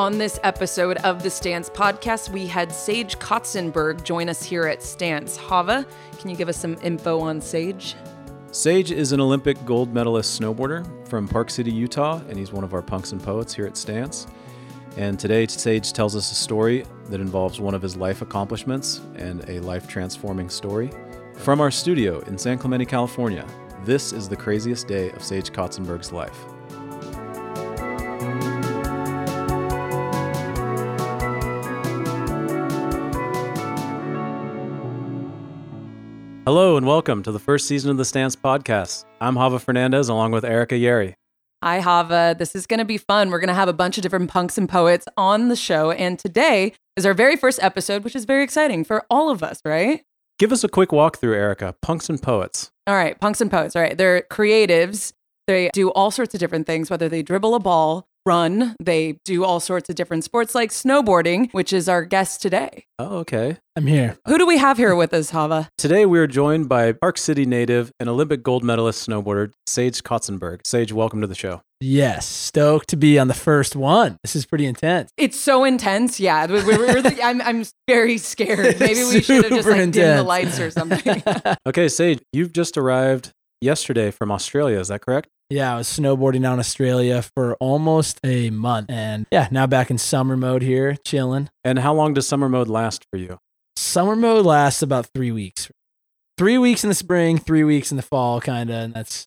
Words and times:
On 0.00 0.16
this 0.16 0.40
episode 0.44 0.96
of 1.04 1.22
the 1.22 1.28
Stance 1.28 1.68
podcast, 1.68 2.30
we 2.30 2.46
had 2.46 2.72
Sage 2.72 3.18
Kotsenburg 3.18 4.02
join 4.02 4.30
us 4.30 4.42
here 4.42 4.66
at 4.66 4.82
Stance. 4.82 5.36
Java, 5.36 5.86
can 6.18 6.30
you 6.30 6.36
give 6.36 6.48
us 6.48 6.56
some 6.56 6.78
info 6.82 7.20
on 7.20 7.38
Sage? 7.38 7.96
Sage 8.50 8.92
is 8.92 9.12
an 9.12 9.20
Olympic 9.20 9.62
gold 9.66 9.92
medalist 9.92 10.40
snowboarder 10.40 11.06
from 11.06 11.28
Park 11.28 11.50
City, 11.50 11.70
Utah, 11.70 12.18
and 12.30 12.38
he's 12.38 12.50
one 12.50 12.64
of 12.64 12.72
our 12.72 12.80
punks 12.80 13.12
and 13.12 13.22
poets 13.22 13.52
here 13.52 13.66
at 13.66 13.76
Stance. 13.76 14.26
And 14.96 15.18
today, 15.18 15.46
Sage 15.46 15.92
tells 15.92 16.16
us 16.16 16.32
a 16.32 16.34
story 16.34 16.86
that 17.10 17.20
involves 17.20 17.60
one 17.60 17.74
of 17.74 17.82
his 17.82 17.94
life 17.94 18.22
accomplishments 18.22 19.02
and 19.16 19.46
a 19.50 19.60
life 19.60 19.86
transforming 19.86 20.48
story. 20.48 20.90
From 21.36 21.60
our 21.60 21.70
studio 21.70 22.20
in 22.20 22.38
San 22.38 22.56
Clemente, 22.56 22.86
California, 22.86 23.46
this 23.84 24.14
is 24.14 24.30
the 24.30 24.36
craziest 24.36 24.88
day 24.88 25.10
of 25.10 25.22
Sage 25.22 25.52
Kotsenburg's 25.52 26.10
life. 26.10 26.46
Hello 36.52 36.76
and 36.76 36.84
welcome 36.84 37.22
to 37.22 37.30
the 37.30 37.38
first 37.38 37.68
season 37.68 37.92
of 37.92 37.96
the 37.96 38.04
Stance 38.04 38.34
podcast. 38.34 39.04
I'm 39.20 39.36
Java 39.36 39.60
Fernandez 39.60 40.08
along 40.08 40.32
with 40.32 40.44
Erica 40.44 40.74
Yary. 40.74 41.14
Hi, 41.62 41.80
Java. 41.80 42.34
This 42.36 42.56
is 42.56 42.66
going 42.66 42.80
to 42.80 42.84
be 42.84 42.98
fun. 42.98 43.30
We're 43.30 43.38
going 43.38 43.46
to 43.46 43.54
have 43.54 43.68
a 43.68 43.72
bunch 43.72 43.96
of 43.96 44.02
different 44.02 44.28
punks 44.30 44.58
and 44.58 44.68
poets 44.68 45.06
on 45.16 45.46
the 45.46 45.54
show. 45.54 45.92
And 45.92 46.18
today 46.18 46.72
is 46.96 47.06
our 47.06 47.14
very 47.14 47.36
first 47.36 47.62
episode, 47.62 48.02
which 48.02 48.16
is 48.16 48.24
very 48.24 48.42
exciting 48.42 48.82
for 48.82 49.06
all 49.08 49.30
of 49.30 49.44
us, 49.44 49.60
right? 49.64 50.02
Give 50.40 50.50
us 50.50 50.64
a 50.64 50.68
quick 50.68 50.88
walkthrough, 50.88 51.36
Erica. 51.36 51.76
Punks 51.82 52.10
and 52.10 52.20
poets. 52.20 52.72
All 52.88 52.96
right, 52.96 53.16
punks 53.20 53.40
and 53.40 53.48
poets. 53.48 53.76
All 53.76 53.82
right, 53.82 53.96
they're 53.96 54.22
creatives. 54.22 55.12
They 55.46 55.70
do 55.72 55.90
all 55.90 56.10
sorts 56.10 56.34
of 56.34 56.40
different 56.40 56.66
things, 56.66 56.90
whether 56.90 57.08
they 57.08 57.22
dribble 57.22 57.54
a 57.54 57.60
ball, 57.60 58.08
run, 58.26 58.76
they 58.82 59.18
do 59.24 59.44
all 59.44 59.60
sorts 59.60 59.88
of 59.88 59.96
different 59.96 60.24
sports 60.24 60.54
like 60.54 60.70
snowboarding, 60.70 61.52
which 61.52 61.72
is 61.72 61.88
our 61.88 62.04
guest 62.04 62.42
today. 62.42 62.84
Oh, 62.98 63.18
okay. 63.18 63.58
I'm 63.76 63.86
here. 63.86 64.18
Who 64.26 64.38
do 64.38 64.46
we 64.46 64.58
have 64.58 64.76
here 64.76 64.94
with 64.94 65.14
us, 65.14 65.30
Java? 65.30 65.68
Today 65.78 66.04
we 66.06 66.18
are 66.18 66.26
joined 66.26 66.68
by 66.68 66.92
Park 66.92 67.18
City 67.18 67.46
native 67.46 67.92
and 67.98 68.08
Olympic 68.08 68.42
gold 68.42 68.62
medalist 68.62 69.08
snowboarder 69.08 69.52
Sage 69.66 70.02
Kotsenburg. 70.02 70.66
Sage, 70.66 70.92
welcome 70.92 71.20
to 71.20 71.26
the 71.26 71.34
show. 71.34 71.62
Yes, 71.80 72.26
stoked 72.26 72.88
to 72.90 72.96
be 72.96 73.18
on 73.18 73.28
the 73.28 73.34
first 73.34 73.74
one. 73.74 74.18
This 74.22 74.36
is 74.36 74.44
pretty 74.44 74.66
intense. 74.66 75.10
It's 75.16 75.38
so 75.38 75.64
intense. 75.64 76.20
Yeah, 76.20 76.44
we, 76.46 76.62
we, 76.62 76.76
we're 76.76 77.00
the, 77.00 77.22
I'm, 77.22 77.40
I'm 77.40 77.64
very 77.88 78.18
scared. 78.18 78.78
Maybe 78.80 79.02
we 79.04 79.22
should 79.22 79.44
have 79.44 79.52
just 79.52 79.64
Super 79.64 79.78
like 79.78 79.92
dimmed 79.92 80.18
the 80.18 80.22
lights 80.22 80.58
or 80.60 80.70
something. 80.70 81.22
Okay, 81.66 81.88
Sage, 81.88 82.20
you've 82.32 82.52
just 82.52 82.76
arrived 82.76 83.32
yesterday 83.60 84.10
from 84.10 84.30
Australia, 84.30 84.78
is 84.78 84.88
that 84.88 85.00
correct? 85.00 85.28
Yeah, 85.50 85.74
I 85.74 85.78
was 85.78 85.88
snowboarding 85.88 86.42
down 86.42 86.60
Australia 86.60 87.22
for 87.22 87.56
almost 87.56 88.20
a 88.22 88.50
month. 88.50 88.88
And 88.88 89.26
yeah, 89.32 89.48
now 89.50 89.66
back 89.66 89.90
in 89.90 89.98
summer 89.98 90.36
mode 90.36 90.62
here, 90.62 90.96
chilling. 91.04 91.50
And 91.64 91.80
how 91.80 91.92
long 91.92 92.14
does 92.14 92.28
summer 92.28 92.48
mode 92.48 92.68
last 92.68 93.04
for 93.10 93.18
you? 93.18 93.38
Summer 93.74 94.14
mode 94.14 94.46
lasts 94.46 94.80
about 94.80 95.08
three 95.12 95.32
weeks. 95.32 95.68
Three 96.38 96.56
weeks 96.56 96.84
in 96.84 96.88
the 96.88 96.94
spring, 96.94 97.36
three 97.36 97.64
weeks 97.64 97.90
in 97.90 97.96
the 97.96 98.02
fall, 98.02 98.40
kind 98.40 98.70
of. 98.70 98.76
And 98.76 98.94
that's 98.94 99.26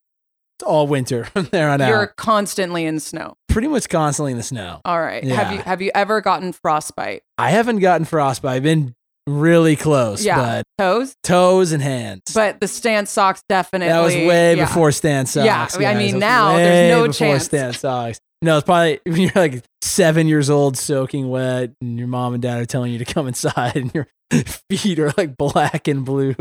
it's 0.56 0.64
all 0.64 0.88
winter 0.88 1.24
from 1.34 1.50
there 1.52 1.70
on 1.70 1.82
out. 1.82 1.90
You're 1.90 2.08
constantly 2.08 2.86
in 2.86 3.00
snow. 3.02 3.36
Pretty 3.50 3.68
much 3.68 3.90
constantly 3.90 4.32
in 4.32 4.38
the 4.38 4.44
snow. 4.44 4.80
All 4.86 5.02
right. 5.02 5.24
Have 5.26 5.52
you 5.52 5.60
have 5.60 5.82
you 5.82 5.92
ever 5.94 6.22
gotten 6.22 6.54
frostbite? 6.54 7.24
I 7.38 7.50
haven't 7.50 7.80
gotten 7.80 8.06
frostbite. 8.06 8.56
I've 8.56 8.64
been 8.64 8.96
really 9.28 9.76
close, 9.76 10.24
Yeah. 10.24 10.38
but 10.38 10.66
Toes? 10.78 11.16
toes 11.24 11.72
and 11.72 11.82
hands. 11.82 12.22
But 12.34 12.60
the 12.60 12.68
stance 12.68 13.12
socks 13.12 13.42
definitely. 13.48 13.88
That 13.94 14.02
was 14.02 14.14
way 14.16 14.56
yeah. 14.56 14.66
before 14.66 14.92
Stance 14.92 15.32
socks. 15.32 15.78
Yeah, 15.80 15.90
I 15.90 15.96
mean, 15.96 16.20
now 16.20 16.56
there's 16.56 16.92
no 16.92 17.12
chance. 17.12 17.46
Stance 17.46 17.80
socks. 17.80 18.20
No, 18.42 18.58
it's 18.58 18.66
probably 18.66 19.00
when 19.06 19.22
you're 19.22 19.32
like 19.36 19.64
seven 19.82 20.28
years 20.28 20.50
old, 20.50 20.78
soaking 20.78 21.30
wet, 21.30 21.72
and 21.82 21.98
your 21.98 22.10
mom 22.10 22.34
and 22.34 22.44
dad 22.44 22.60
are 22.60 22.66
telling 22.66 22.92
you 22.92 22.98
to 23.00 23.06
come 23.06 23.28
inside, 23.30 23.78
and 23.78 23.94
your 23.94 24.08
feet 24.70 25.00
are 25.00 25.14
like 25.18 25.38
black 25.38 25.88
and 25.88 26.04
blue. 26.04 26.36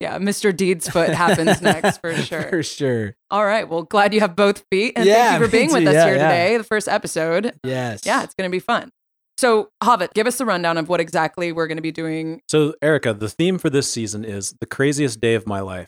Yeah, 0.00 0.18
Mr. 0.18 0.54
Deed's 0.54 0.88
foot 0.88 1.08
happens 1.10 1.62
next 1.62 1.98
for 1.98 2.14
sure. 2.14 2.42
For 2.50 2.62
sure. 2.62 3.14
All 3.30 3.44
right. 3.44 3.66
Well, 3.68 3.82
glad 3.82 4.12
you 4.12 4.20
have 4.20 4.36
both 4.36 4.64
feet. 4.70 4.92
And 4.96 5.06
Yeah, 5.06 5.14
thank 5.30 5.40
you 5.40 5.46
for 5.46 5.50
being 5.52 5.72
with 5.72 5.82
too. 5.84 5.88
us 5.88 5.94
Yeah, 5.94 6.04
here 6.04 6.14
today, 6.14 6.56
the 6.58 6.64
first 6.64 6.86
episode. 6.88 7.54
Yes. 7.64 8.02
Yeah, 8.04 8.22
it's 8.22 8.34
going 8.34 8.48
to 8.48 8.52
be 8.54 8.60
fun. 8.60 8.90
So, 9.38 9.70
Havit, 9.84 10.14
give 10.14 10.26
us 10.26 10.36
the 10.36 10.44
rundown 10.44 10.76
of 10.78 10.88
what 10.88 10.98
exactly 11.00 11.52
we're 11.52 11.68
going 11.68 11.76
to 11.78 11.82
be 11.82 11.92
doing. 11.92 12.42
So, 12.48 12.74
Erica, 12.82 13.14
the 13.14 13.28
theme 13.28 13.56
for 13.58 13.70
this 13.70 13.88
season 13.88 14.24
is 14.24 14.54
the 14.60 14.66
craziest 14.66 15.20
day 15.20 15.34
of 15.34 15.46
my 15.46 15.60
life. 15.60 15.86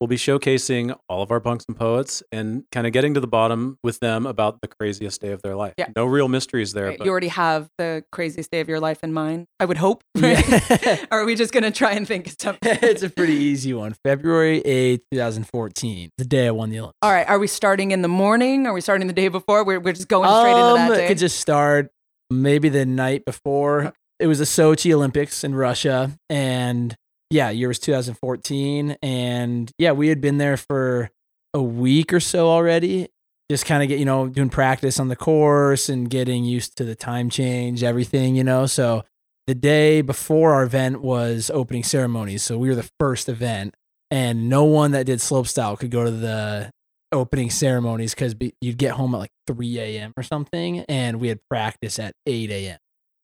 We'll 0.00 0.08
be 0.08 0.16
showcasing 0.16 0.96
all 1.08 1.22
of 1.22 1.30
our 1.32 1.40
punks 1.40 1.64
and 1.68 1.76
poets 1.76 2.22
and 2.30 2.62
kind 2.70 2.86
of 2.86 2.92
getting 2.92 3.14
to 3.14 3.20
the 3.20 3.26
bottom 3.26 3.78
with 3.82 3.98
them 3.98 4.26
about 4.26 4.60
the 4.62 4.68
craziest 4.68 5.20
day 5.20 5.32
of 5.32 5.42
their 5.42 5.56
life. 5.56 5.74
Yeah. 5.76 5.88
No 5.96 6.06
real 6.06 6.28
mysteries 6.28 6.72
there. 6.72 6.86
Right, 6.86 6.98
but 6.98 7.04
You 7.04 7.10
already 7.10 7.28
have 7.28 7.68
the 7.78 8.04
craziest 8.12 8.50
day 8.52 8.60
of 8.60 8.68
your 8.68 8.78
life 8.80 9.02
in 9.02 9.12
mind, 9.12 9.46
I 9.60 9.64
would 9.66 9.76
hope. 9.76 10.02
Yeah. 10.16 10.40
Right? 10.40 11.04
or 11.10 11.20
are 11.20 11.24
we 11.24 11.34
just 11.34 11.52
going 11.52 11.64
to 11.64 11.70
try 11.72 11.92
and 11.92 12.06
think 12.06 12.28
of 12.28 12.36
something? 12.40 12.78
it's 12.80 13.02
a 13.02 13.10
pretty 13.10 13.34
easy 13.34 13.74
one. 13.74 13.94
February 14.04 14.62
8th, 14.62 15.00
2014, 15.12 16.10
the 16.16 16.24
day 16.24 16.46
I 16.46 16.52
won 16.52 16.70
the 16.70 16.78
Olympics. 16.78 16.98
All 17.02 17.10
right. 17.10 17.28
Are 17.28 17.38
we 17.40 17.48
starting 17.48 17.90
in 17.90 18.00
the 18.02 18.08
morning? 18.08 18.66
Are 18.68 18.72
we 18.72 18.80
starting 18.80 19.08
the 19.08 19.12
day 19.12 19.28
before? 19.28 19.64
We're, 19.64 19.80
we're 19.80 19.92
just 19.92 20.08
going 20.08 20.28
straight 20.30 20.52
into 20.52 20.74
that 20.74 20.90
Um, 20.90 20.96
day. 20.96 21.08
Could 21.08 21.18
just 21.18 21.40
start 21.40 21.90
maybe 22.30 22.68
the 22.68 22.86
night 22.86 23.24
before. 23.24 23.92
It 24.18 24.26
was 24.26 24.38
the 24.38 24.44
Sochi 24.44 24.92
Olympics 24.92 25.44
in 25.44 25.54
Russia, 25.54 26.18
and 26.28 26.96
yeah, 27.30 27.50
year 27.50 27.68
was 27.68 27.78
2014, 27.78 28.96
and 29.02 29.70
yeah, 29.78 29.92
we 29.92 30.08
had 30.08 30.20
been 30.20 30.38
there 30.38 30.56
for 30.56 31.10
a 31.54 31.62
week 31.62 32.12
or 32.12 32.20
so 32.20 32.48
already. 32.48 33.08
Just 33.50 33.64
kind 33.64 33.82
of 33.82 33.88
get 33.88 33.98
you 33.98 34.04
know 34.04 34.28
doing 34.28 34.50
practice 34.50 34.98
on 34.98 35.08
the 35.08 35.16
course 35.16 35.88
and 35.88 36.10
getting 36.10 36.44
used 36.44 36.76
to 36.76 36.84
the 36.84 36.94
time 36.94 37.30
change, 37.30 37.82
everything 37.82 38.34
you 38.34 38.44
know. 38.44 38.66
So 38.66 39.04
the 39.46 39.54
day 39.54 40.02
before 40.02 40.52
our 40.52 40.64
event 40.64 41.00
was 41.00 41.50
opening 41.54 41.84
ceremonies, 41.84 42.42
so 42.42 42.58
we 42.58 42.68
were 42.68 42.74
the 42.74 42.90
first 42.98 43.28
event, 43.28 43.74
and 44.10 44.48
no 44.48 44.64
one 44.64 44.90
that 44.90 45.06
did 45.06 45.20
slopestyle 45.20 45.78
could 45.78 45.90
go 45.90 46.04
to 46.04 46.10
the 46.10 46.70
opening 47.12 47.50
ceremonies 47.50 48.14
because 48.14 48.34
you'd 48.60 48.78
get 48.78 48.92
home 48.92 49.14
at 49.14 49.18
like 49.18 49.32
3 49.46 49.78
a.m. 49.78 50.12
or 50.16 50.22
something, 50.22 50.80
and 50.88 51.20
we 51.20 51.28
had 51.28 51.40
practice 51.48 51.98
at 51.98 52.14
8 52.26 52.50
a.m. 52.50 52.78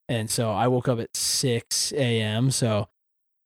And 0.09 0.31
so 0.31 0.50
I 0.50 0.69
woke 0.69 0.89
up 0.89 1.00
at 1.00 1.17
6 1.17 1.93
a.m. 1.93 2.50
So 2.50 2.89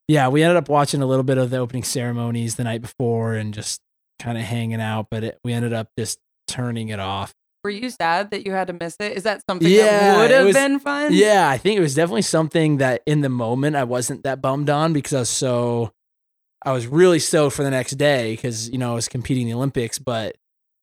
yeah, 0.08 0.28
we 0.28 0.42
ended 0.42 0.56
up 0.56 0.68
watching 0.68 1.02
a 1.02 1.06
little 1.06 1.22
bit 1.22 1.38
of 1.38 1.50
the 1.50 1.58
opening 1.58 1.84
ceremonies 1.84 2.56
the 2.56 2.64
night 2.64 2.80
before 2.80 3.34
and 3.34 3.52
just 3.52 3.80
kind 4.18 4.38
of 4.38 4.44
hanging 4.44 4.80
out, 4.80 5.08
but 5.10 5.22
it, 5.22 5.38
we 5.44 5.52
ended 5.52 5.72
up 5.72 5.88
just 5.98 6.18
turning 6.48 6.88
it 6.88 6.98
off. 6.98 7.34
Were 7.62 7.70
you 7.70 7.90
sad 7.90 8.30
that 8.30 8.46
you 8.46 8.52
had 8.52 8.68
to 8.68 8.72
miss 8.72 8.96
it? 9.00 9.16
Is 9.16 9.24
that 9.24 9.42
something 9.48 9.68
Yeah, 9.70 9.84
that 9.84 10.16
would 10.18 10.30
have 10.30 10.52
been 10.54 10.78
fun? 10.78 11.12
Yeah, 11.12 11.48
I 11.48 11.58
think 11.58 11.76
it 11.76 11.80
was 11.82 11.94
definitely 11.94 12.22
something 12.22 12.78
that 12.78 13.02
in 13.06 13.20
the 13.20 13.28
moment 13.28 13.76
I 13.76 13.84
wasn't 13.84 14.22
that 14.22 14.40
bummed 14.40 14.70
on 14.70 14.92
because 14.92 15.12
I 15.12 15.18
was 15.20 15.28
so 15.28 15.92
I 16.64 16.72
was 16.72 16.86
really 16.86 17.18
stoked 17.18 17.54
for 17.56 17.62
the 17.62 17.70
next 17.70 17.92
day 17.92 18.34
because 18.34 18.68
you 18.68 18.78
know 18.78 18.92
I 18.92 18.94
was 18.94 19.08
competing 19.08 19.44
in 19.44 19.52
the 19.52 19.56
Olympics, 19.56 19.98
but 19.98 20.36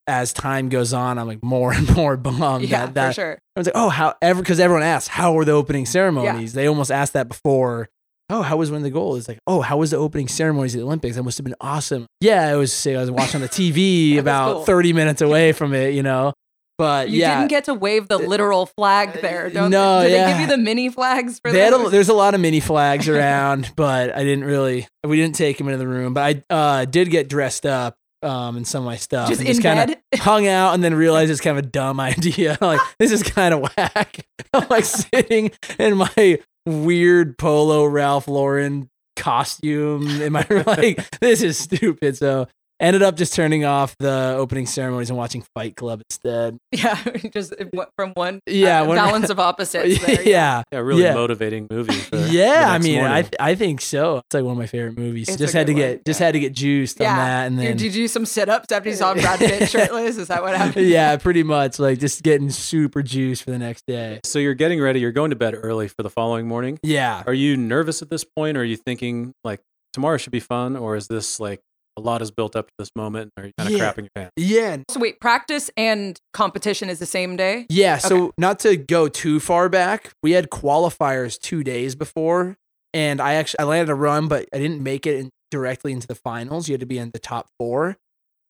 as 0.08 0.34
time 0.34 0.70
goes 0.70 0.94
on, 0.94 1.18
I'm 1.18 1.28
like 1.28 1.44
more 1.44 1.74
and 1.78 1.94
more 1.96 2.18
bummed 2.18 2.70
Yeah, 2.70 2.86
that, 2.86 2.94
that 2.96 3.08
for 3.10 3.14
sure. 3.14 3.40
I 3.56 3.60
was 3.60 3.68
like, 3.68 3.76
oh, 3.76 3.90
how 3.90 4.14
ever 4.22 4.42
because 4.42 4.60
everyone 4.60 4.84
asks 4.84 5.08
how 5.08 5.34
were 5.34 5.46
the 5.46 5.54
opening 5.54 5.86
ceremonies? 5.86 6.54
They 6.54 6.68
almost 6.68 6.92
asked 6.92 7.14
that 7.14 7.28
before. 7.28 7.90
Oh, 8.30 8.42
how 8.42 8.58
was 8.58 8.72
winning 8.72 8.84
the 8.84 8.90
gold? 8.90 9.20
It's 9.20 9.28
like, 9.28 9.38
oh, 9.46 9.62
how 9.62 9.78
was 9.78 9.92
the 9.92 9.98
opening 9.98 10.28
ceremonies 10.28 10.74
at 10.74 10.80
the 10.80 10.86
Olympics? 10.86 11.16
That 11.16 11.22
must 11.22 11.38
have 11.38 11.46
been 11.46 11.56
awesome. 11.62 12.08
Yeah, 12.22 12.52
it 12.52 12.58
was. 12.58 12.88
I 12.88 12.98
was 12.98 13.12
watching 13.12 13.36
on 13.36 13.42
the 13.42 13.50
TV 13.50 14.18
about 14.20 14.54
cool. 14.54 14.66
30 14.66 14.94
minutes 14.94 15.22
away 15.28 15.52
from 15.52 15.74
it, 15.76 15.94
you 15.94 16.02
know. 16.02 16.34
But 16.78 17.10
You 17.10 17.22
yeah, 17.22 17.38
didn't 17.38 17.50
get 17.50 17.66
to 17.66 17.74
wave 17.74 18.10
the 18.10 18.18
literal 18.18 18.66
flag 18.66 19.22
there. 19.22 19.50
Don't 19.50 19.72
no, 19.72 20.04
Did 20.04 20.12
they 20.12 20.32
give 20.32 20.42
you 20.42 20.48
the 20.48 20.58
mini 20.58 20.90
flags 20.90 21.40
for 21.40 21.52
they 21.52 21.68
a, 21.68 21.90
there's 21.90 22.10
a 22.10 22.14
lot 22.14 22.34
of 22.34 22.42
mini 22.42 22.60
flags 22.60 23.08
around, 23.08 23.72
but 23.78 24.14
I 24.14 24.24
didn't 24.24 24.44
really. 24.44 24.88
We 25.04 25.16
didn't 25.16 25.36
take 25.36 25.58
them 25.58 25.68
into 25.68 25.78
the 25.78 25.88
room, 25.88 26.14
but 26.14 26.44
I 26.50 26.54
uh, 26.54 26.86
did 26.86 27.10
get 27.12 27.30
dressed 27.30 27.66
up 27.66 27.98
um, 28.26 28.58
in 28.58 28.66
some 28.66 28.84
of 28.84 28.86
my 28.86 28.98
stuff. 28.98 29.30
just 29.30 29.42
and 29.42 29.50
in 29.50 29.62
kinda 29.62 29.88
bed? 29.88 30.02
hung 30.20 30.48
out 30.48 30.74
and 30.74 30.84
then 30.84 30.94
realized 30.96 31.32
it's 31.32 31.42
kind 31.42 31.58
of 31.58 31.64
a 31.64 31.68
dumb 31.68 32.00
idea. 32.02 32.58
like 32.60 32.82
this 33.00 33.12
is 33.12 33.24
kind 33.24 33.54
of 33.54 33.62
whack. 33.62 34.26
I'm 34.54 34.68
like 34.70 34.86
sitting 34.86 35.52
in 35.80 35.98
my 35.98 36.40
weird 36.66 37.38
polo 37.38 37.86
Ralph 37.86 38.28
Lauren 38.28 38.90
costume 39.16 40.22
in 40.22 40.34
my 40.34 40.46
like 40.66 41.20
this 41.20 41.42
is 41.42 41.58
stupid. 41.58 42.18
So 42.18 42.48
ended 42.80 43.02
up 43.04 43.16
just 43.16 43.34
turning 43.34 43.64
off 43.66 43.96
the 44.00 44.36
opening 44.38 44.66
ceremonies 44.66 45.10
and 45.10 45.18
watching 45.18 45.44
Fight 45.56 45.76
Club 45.76 46.02
instead. 46.10 46.58
Yeah, 46.72 46.96
just 47.34 47.54
from 47.98 48.12
one 48.16 48.40
Yeah, 48.46 48.82
uh, 48.82 48.86
one- 48.88 48.98
balance 48.98 49.30
of 49.30 49.40
opposites. 49.50 50.04
There, 50.06 50.22
yeah. 50.24 50.64
Yeah, 50.72 50.80
really 50.80 51.04
Yeah. 51.04 51.14
motivating 51.14 51.68
movie. 51.70 51.94
For 51.94 52.18
Yeah, 52.18 52.66
I 52.70 52.74
next 52.74 52.84
mean, 52.86 53.02
I 53.04 53.22
th- 53.22 53.34
I 53.40 53.56
think 53.56 53.82
so. 53.82 54.18
It's 54.18 54.34
like 54.34 54.44
one 54.44 54.54
of 54.54 54.58
my 54.58 54.68
favorite 54.68 54.98
movies. 54.98 55.30
It's 55.30 55.38
just 55.38 55.54
had 55.54 55.68
to 55.68 55.74
good 55.74 55.80
get 55.80 55.90
one, 55.98 56.02
just 56.06 56.20
had 56.20 56.34
to 56.34 56.40
get 56.40 56.54
juiced 56.54 57.00
Yeah. 57.00 57.12
on 57.12 57.18
that, 57.18 57.48
and 57.48 57.60
then 57.60 57.78
did 57.78 57.82
you 57.82 57.92
do 57.92 58.08
some 58.08 58.26
sit 58.26 58.50
ups 58.50 58.72
after 58.72 58.90
you 58.90 58.96
saw 58.96 59.14
Brad 59.16 59.40
Pitt 59.40 59.70
shirtless? 59.70 60.18
Is 60.18 60.28
that 60.28 60.42
what 60.44 60.56
happened? 60.56 60.88
yeah, 60.88 61.16
pretty 61.18 61.44
much 61.44 61.80
like 61.80 62.00
just 62.00 62.24
getting 62.24 62.50
super 62.50 63.02
juiced 63.02 63.44
for 63.44 63.52
the 63.52 63.60
next 63.60 63.84
day. 63.88 64.20
so 64.24 64.40
you're 64.40 64.54
getting 64.54 64.82
ready. 64.82 65.00
You're 65.00 65.12
going 65.12 65.30
to 65.30 65.36
bed 65.36 65.56
early 65.56 65.88
for 65.88 66.04
the 66.04 66.10
following 66.10 66.48
morning. 66.48 66.80
Yeah, 66.84 67.24
Are 67.26 67.34
you 67.34 67.56
nervous 67.58 68.02
at 68.02 68.10
this 68.10 68.24
point? 68.24 68.58
Or 68.58 68.62
are 68.62 68.64
you 68.66 68.78
thinking 68.78 69.34
like 69.44 69.62
tomorrow 69.94 70.18
should 70.18 70.32
be 70.32 70.40
fun, 70.40 70.76
or 70.76 70.96
is 70.96 71.08
this 71.08 71.40
like 71.40 71.62
a 71.98 72.02
lot 72.02 72.22
is 72.22 72.32
built 72.32 72.56
up 72.56 72.68
to 72.68 72.74
this 72.80 72.90
moment. 72.96 73.32
Or 73.38 73.44
are 73.44 73.48
you 73.48 73.54
kind 73.58 73.70
of 73.74 73.78
Yeah. 73.80 73.92
crapping 73.94 73.98
your 74.04 74.10
pants? 74.16 74.32
Yeah. 74.38 74.78
So 74.90 75.00
wait, 75.00 75.20
practice 75.20 75.70
and 75.78 76.20
competition 76.34 76.90
is 76.90 77.00
the 77.00 77.06
same 77.06 77.36
day? 77.38 77.66
Yeah. 77.70 77.98
So 77.98 78.34
not 78.38 78.60
to 78.60 78.76
go 78.78 79.08
too 79.08 79.40
far 79.40 79.70
back, 79.70 80.12
we 80.24 80.32
had 80.32 80.50
qualifiers 80.50 81.40
two 81.40 81.64
days 81.64 81.96
before, 81.96 82.58
and 82.94 83.22
I 83.22 83.34
actually 83.36 83.60
I 83.60 83.64
landed 83.64 83.90
a 83.92 83.96
run, 83.96 84.28
but 84.28 84.48
I 84.54 84.58
didn't 84.60 84.82
make 84.82 85.06
it 85.06 85.16
in, 85.20 85.30
directly 85.52 85.92
into 85.92 86.08
the 86.08 86.16
finals. 86.16 86.68
You 86.68 86.74
had 86.74 86.80
to 86.82 86.86
be 86.86 86.98
in 86.98 87.12
the 87.12 87.20
top 87.20 87.48
four, 87.60 87.96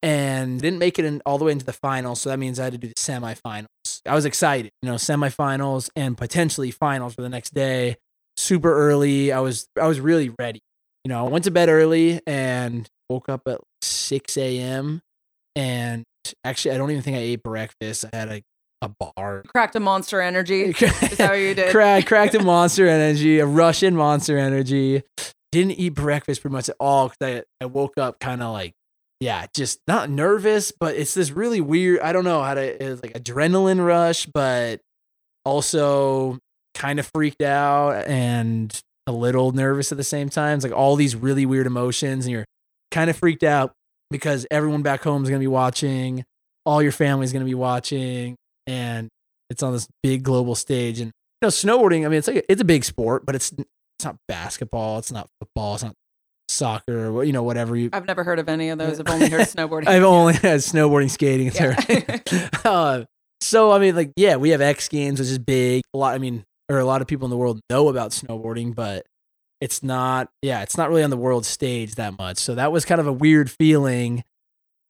and 0.03 0.61
didn't 0.61 0.79
make 0.79 0.99
it 0.99 1.05
in 1.05 1.21
all 1.25 1.37
the 1.37 1.45
way 1.45 1.51
into 1.51 1.65
the 1.65 1.73
finals. 1.73 2.21
So 2.21 2.29
that 2.29 2.37
means 2.39 2.59
I 2.59 2.65
had 2.65 2.73
to 2.73 2.79
do 2.79 2.87
the 2.87 2.93
semifinals. 2.95 3.65
I 4.07 4.13
was 4.13 4.25
excited, 4.25 4.71
you 4.81 4.89
know, 4.89 4.95
semifinals 4.95 5.89
and 5.95 6.17
potentially 6.17 6.71
finals 6.71 7.15
for 7.15 7.21
the 7.21 7.29
next 7.29 7.53
day. 7.53 7.97
Super 8.37 8.73
early. 8.75 9.31
I 9.31 9.39
was 9.39 9.67
I 9.81 9.87
was 9.87 9.99
really 9.99 10.29
ready. 10.39 10.59
You 11.05 11.09
know, 11.09 11.25
I 11.25 11.29
went 11.29 11.43
to 11.43 11.51
bed 11.51 11.69
early 11.69 12.19
and 12.25 12.89
woke 13.09 13.29
up 13.29 13.43
at 13.47 13.61
six 13.83 14.37
a.m. 14.37 15.01
And 15.55 16.03
actually, 16.43 16.73
I 16.73 16.77
don't 16.77 16.89
even 16.89 17.03
think 17.03 17.15
I 17.15 17.21
ate 17.21 17.43
breakfast. 17.43 18.05
I 18.11 18.17
had 18.17 18.29
a 18.29 18.41
a 18.81 18.89
bar. 18.89 19.43
Cracked 19.47 19.75
a 19.75 19.79
monster 19.79 20.19
energy. 20.19 20.63
Is 20.79 20.79
that 21.17 21.29
what 21.29 21.35
you 21.35 21.53
did? 21.53 21.71
Crack, 21.71 22.05
cracked 22.07 22.35
a 22.35 22.43
monster 22.43 22.87
energy, 22.87 23.39
a 23.39 23.45
Russian 23.45 23.95
monster 23.95 24.37
energy. 24.37 25.03
Didn't 25.51 25.73
eat 25.73 25.89
breakfast 25.89 26.41
pretty 26.41 26.53
much 26.53 26.69
at 26.69 26.75
all 26.79 27.09
because 27.09 27.43
I, 27.61 27.63
I 27.63 27.67
woke 27.67 27.97
up 27.97 28.19
kind 28.19 28.43
of 28.43 28.51
like, 28.51 28.73
yeah, 29.19 29.45
just 29.55 29.79
not 29.87 30.09
nervous, 30.09 30.73
but 30.77 30.95
it's 30.95 31.13
this 31.13 31.31
really 31.31 31.61
weird. 31.61 32.01
I 32.01 32.11
don't 32.13 32.25
know 32.25 32.41
how 32.41 32.55
to, 32.55 32.83
it's 32.83 33.01
like 33.01 33.13
adrenaline 33.13 33.83
rush, 33.83 34.25
but 34.25 34.81
also 35.45 36.39
kind 36.73 36.99
of 36.99 37.09
freaked 37.13 37.41
out 37.41 38.05
and 38.07 38.77
a 39.07 39.11
little 39.11 39.51
nervous 39.51 39.91
at 39.91 39.97
the 39.97 40.03
same 40.03 40.29
time. 40.29 40.55
It's 40.57 40.63
like 40.63 40.73
all 40.73 40.95
these 40.95 41.15
really 41.15 41.45
weird 41.45 41.67
emotions, 41.67 42.25
and 42.25 42.31
you're 42.31 42.45
kind 42.91 43.09
of 43.09 43.17
freaked 43.17 43.43
out 43.43 43.73
because 44.11 44.45
everyone 44.51 44.81
back 44.81 45.03
home 45.03 45.23
is 45.23 45.29
going 45.29 45.39
to 45.39 45.43
be 45.43 45.47
watching, 45.47 46.23
all 46.65 46.81
your 46.81 46.91
family's 46.91 47.31
going 47.31 47.41
to 47.43 47.49
be 47.49 47.55
watching, 47.55 48.35
and 48.67 49.09
it's 49.49 49.63
on 49.63 49.73
this 49.73 49.87
big 50.03 50.23
global 50.23 50.55
stage. 50.55 50.99
And 50.99 51.11
you 51.41 51.47
know, 51.47 51.49
snowboarding. 51.49 52.05
I 52.05 52.09
mean, 52.09 52.19
it's 52.19 52.27
like 52.27 52.37
a, 52.37 52.51
it's 52.51 52.61
a 52.61 52.65
big 52.65 52.83
sport, 52.83 53.25
but 53.25 53.35
it's 53.35 53.51
it's 53.51 54.05
not 54.05 54.17
basketball, 54.27 54.99
it's 54.99 55.11
not 55.11 55.29
football, 55.39 55.75
it's 55.75 55.83
not 55.83 55.93
soccer, 56.49 57.23
you 57.23 57.33
know, 57.33 57.43
whatever 57.43 57.75
you. 57.75 57.89
I've 57.93 58.05
never 58.07 58.23
heard 58.23 58.39
of 58.39 58.49
any 58.49 58.69
of 58.69 58.77
those. 58.77 58.99
I've 58.99 59.09
only 59.09 59.29
heard 59.29 59.41
snowboarding. 59.47 59.87
I've 59.87 60.03
only 60.03 60.33
had 60.33 60.59
snowboarding, 60.59 61.09
skating, 61.09 61.51
Yeah. 61.53 62.49
uh, 62.65 63.05
so 63.41 63.71
I 63.71 63.79
mean, 63.79 63.95
like, 63.95 64.11
yeah, 64.15 64.37
we 64.37 64.49
have 64.49 64.61
X 64.61 64.87
Games, 64.87 65.19
which 65.19 65.29
is 65.29 65.39
big. 65.39 65.83
A 65.93 65.97
lot. 65.97 66.15
I 66.15 66.17
mean, 66.17 66.43
or 66.69 66.79
a 66.79 66.85
lot 66.85 67.01
of 67.01 67.07
people 67.07 67.25
in 67.25 67.29
the 67.29 67.37
world 67.37 67.59
know 67.69 67.89
about 67.89 68.11
snowboarding, 68.11 68.73
but 68.75 69.05
it's 69.61 69.81
not. 69.83 70.29
Yeah, 70.41 70.61
it's 70.63 70.77
not 70.77 70.89
really 70.89 71.03
on 71.03 71.09
the 71.09 71.17
world 71.17 71.45
stage 71.45 71.95
that 71.95 72.17
much. 72.17 72.37
So 72.37 72.55
that 72.55 72.71
was 72.71 72.85
kind 72.85 72.99
of 73.01 73.07
a 73.07 73.13
weird 73.13 73.49
feeling. 73.51 74.23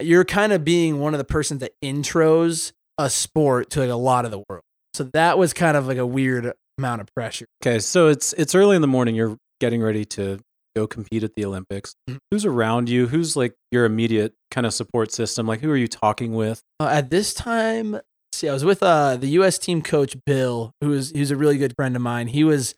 You're 0.01 0.25
kind 0.25 0.51
of 0.53 0.63
being 0.65 0.99
one 0.99 1.13
of 1.13 1.17
the 1.17 1.23
persons 1.25 1.61
that 1.61 1.71
intros 1.83 2.71
a 2.97 3.09
sport 3.09 3.69
to 3.71 3.79
like 3.81 3.89
a 3.89 3.95
lot 3.95 4.25
of 4.25 4.31
the 4.31 4.43
world. 4.49 4.63
So 4.93 5.03
that 5.13 5.37
was 5.37 5.53
kind 5.53 5.75
of 5.77 5.87
like 5.87 5.97
a 5.97 6.05
weird 6.05 6.53
amount 6.77 7.01
of 7.01 7.07
pressure. 7.15 7.45
Okay, 7.63 7.79
so 7.79 8.07
it's 8.07 8.33
it's 8.33 8.55
early 8.55 8.75
in 8.75 8.81
the 8.81 8.87
morning. 8.87 9.15
You're 9.15 9.37
getting 9.61 9.81
ready 9.81 10.03
to 10.05 10.39
go 10.75 10.87
compete 10.87 11.23
at 11.23 11.33
the 11.35 11.45
Olympics. 11.45 11.93
Mhm. 12.09 12.17
Who's 12.31 12.45
around 12.45 12.89
you? 12.89 13.07
Who's 13.07 13.35
like 13.37 13.53
your 13.71 13.85
immediate 13.85 14.33
kind 14.51 14.65
of 14.67 14.73
support 14.73 15.11
system? 15.11 15.47
Like 15.47 15.61
who 15.61 15.69
are 15.71 15.77
you 15.77 15.87
talking 15.87 16.33
with? 16.33 16.61
Uh, 16.81 16.87
at 16.87 17.09
this 17.09 17.33
time, 17.33 17.99
see, 18.35 18.49
I 18.49 18.53
was 18.53 18.65
with 18.65 18.83
uh, 18.83 19.17
the 19.17 19.27
U.S. 19.27 19.57
team 19.57 19.81
coach 19.81 20.15
Bill, 20.25 20.71
who 20.81 20.89
was 20.89 21.13
was 21.13 21.31
a 21.31 21.35
really 21.35 21.57
good 21.57 21.73
friend 21.75 21.95
of 21.95 22.01
mine. 22.01 22.27
He 22.27 22.43
was 22.43 22.75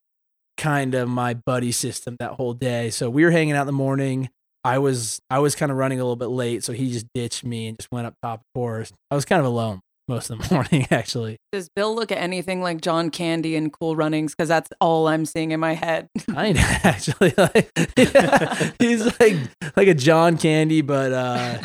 kind 0.58 0.96
of 0.96 1.08
my 1.08 1.34
buddy 1.34 1.72
system 1.72 2.16
that 2.20 2.34
whole 2.34 2.54
day. 2.54 2.90
So 2.90 3.10
we 3.10 3.24
were 3.24 3.32
hanging 3.32 3.56
out 3.56 3.62
in 3.62 3.68
the 3.68 3.74
morning. 3.74 4.30
I 4.64 4.80
was 4.80 5.22
I 5.30 5.40
was 5.40 5.56
kind 5.56 5.72
of 5.72 5.78
running 5.78 6.00
a 6.00 6.04
little 6.04 6.16
bit 6.16 6.28
late, 6.28 6.64
so 6.64 6.74
he 6.74 6.92
just 6.92 7.08
ditched 7.14 7.46
me 7.46 7.68
and 7.68 7.78
just 7.78 7.92
went 7.92 8.08
up 8.08 8.16
top 8.22 8.42
of 8.42 8.46
course. 8.54 8.92
I 9.12 9.16
was 9.16 9.26
kind 9.26 9.40
of 9.40 9.46
alone 9.46 9.82
most 10.08 10.30
of 10.30 10.40
the 10.40 10.54
morning, 10.54 10.88
actually. 10.92 11.38
Does 11.52 11.70
Bill 11.70 11.94
look 11.94 12.12
at 12.12 12.18
anything 12.18 12.62
like 12.62 12.82
John 12.82 13.10
Candy 13.10 13.56
in 13.56 13.70
Cool 13.70 13.96
Runnings? 13.96 14.34
Because 14.34 14.50
that's 14.50 14.70
all 14.80 15.08
I'm 15.08 15.26
seeing 15.26 15.52
in 15.52 15.60
my 15.60 15.74
head. 15.74 16.10
I 16.30 16.50
actually 16.84 17.34
like 17.38 17.72
he's 18.80 19.06
like 19.20 19.38
like 19.76 19.88
a 19.88 19.94
John 19.94 20.38
Candy, 20.38 20.82
but 20.82 21.14
uh, 21.14 21.60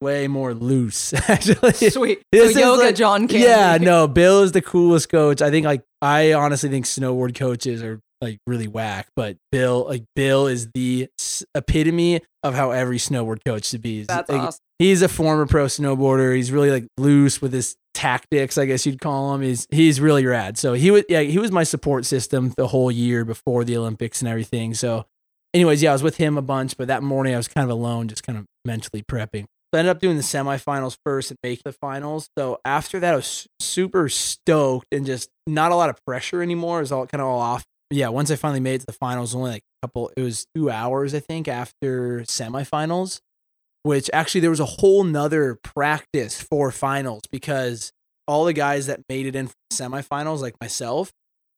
way 0.00 0.28
more 0.28 0.54
loose. 0.54 1.12
Actually, 1.28 1.72
Sweet. 1.90 2.22
This 2.32 2.54
so 2.54 2.60
yoga 2.60 2.84
like- 2.84 2.94
John 2.94 3.28
Candy. 3.28 3.46
Yeah, 3.46 3.78
no, 3.80 4.06
Bill 4.08 4.42
is 4.42 4.52
the 4.52 4.62
coolest 4.62 5.08
coach. 5.08 5.42
I 5.42 5.50
think 5.50 5.66
like 5.66 5.82
I 6.02 6.32
honestly 6.32 6.68
think 6.70 6.84
snowboard 6.84 7.34
coaches 7.34 7.82
are 7.82 8.00
like 8.20 8.38
really 8.46 8.68
whack, 8.68 9.08
but 9.16 9.36
Bill 9.52 9.84
like 9.88 10.04
Bill 10.14 10.46
is 10.46 10.70
the 10.72 11.08
epitome 11.54 12.20
of 12.42 12.54
how 12.54 12.70
every 12.70 12.98
snowboard 12.98 13.44
coach 13.44 13.66
should 13.66 13.82
be. 13.82 13.98
He's, 13.98 14.06
That's 14.06 14.30
like, 14.30 14.40
awesome. 14.40 14.60
He's 14.78 15.02
a 15.02 15.08
former 15.08 15.46
pro 15.46 15.66
snowboarder. 15.66 16.34
He's 16.34 16.50
really 16.50 16.70
like 16.70 16.86
loose 16.98 17.40
with 17.40 17.52
his 17.52 17.76
tactics, 17.94 18.58
I 18.58 18.66
guess 18.66 18.84
you'd 18.84 19.00
call 19.00 19.34
him. 19.34 19.42
He's 19.42 19.66
he's 19.70 20.00
really 20.00 20.26
rad. 20.26 20.58
So 20.58 20.72
he 20.72 20.90
was 20.90 21.04
yeah, 21.08 21.20
he 21.20 21.38
was 21.38 21.52
my 21.52 21.62
support 21.62 22.04
system 22.04 22.52
the 22.56 22.66
whole 22.68 22.90
year 22.90 23.24
before 23.24 23.64
the 23.64 23.76
Olympics 23.76 24.20
and 24.20 24.28
everything. 24.28 24.74
So 24.74 25.06
anyways, 25.54 25.82
yeah, 25.82 25.90
I 25.90 25.92
was 25.92 26.02
with 26.02 26.16
him 26.16 26.36
a 26.36 26.42
bunch, 26.42 26.76
but 26.76 26.88
that 26.88 27.02
morning 27.02 27.34
I 27.34 27.36
was 27.36 27.48
kind 27.48 27.64
of 27.64 27.70
alone, 27.70 28.08
just 28.08 28.24
kind 28.24 28.38
of 28.38 28.46
mentally 28.64 29.02
prepping. 29.02 29.46
So 29.74 29.78
ended 29.78 29.90
up 29.90 29.98
doing 29.98 30.16
the 30.16 30.22
semifinals 30.22 30.96
first 31.04 31.32
and 31.32 31.38
make 31.42 31.60
the 31.64 31.72
finals. 31.72 32.28
So 32.38 32.60
after 32.64 33.00
that, 33.00 33.14
I 33.14 33.16
was 33.16 33.48
super 33.58 34.08
stoked 34.08 34.86
and 34.92 35.04
just 35.04 35.30
not 35.48 35.72
a 35.72 35.74
lot 35.74 35.90
of 35.90 35.96
pressure 36.06 36.44
anymore. 36.44 36.78
It 36.78 36.82
was 36.82 36.92
all 36.92 37.08
kind 37.08 37.20
of 37.20 37.26
all 37.26 37.40
off. 37.40 37.64
Yeah, 37.90 38.10
once 38.10 38.30
I 38.30 38.36
finally 38.36 38.60
made 38.60 38.74
it 38.74 38.78
to 38.82 38.86
the 38.86 38.92
finals, 38.92 39.34
only 39.34 39.50
like 39.50 39.62
a 39.82 39.86
couple. 39.88 40.12
It 40.16 40.22
was 40.22 40.46
two 40.54 40.70
hours, 40.70 41.12
I 41.12 41.18
think, 41.18 41.48
after 41.48 42.20
semifinals. 42.20 43.18
Which 43.82 44.08
actually 44.12 44.42
there 44.42 44.50
was 44.50 44.60
a 44.60 44.64
whole 44.64 45.02
nother 45.02 45.58
practice 45.64 46.40
for 46.40 46.70
finals 46.70 47.22
because 47.32 47.90
all 48.28 48.44
the 48.44 48.52
guys 48.52 48.86
that 48.86 49.00
made 49.08 49.26
it 49.26 49.34
in 49.34 49.50
semifinals, 49.72 50.38
like 50.38 50.54
myself, 50.60 51.10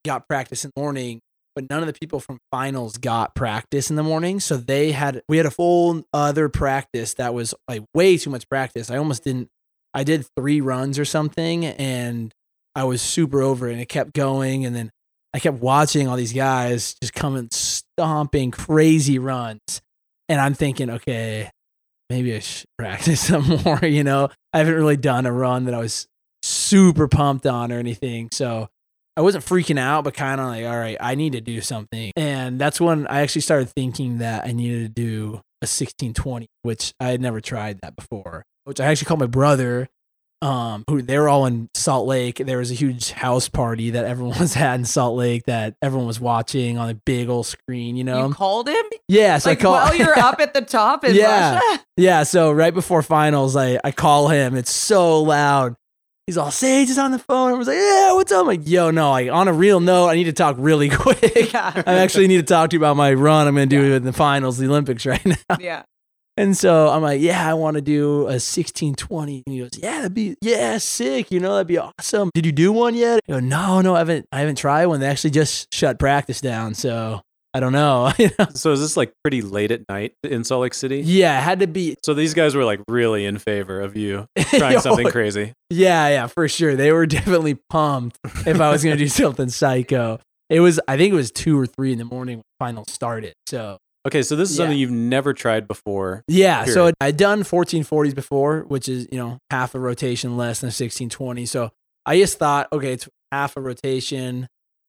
got 0.07 0.27
practice 0.27 0.65
in 0.65 0.71
the 0.75 0.81
morning 0.81 1.21
but 1.57 1.69
none 1.71 1.81
of 1.81 1.87
the 1.87 1.99
people 1.99 2.21
from 2.21 2.39
finals 2.53 2.99
got 2.99 3.35
practice 3.35 3.89
in 3.89 3.97
the 3.97 4.03
morning. 4.03 4.39
So 4.39 4.59
they 4.59 4.93
had 4.93 5.23
we 5.29 5.39
had 5.39 5.47
a 5.47 5.51
full 5.51 6.05
other 6.13 6.49
practice 6.51 7.15
that 7.15 7.35
was 7.35 7.55
like 7.67 7.83
way 7.95 8.19
too 8.19 8.31
much 8.31 8.49
practice. 8.49 8.91
I 8.91 8.99
almost 8.99 9.25
didn't 9.25 9.49
I 9.95 10.05
did 10.05 10.27
three 10.37 10.61
runs 10.61 10.99
or 10.99 11.07
something 11.07 11.65
and 11.65 12.33
I 12.75 12.85
was 12.85 13.01
super 13.01 13.41
over 13.41 13.69
it 13.69 13.73
and 13.73 13.81
it 13.81 13.89
kept 13.89 14.13
going 14.13 14.67
and 14.67 14.77
then 14.77 14.93
I 15.33 15.39
kept 15.39 15.59
watching 15.61 16.07
all 16.07 16.17
these 16.17 16.35
guys 16.35 16.95
just 17.01 17.15
coming 17.15 17.49
stomping 17.51 18.51
crazy 18.51 19.19
runs. 19.19 19.81
And 20.29 20.41
I'm 20.41 20.55
thinking, 20.55 20.91
okay, 20.91 21.51
maybe 22.11 22.35
I 22.35 22.41
should 22.41 22.69
practice 22.79 23.21
some 23.21 23.63
more, 23.65 23.81
you 23.83 24.05
know. 24.05 24.29
I 24.53 24.59
haven't 24.59 24.75
really 24.75 24.97
done 24.99 25.25
a 25.25 25.33
run 25.33 25.65
that 25.65 25.75
I 25.75 25.79
was 25.79 26.07
super 26.43 27.09
pumped 27.09 27.47
on 27.47 27.73
or 27.73 27.79
anything. 27.79 28.29
So 28.33 28.69
I 29.17 29.23
wasn't 29.23 29.45
freaking 29.45 29.79
out, 29.79 30.05
but 30.05 30.15
kind 30.15 30.41
of 30.41 30.49
like, 30.49 30.65
all 30.67 30.77
right, 30.79 30.97
I 31.01 31.15
need 31.15 31.33
to 31.33 31.41
do 31.41 31.61
something. 31.61 32.13
And 32.17 32.59
that's 32.59 32.81
when 32.81 33.07
I 33.07 33.21
actually 33.21 33.43
started 33.43 33.71
thinking 33.71 34.19
that 34.19 34.47
I 34.47 34.53
needed 34.53 34.83
to 34.95 35.03
do 35.03 35.23
a 35.63 35.67
1620, 35.67 36.47
which 36.63 36.93
I 37.01 37.09
had 37.09 37.21
never 37.21 37.41
tried 37.41 37.81
that 37.83 37.97
before. 37.97 38.45
Which 38.65 38.81
I 38.81 38.87
actually 38.87 39.07
called 39.07 39.21
my 39.21 39.27
brother, 39.27 39.89
um, 40.43 40.85
who 40.91 41.01
they 41.01 41.19
were 41.19 41.29
all 41.31 41.47
in 41.47 41.71
Salt 41.75 42.07
Lake. 42.07 42.37
There 42.45 42.59
was 42.59 42.71
a 42.71 42.75
huge 42.75 43.13
house 43.13 43.49
party 43.49 43.91
that 43.91 44.05
everyone 44.05 44.39
was 44.41 44.55
at 44.57 44.75
in 44.75 44.85
Salt 44.85 45.17
Lake 45.17 45.45
that 45.47 45.77
everyone 45.81 46.07
was 46.07 46.21
watching 46.21 46.77
on 46.77 46.91
a 46.91 46.95
big 46.95 47.29
old 47.31 47.47
screen, 47.47 47.97
you 47.97 48.05
know? 48.05 48.27
You 48.29 48.35
called 48.35 48.69
him? 48.69 48.85
yeah, 49.09 49.39
so 49.39 49.49
like 49.51 49.61
I 49.61 49.63
call 49.63 49.73
while 49.73 49.95
you're 49.95 50.19
up 50.19 50.41
at 50.41 50.53
the 50.53 50.61
top 50.61 51.05
in 51.05 51.15
Yeah. 51.15 51.55
Russia? 51.55 51.85
Yeah, 51.97 52.23
so 52.25 52.53
right 52.53 52.75
before 52.75 53.03
finals, 53.03 53.57
I, 53.57 53.79
I 53.83 53.93
call 53.93 54.29
him. 54.29 54.55
It's 54.57 54.71
so 54.73 55.23
loud. 55.23 55.75
He's 56.27 56.37
all, 56.37 56.51
Sage 56.51 56.91
is 56.91 56.99
on 56.99 57.13
the 57.13 57.21
phone. 57.21 57.53
I 57.53 57.55
was 57.55 57.69
like, 57.69 57.77
yeah, 57.77 58.13
what's 58.15 58.33
up? 58.33 58.41
I'm 58.41 58.47
like, 58.49 58.69
yo, 58.69 58.91
no, 58.91 59.11
like 59.11 59.31
on 59.31 59.47
a 59.47 59.53
real 59.53 59.79
note, 59.79 60.09
I 60.09 60.17
need 60.17 60.25
to 60.25 60.33
talk 60.33 60.57
really 60.59 60.89
quick. 60.91 61.53
Yeah. 61.53 61.83
I 61.87 61.99
actually 61.99 62.27
need 62.27 62.39
to 62.39 62.43
talk 62.43 62.71
to 62.71 62.75
you 62.75 62.81
about 62.81 62.97
my 62.97 63.15
run 63.15 63.47
I'm 63.47 63.55
going 63.55 63.69
to 63.69 63.77
do 63.77 63.95
in 63.95 64.03
the 64.03 64.13
finals, 64.13 64.59
the 64.59 64.67
Olympics 64.67 65.07
right 65.07 65.25
now. 65.49 65.57
yeah. 65.61 65.83
And 66.37 66.57
so 66.57 66.89
I'm 66.89 67.01
like, 67.01 67.21
yeah, 67.21 67.49
I 67.49 67.55
want 67.55 67.77
to 67.77 67.81
do 67.81 68.23
a 68.23 68.37
1620. 68.43 69.45
And 69.47 69.55
he 69.55 69.61
goes, 69.61 69.71
yeah, 69.81 69.99
that'd 69.99 70.15
be, 70.15 70.37
yeah, 70.43 70.79
sick. 70.79 71.31
You 71.31 71.39
know, 71.39 71.55
that'd 71.55 71.69
be 71.69 71.79
awesome. 71.79 72.31
Did 72.35 72.45
you 72.45 72.53
do 72.53 72.73
one 72.73 72.95
yet? 72.97 73.21
I 73.29 73.33
go, 73.35 73.41
no, 73.41 73.81
no, 73.81 73.95
I 73.95 73.99
haven't, 73.99 74.27
I 74.33 74.41
haven't 74.41 74.57
tried 74.57 74.87
one. 74.87 74.99
They 75.01 75.07
actually 75.07 75.31
just 75.31 75.73
shut 75.73 75.99
practice 75.99 76.41
down. 76.41 76.75
So 76.75 77.23
I 77.57 77.61
don't 77.61 77.73
know. 77.73 78.13
You 78.19 78.31
know? 78.39 78.47
So 78.55 78.73
is 78.73 78.81
this 78.81 78.97
like 78.97 79.13
pretty 79.25 79.41
late 79.43 79.71
at 79.71 79.83
night 79.89 80.13
in 80.23 80.45
Salt 80.45 80.63
Lake 80.63 80.75
City? 80.75 81.01
yeah, 81.01 81.39
it 81.39 81.43
had 81.43 81.61
to 81.61 81.67
be 81.67 81.97
So 82.05 82.13
these 82.15 82.35
guys 82.35 82.55
were 82.55 82.65
like 82.65 82.81
really 82.89 83.25
in 83.25 83.39
favor 83.39 83.81
of 83.81 83.97
you 83.97 84.27
trying 84.39 84.81
something 84.81 85.09
crazy. 85.11 85.53
Yeah, 85.71 86.09
yeah, 86.09 86.27
for 86.27 86.49
sure. 86.49 86.77
They 86.77 86.93
were 86.93 87.07
definitely 87.19 87.59
pumped 87.71 88.19
if 88.47 88.61
I 88.61 88.71
was 88.71 88.85
going 88.85 88.97
to 88.97 89.03
do 89.03 89.09
something 89.09 89.49
psycho. 89.49 90.19
It 90.51 90.61
was, 90.61 90.79
I 90.87 90.97
think 90.97 91.13
it 91.13 91.17
was 91.17 91.31
two 91.33 91.59
or 91.59 91.67
three 91.67 91.93
in 91.93 91.99
the 91.99 92.05
morning 92.05 92.37
when 92.39 92.45
finals 92.59 92.93
started. 92.93 93.33
So, 93.47 93.79
Okay, 94.07 94.23
so 94.23 94.37
this 94.37 94.51
is 94.51 94.57
Yeah. 94.57 94.65
something 94.67 94.79
you've 94.79 94.91
never 94.93 95.33
tried 95.35 95.67
before. 95.67 96.23
yeah, 96.29 96.65
so 96.67 96.75
Period. 96.75 96.95
I'd 97.01 97.17
done 97.17 97.43
1440s 97.43 98.15
before, 98.15 98.61
which 98.69 98.89
is, 98.89 99.09
you 99.11 99.19
know, 99.19 99.39
half 99.51 99.75
a 99.75 99.81
rotation 99.81 100.37
less 100.37 100.61
than 100.61 100.69
1620. 100.69 101.45
So 101.47 101.71
I 102.07 102.19
just 102.21 102.39
thought, 102.39 102.69
okay, 102.73 102.93
it's 102.93 103.09
half 103.33 103.57
a 103.57 103.61
rotation. 103.61 104.47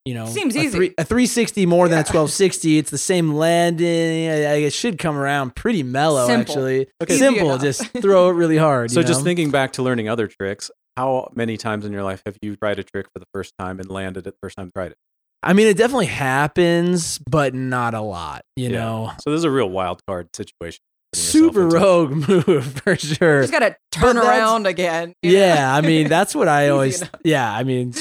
You 0.08 0.14
know, 0.14 0.24
Seems 0.24 0.56
a 0.56 0.60
easy. 0.60 0.70
Three, 0.78 0.94
a 0.96 1.04
360 1.04 1.66
more 1.66 1.86
than 1.86 1.98
a 1.98 2.00
1260. 2.00 2.78
It's 2.78 2.90
the 2.90 2.96
same 2.96 3.34
landing. 3.34 4.30
I, 4.30 4.32
I, 4.44 4.54
it 4.68 4.72
should 4.72 4.98
come 4.98 5.18
around 5.18 5.54
pretty 5.54 5.82
mellow, 5.82 6.26
Simple. 6.26 6.54
actually. 6.54 6.86
Okay. 7.02 7.12
Easy 7.14 7.18
Simple. 7.18 7.50
enough. 7.50 7.60
Just 7.60 7.86
throw 8.00 8.30
it 8.30 8.32
really 8.32 8.56
hard. 8.56 8.90
So 8.94 9.00
you 9.00 9.06
just 9.06 9.20
know? 9.20 9.24
thinking 9.24 9.50
back 9.50 9.72
to 9.74 9.82
learning 9.82 10.08
other 10.08 10.26
tricks, 10.26 10.70
how 10.96 11.30
many 11.34 11.58
times 11.58 11.84
in 11.84 11.92
your 11.92 12.04
life 12.04 12.22
have 12.24 12.38
you 12.40 12.56
tried 12.56 12.78
a 12.78 12.84
trick 12.84 13.06
for 13.12 13.18
the 13.18 13.26
first 13.34 13.52
time 13.58 13.80
and 13.80 13.90
landed 13.90 14.26
it 14.26 14.30
the 14.32 14.38
first 14.42 14.56
time 14.56 14.66
you 14.68 14.72
tried 14.74 14.92
it? 14.92 14.96
I 15.42 15.52
mean, 15.52 15.66
it 15.66 15.76
definitely 15.76 16.06
happens, 16.06 17.18
but 17.30 17.52
not 17.54 17.92
a 17.92 18.00
lot. 18.00 18.42
You 18.56 18.70
Yeah. 18.70 18.78
know, 18.80 19.12
So 19.22 19.30
this 19.30 19.38
is 19.38 19.44
a 19.44 19.50
real 19.50 19.68
wild 19.68 20.00
card 20.08 20.34
situation. 20.34 20.80
Putting 21.12 21.24
yourself 21.24 21.54
super 21.54 21.64
into. 21.64 21.76
rogue 21.76 22.10
move 22.46 22.80
for 22.84 22.96
sure. 22.96 23.40
Just 23.42 23.52
gotta 23.52 23.76
turn 23.92 24.16
But 24.16 24.24
around 24.24 24.66
again. 24.66 25.14
you 25.22 25.32
know? 25.32 25.38
Yeah, 25.38 25.74
I 25.74 25.80
mean 25.80 26.08
that's 26.08 26.34
what 26.34 26.48
I 26.48 26.68
always. 26.70 27.00
enough. 27.00 27.10
Yeah, 27.24 27.52
I 27.52 27.64
mean, 27.64 27.92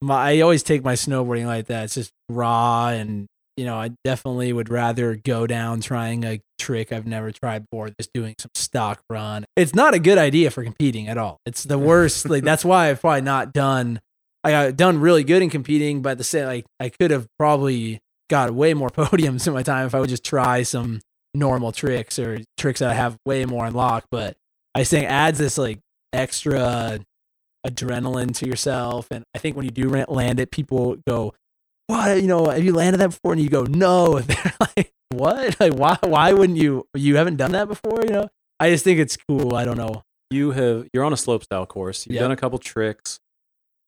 my, 0.00 0.32
I 0.32 0.40
always 0.40 0.62
take 0.62 0.84
my 0.84 0.94
snowboarding 0.94 1.46
like 1.46 1.66
that. 1.66 1.84
It's 1.84 1.94
just 1.94 2.12
raw, 2.28 2.88
and 2.88 3.26
you 3.56 3.64
know, 3.66 3.76
I 3.76 3.90
definitely 4.04 4.52
would 4.52 4.70
rather 4.70 5.14
go 5.14 5.46
down 5.46 5.80
trying 5.82 6.24
a 6.24 6.40
trick 6.58 6.90
I've 6.92 7.06
never 7.06 7.30
tried 7.30 7.64
before, 7.70 7.90
just 8.00 8.10
doing 8.14 8.34
some 8.38 8.50
stock 8.54 9.02
run. 9.10 9.44
It's 9.56 9.74
not 9.74 9.92
a 9.94 9.98
good 9.98 10.16
idea 10.18 10.50
for 10.50 10.64
competing 10.64 11.06
at 11.08 11.18
all. 11.18 11.38
It's 11.44 11.64
the 11.64 11.78
worst. 11.78 12.26
like 12.30 12.44
that's 12.44 12.64
why 12.64 12.88
I've 12.88 13.00
probably 13.00 13.20
not 13.20 13.52
done. 13.52 14.00
I 14.44 14.50
got 14.50 14.76
done 14.76 15.00
really 15.00 15.22
good 15.22 15.42
in 15.42 15.50
competing, 15.50 16.02
but 16.02 16.18
the 16.18 16.24
same, 16.24 16.46
like 16.46 16.64
I 16.80 16.88
could 16.88 17.10
have 17.10 17.26
probably 17.38 18.00
got 18.30 18.50
way 18.52 18.72
more 18.74 18.88
podiums 18.88 19.46
in 19.46 19.52
my 19.52 19.62
time 19.62 19.86
if 19.86 19.94
I 19.94 20.00
would 20.00 20.08
just 20.08 20.24
try 20.24 20.62
some 20.62 21.00
normal 21.34 21.72
tricks 21.72 22.18
or 22.18 22.38
tricks 22.58 22.80
that 22.80 22.90
I 22.90 22.94
have 22.94 23.16
way 23.26 23.44
more 23.44 23.64
unlocked. 23.66 24.08
But 24.10 24.36
I 24.74 24.84
think 24.84 25.06
adds 25.06 25.38
this 25.38 25.58
like 25.58 25.78
extra 26.12 27.00
adrenaline 27.66 28.34
to 28.36 28.46
yourself. 28.46 29.08
And 29.10 29.24
I 29.34 29.38
think 29.38 29.56
when 29.56 29.64
you 29.64 29.70
do 29.70 29.88
land 29.88 30.40
it, 30.40 30.50
people 30.50 30.96
go, 31.06 31.34
"What? 31.86 32.20
You 32.20 32.28
know, 32.28 32.46
have 32.46 32.64
you 32.64 32.72
landed 32.74 32.98
that 32.98 33.10
before?" 33.10 33.32
And 33.32 33.40
you 33.42 33.48
go, 33.48 33.64
"No." 33.64 34.16
And 34.18 34.26
they're 34.26 34.52
like, 34.60 34.92
"What? 35.10 35.60
Like, 35.60 35.74
why? 35.74 35.98
Why 36.02 36.32
wouldn't 36.32 36.58
you? 36.58 36.86
You 36.94 37.16
haven't 37.16 37.36
done 37.36 37.52
that 37.52 37.68
before?" 37.68 38.00
You 38.02 38.10
know. 38.10 38.28
I 38.60 38.70
just 38.70 38.84
think 38.84 39.00
it's 39.00 39.16
cool. 39.28 39.54
I 39.56 39.64
don't 39.64 39.76
know. 39.78 40.02
You 40.30 40.52
have 40.52 40.88
you're 40.94 41.04
on 41.04 41.12
a 41.12 41.16
slopestyle 41.16 41.66
course. 41.68 42.06
You've 42.06 42.14
Yep. 42.14 42.22
done 42.22 42.30
a 42.30 42.36
couple 42.36 42.58
tricks. 42.58 43.18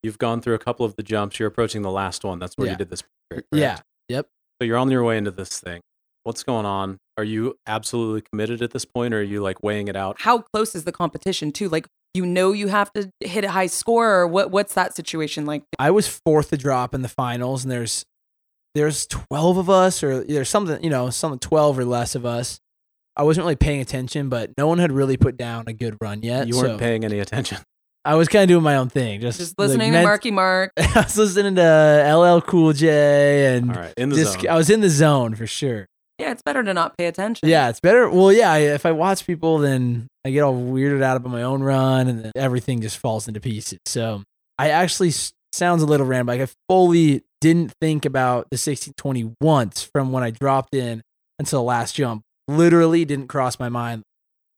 You've 0.02 0.18
gone 0.18 0.42
through 0.42 0.54
a 0.54 0.58
couple 0.58 0.84
of 0.84 0.96
the 0.96 1.02
jumps. 1.02 1.38
You're 1.38 1.48
approaching 1.48 1.80
the 1.82 1.90
last 1.90 2.24
one. 2.24 2.38
That's 2.38 2.54
where 2.56 2.66
Yeah. 2.66 2.72
you 2.72 2.78
did 2.78 2.90
this 2.90 3.02
trick. 3.32 3.46
Yeah. 3.52 3.78
Yep. 4.10 4.26
So 4.60 4.66
you're 4.66 4.76
on 4.76 4.90
your 4.90 5.02
way 5.02 5.16
into 5.16 5.30
this 5.30 5.58
thing. 5.60 5.80
What's 6.24 6.42
going 6.42 6.66
on? 6.66 6.98
Are 7.16 7.24
you 7.24 7.56
absolutely 7.66 8.22
committed 8.22 8.60
at 8.62 8.72
this 8.72 8.84
point, 8.84 9.14
or 9.14 9.20
are 9.20 9.22
you 9.22 9.40
like 9.42 9.62
weighing 9.62 9.88
it 9.88 9.96
out? 9.96 10.16
How 10.20 10.38
close 10.38 10.74
is 10.74 10.84
the 10.84 10.92
competition 10.92 11.52
too? 11.52 11.68
Like 11.68 11.86
you 12.14 12.26
know 12.26 12.52
you 12.52 12.68
have 12.68 12.92
to 12.94 13.10
hit 13.20 13.44
a 13.44 13.50
high 13.50 13.66
score, 13.66 14.10
or 14.10 14.26
what? 14.26 14.50
What's 14.50 14.74
that 14.74 14.96
situation 14.96 15.46
like? 15.46 15.62
I 15.78 15.90
was 15.90 16.08
fourth 16.08 16.50
to 16.50 16.56
drop 16.56 16.94
in 16.94 17.02
the 17.02 17.08
finals, 17.08 17.64
and 17.64 17.70
there's 17.70 18.04
there's 18.74 19.06
twelve 19.06 19.58
of 19.58 19.70
us, 19.70 20.02
or 20.02 20.24
there's 20.24 20.48
something 20.48 20.82
you 20.82 20.90
know, 20.90 21.10
something 21.10 21.38
twelve 21.38 21.78
or 21.78 21.84
less 21.84 22.14
of 22.14 22.26
us. 22.26 22.58
I 23.16 23.22
wasn't 23.22 23.44
really 23.44 23.56
paying 23.56 23.80
attention, 23.80 24.28
but 24.28 24.50
no 24.58 24.66
one 24.66 24.78
had 24.78 24.90
really 24.90 25.16
put 25.16 25.36
down 25.36 25.64
a 25.68 25.72
good 25.72 25.96
run 26.00 26.22
yet. 26.22 26.48
You 26.48 26.56
weren't 26.56 26.66
so 26.66 26.78
paying 26.78 27.04
any 27.04 27.20
attention. 27.20 27.58
I 28.04 28.16
was 28.16 28.28
kind 28.28 28.42
of 28.42 28.48
doing 28.48 28.62
my 28.62 28.76
own 28.76 28.90
thing, 28.90 29.20
just 29.20 29.38
Just 29.38 29.58
like, 29.58 29.68
listening 29.68 29.92
to 29.92 29.98
ment- 29.98 30.04
Marky 30.04 30.30
Mark. 30.30 30.72
I 30.76 31.02
was 31.02 31.16
listening 31.16 31.54
to 31.54 32.14
LL 32.14 32.40
Cool 32.42 32.72
J 32.74 33.56
and 33.56 33.70
All 33.70 33.76
right, 33.80 33.94
in 33.96 34.10
the 34.10 34.16
just 34.16 34.40
zone. 34.40 34.48
I 34.48 34.56
was 34.56 34.68
in 34.68 34.80
the 34.80 34.90
zone 34.90 35.34
for 35.34 35.46
sure. 35.46 35.86
Yeah, 36.18 36.30
it's 36.30 36.42
better 36.42 36.62
to 36.62 36.72
not 36.72 36.96
pay 36.96 37.06
attention. 37.06 37.48
Yeah, 37.48 37.68
it's 37.68 37.80
better. 37.80 38.08
Well, 38.08 38.32
yeah, 38.32 38.54
if 38.56 38.86
I 38.86 38.92
watch 38.92 39.26
people, 39.26 39.58
then 39.58 40.06
I 40.24 40.30
get 40.30 40.42
all 40.42 40.54
weirded 40.54 41.02
out 41.02 41.16
about 41.16 41.32
my 41.32 41.42
own 41.42 41.62
run, 41.62 42.08
and 42.08 42.32
everything 42.36 42.80
just 42.80 42.98
falls 42.98 43.26
into 43.26 43.40
pieces. 43.40 43.80
So 43.86 44.22
I 44.58 44.70
actually 44.70 45.12
sounds 45.52 45.82
a 45.82 45.86
little 45.86 46.06
random. 46.06 46.28
Like 46.28 46.40
I 46.40 46.48
fully 46.68 47.22
didn't 47.40 47.72
think 47.80 48.04
about 48.04 48.48
the 48.50 48.56
1620 48.56 49.34
once 49.40 49.88
from 49.92 50.12
when 50.12 50.22
I 50.22 50.30
dropped 50.30 50.74
in 50.74 51.02
until 51.38 51.60
the 51.60 51.64
last 51.64 51.94
jump. 51.94 52.22
Literally 52.48 53.04
didn't 53.04 53.28
cross 53.28 53.58
my 53.58 53.68
mind. 53.68 54.02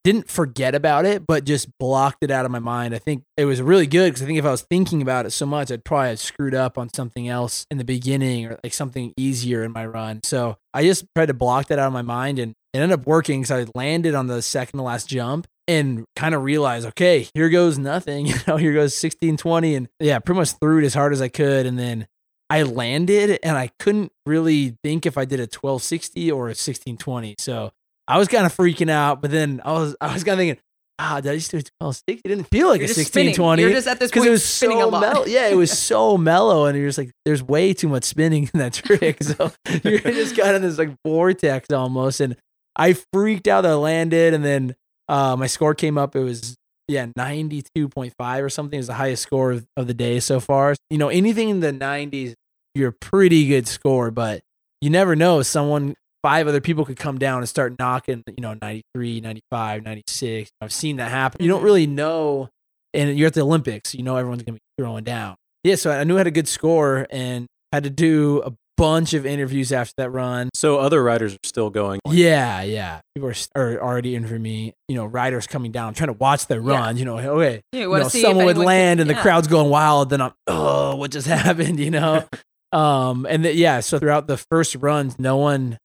Didn't 0.07 0.29
forget 0.29 0.73
about 0.73 1.03
it, 1.03 1.27
but 1.27 1.43
just 1.43 1.67
blocked 1.79 2.23
it 2.23 2.31
out 2.31 2.45
of 2.45 2.51
my 2.51 2.59
mind. 2.59 2.95
I 2.95 2.97
think 2.97 3.23
it 3.35 3.43
was 3.43 3.61
really 3.61 3.85
good 3.85 4.07
because 4.07 4.23
I 4.23 4.25
think 4.25 4.39
if 4.39 4.45
I 4.45 4.51
was 4.51 4.61
thinking 4.61 5.01
about 5.01 5.25
it 5.25 5.31
so 5.31 5.45
much, 5.45 5.69
I'd 5.69 5.83
probably 5.83 6.07
have 6.07 6.19
screwed 6.21 6.55
up 6.55 6.77
on 6.77 6.87
something 6.93 7.27
else 7.27 7.65
in 7.69 7.77
the 7.77 7.83
beginning 7.83 8.45
or 8.45 8.57
like 8.63 8.73
something 8.73 9.13
easier 9.17 9.65
in 9.65 9.73
my 9.73 9.85
run. 9.85 10.21
So 10.23 10.59
I 10.73 10.85
just 10.85 11.03
tried 11.13 11.25
to 11.25 11.33
block 11.33 11.67
that 11.67 11.77
out 11.77 11.87
of 11.87 11.91
my 11.91 12.03
mind 12.03 12.39
and 12.39 12.53
it 12.71 12.77
ended 12.77 12.97
up 12.97 13.05
working 13.05 13.41
because 13.41 13.51
I 13.51 13.69
landed 13.75 14.15
on 14.15 14.27
the 14.27 14.41
second 14.41 14.77
to 14.77 14.83
last 14.83 15.09
jump 15.09 15.45
and 15.67 16.05
kind 16.15 16.33
of 16.33 16.41
realized, 16.41 16.87
okay, 16.87 17.27
here 17.33 17.49
goes 17.49 17.77
nothing. 17.77 18.27
You 18.27 18.35
know, 18.47 18.55
here 18.55 18.71
goes 18.71 18.93
1620. 18.93 19.75
And 19.75 19.89
yeah, 19.99 20.19
pretty 20.19 20.39
much 20.39 20.53
threw 20.53 20.79
it 20.79 20.85
as 20.85 20.93
hard 20.93 21.11
as 21.11 21.21
I 21.21 21.27
could. 21.27 21.65
And 21.65 21.77
then 21.77 22.07
I 22.49 22.63
landed 22.63 23.39
and 23.43 23.57
I 23.57 23.71
couldn't 23.77 24.13
really 24.25 24.77
think 24.85 25.05
if 25.05 25.17
I 25.17 25.25
did 25.25 25.41
a 25.41 25.51
1260 25.51 26.31
or 26.31 26.45
a 26.45 26.55
1620. 26.55 27.35
So 27.39 27.73
I 28.07 28.17
was 28.17 28.27
kind 28.27 28.45
of 28.45 28.55
freaking 28.55 28.89
out, 28.89 29.21
but 29.21 29.31
then 29.31 29.61
I 29.65 29.73
was 29.73 29.95
I 29.99 30.13
was 30.13 30.23
kind 30.23 30.33
of 30.33 30.39
thinking, 30.39 30.61
ah, 30.99 31.19
did 31.21 31.31
I 31.31 31.35
just 31.35 31.51
do 31.51 31.57
a 31.57 31.63
1260? 31.79 32.21
It 32.23 32.27
didn't 32.27 32.45
feel 32.45 32.69
like 32.69 32.79
You're 32.79 32.85
a 32.85 32.93
just 32.93 33.07
spinning. 33.07 33.29
1620 33.29 33.61
You're 33.61 33.71
just 33.71 33.87
at 33.87 33.99
this 33.99 34.09
because 34.09 34.21
point 34.21 34.27
it 34.29 34.31
was 34.31 34.45
spinning 34.45 34.77
a 34.77 34.81
so 34.81 34.89
lot. 34.89 35.01
mellow. 35.01 35.25
Yeah, 35.25 35.47
it 35.47 35.55
was 35.55 35.77
so 35.77 36.17
mellow, 36.17 36.65
and 36.65 36.77
you're 36.77 36.87
just 36.87 36.97
like, 36.97 37.11
there's 37.25 37.43
way 37.43 37.73
too 37.73 37.89
much 37.89 38.03
spinning 38.05 38.49
in 38.53 38.59
that 38.59 38.73
trick. 38.73 39.17
So 39.23 39.51
you're 39.83 39.99
just 39.99 40.37
kind 40.37 40.55
of 40.55 40.61
this 40.61 40.77
like 40.77 40.91
vortex 41.05 41.71
almost. 41.71 42.21
And 42.21 42.35
I 42.75 42.93
freaked 43.13 43.47
out 43.47 43.61
that 43.61 43.71
I 43.71 43.75
landed, 43.75 44.33
and 44.33 44.43
then 44.45 44.75
uh, 45.09 45.35
my 45.35 45.47
score 45.47 45.75
came 45.75 45.97
up. 45.97 46.15
It 46.15 46.23
was 46.23 46.55
yeah, 46.87 47.07
92.5 47.07 48.41
or 48.41 48.49
something 48.49 48.79
is 48.79 48.87
the 48.87 48.93
highest 48.93 49.23
score 49.23 49.51
of, 49.51 49.65
of 49.75 49.87
the 49.87 49.93
day 49.93 50.19
so 50.19 50.39
far. 50.39 50.75
You 50.89 50.97
know, 50.97 51.09
anything 51.09 51.49
in 51.49 51.59
the 51.59 51.73
90s, 51.73 52.33
you're 52.75 52.89
a 52.89 52.93
pretty 52.93 53.45
good 53.47 53.67
score, 53.67 54.09
but 54.11 54.41
you 54.81 54.89
never 54.89 55.15
know. 55.15 55.41
Someone, 55.41 55.95
five 56.27 56.45
other 56.45 56.59
people 56.59 56.83
could 56.83 56.97
come 56.97 57.17
down 57.17 57.37
and 57.37 57.47
start 57.47 57.73
knocking, 57.79 58.21
you 58.27 58.41
know, 58.41 58.53
93, 58.61 59.21
95, 59.21 59.83
96. 59.83 60.49
I've 60.59 60.73
seen 60.73 60.97
that 60.97 61.09
happen. 61.09 61.41
You 61.41 61.47
don't 61.47 61.63
really 61.63 61.87
know. 61.87 62.49
And 62.93 63.17
you're 63.17 63.27
at 63.27 63.33
the 63.33 63.41
Olympics, 63.41 63.95
you 63.95 64.03
know, 64.03 64.17
everyone's 64.17 64.43
going 64.43 64.55
to 64.55 64.59
be 64.59 64.83
throwing 64.83 65.05
down. 65.05 65.35
Yeah, 65.63 65.75
so 65.75 65.89
I 65.89 66.03
knew 66.03 66.15
I 66.15 66.17
had 66.19 66.27
a 66.27 66.31
good 66.31 66.49
score 66.49 67.07
and 67.11 67.47
had 67.71 67.85
to 67.85 67.89
do 67.89 68.41
a 68.45 68.51
bunch 68.75 69.13
of 69.13 69.25
interviews 69.25 69.71
after 69.71 69.93
that 69.99 70.09
run. 70.09 70.49
So 70.53 70.79
other 70.79 71.01
riders 71.01 71.33
are 71.35 71.37
still 71.45 71.69
going. 71.69 72.01
Yeah, 72.09 72.61
yeah. 72.61 72.99
People 73.15 73.29
are, 73.29 73.35
are 73.55 73.81
already 73.81 74.13
in 74.13 74.27
for 74.27 74.37
me. 74.37 74.73
You 74.89 74.95
know, 74.95 75.05
riders 75.05 75.47
coming 75.47 75.71
down, 75.71 75.93
trying 75.93 76.07
to 76.07 76.13
watch 76.13 76.47
their 76.47 76.61
Yeah. 76.61 76.71
run. 76.77 76.97
You 76.97 77.05
know, 77.05 77.19
okay, 77.19 77.61
You 77.71 77.79
you 77.83 77.89
wanna 77.89 78.03
know, 78.03 78.09
see 78.09 78.21
someone 78.21 78.43
would 78.43 78.57
anyone 78.57 78.63
can- 78.63 78.65
land 78.65 78.99
and 78.99 79.09
the 79.09 79.13
yeah. 79.13 79.21
crowd's 79.21 79.47
going 79.47 79.69
wild. 79.69 80.09
Then 80.09 80.19
I'm, 80.19 80.33
oh, 80.47 80.97
what 80.97 81.11
just 81.11 81.27
happened? 81.45 81.79
You 81.79 81.91
know, 81.91 82.25
um, 82.73 83.25
and 83.29 83.45
the, 83.45 83.53
yeah. 83.55 83.79
So 83.79 83.97
throughout 83.97 84.27
the 84.27 84.35
first 84.37 84.75
runs, 84.75 85.17
no 85.17 85.37
one. 85.37 85.77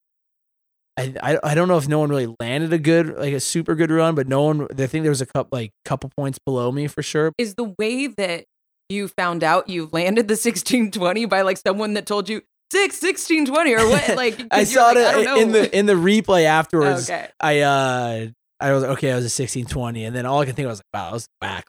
I, 0.99 1.15
I 1.23 1.39
I 1.43 1.55
don't 1.55 1.69
know 1.69 1.79
if 1.79 1.89
no 1.89 1.99
one 1.99 2.11
really 2.11 2.35
landed 2.39 2.73
a 2.73 2.79
good 2.79 3.17
like 3.17 3.33
a 3.33 3.41
super 3.41 3.75
good 3.75 3.91
run, 3.91 4.15
but 4.15 4.29
no 4.29 4.43
one. 4.43 4.67
I 4.71 4.87
think 4.87 5.03
there 5.03 5.11
was 5.11 5.23
a 5.23 5.27
couple 5.27 5.57
like 5.57 5.71
couple 5.85 6.11
points 6.17 6.39
below 6.45 6.71
me 6.71 6.87
for 6.87 7.03
sure. 7.03 7.33
Is 7.39 7.55
the 7.55 7.75
way 7.79 8.09
that 8.09 8.45
you 8.89 9.09
found 9.09 9.43
out 9.43 9.69
you 9.69 9.89
landed 9.93 10.29
the 10.29 10.33
1620 10.33 11.25
by 11.27 11.43
like 11.43 11.57
someone 11.57 11.95
that 11.95 12.05
told 12.05 12.29
you 12.29 12.43
six 12.71 13.03
1620 13.03 13.75
or 13.75 13.89
what? 13.89 14.03
Like 14.17 14.41
I 14.51 14.65
saw 14.65 14.89
like, 14.89 14.97
it 14.97 15.25
know. 15.25 15.37
in 15.37 15.53
the 15.53 15.79
in 15.79 15.87
the 15.87 15.95
replay 15.95 16.45
afterwards. 16.45 17.09
okay. 17.09 17.29
I 17.41 17.61
uh 17.61 18.27
I 18.61 18.73
was 18.73 18.85
okay. 18.85 19.13
I 19.13 19.17
was 19.17 19.25
a 19.25 19.31
sixteen 19.31 19.67
twenty, 19.67 20.05
and 20.05 20.15
then 20.15 20.27
all 20.27 20.41
I 20.41 20.47
could 20.47 20.57
think 20.57 20.67
of 20.67 20.71
was 20.71 20.79
like, 20.81 21.03
wow, 21.03 21.07
that 21.07 21.13
was 21.15 21.27
whack. 21.41 21.67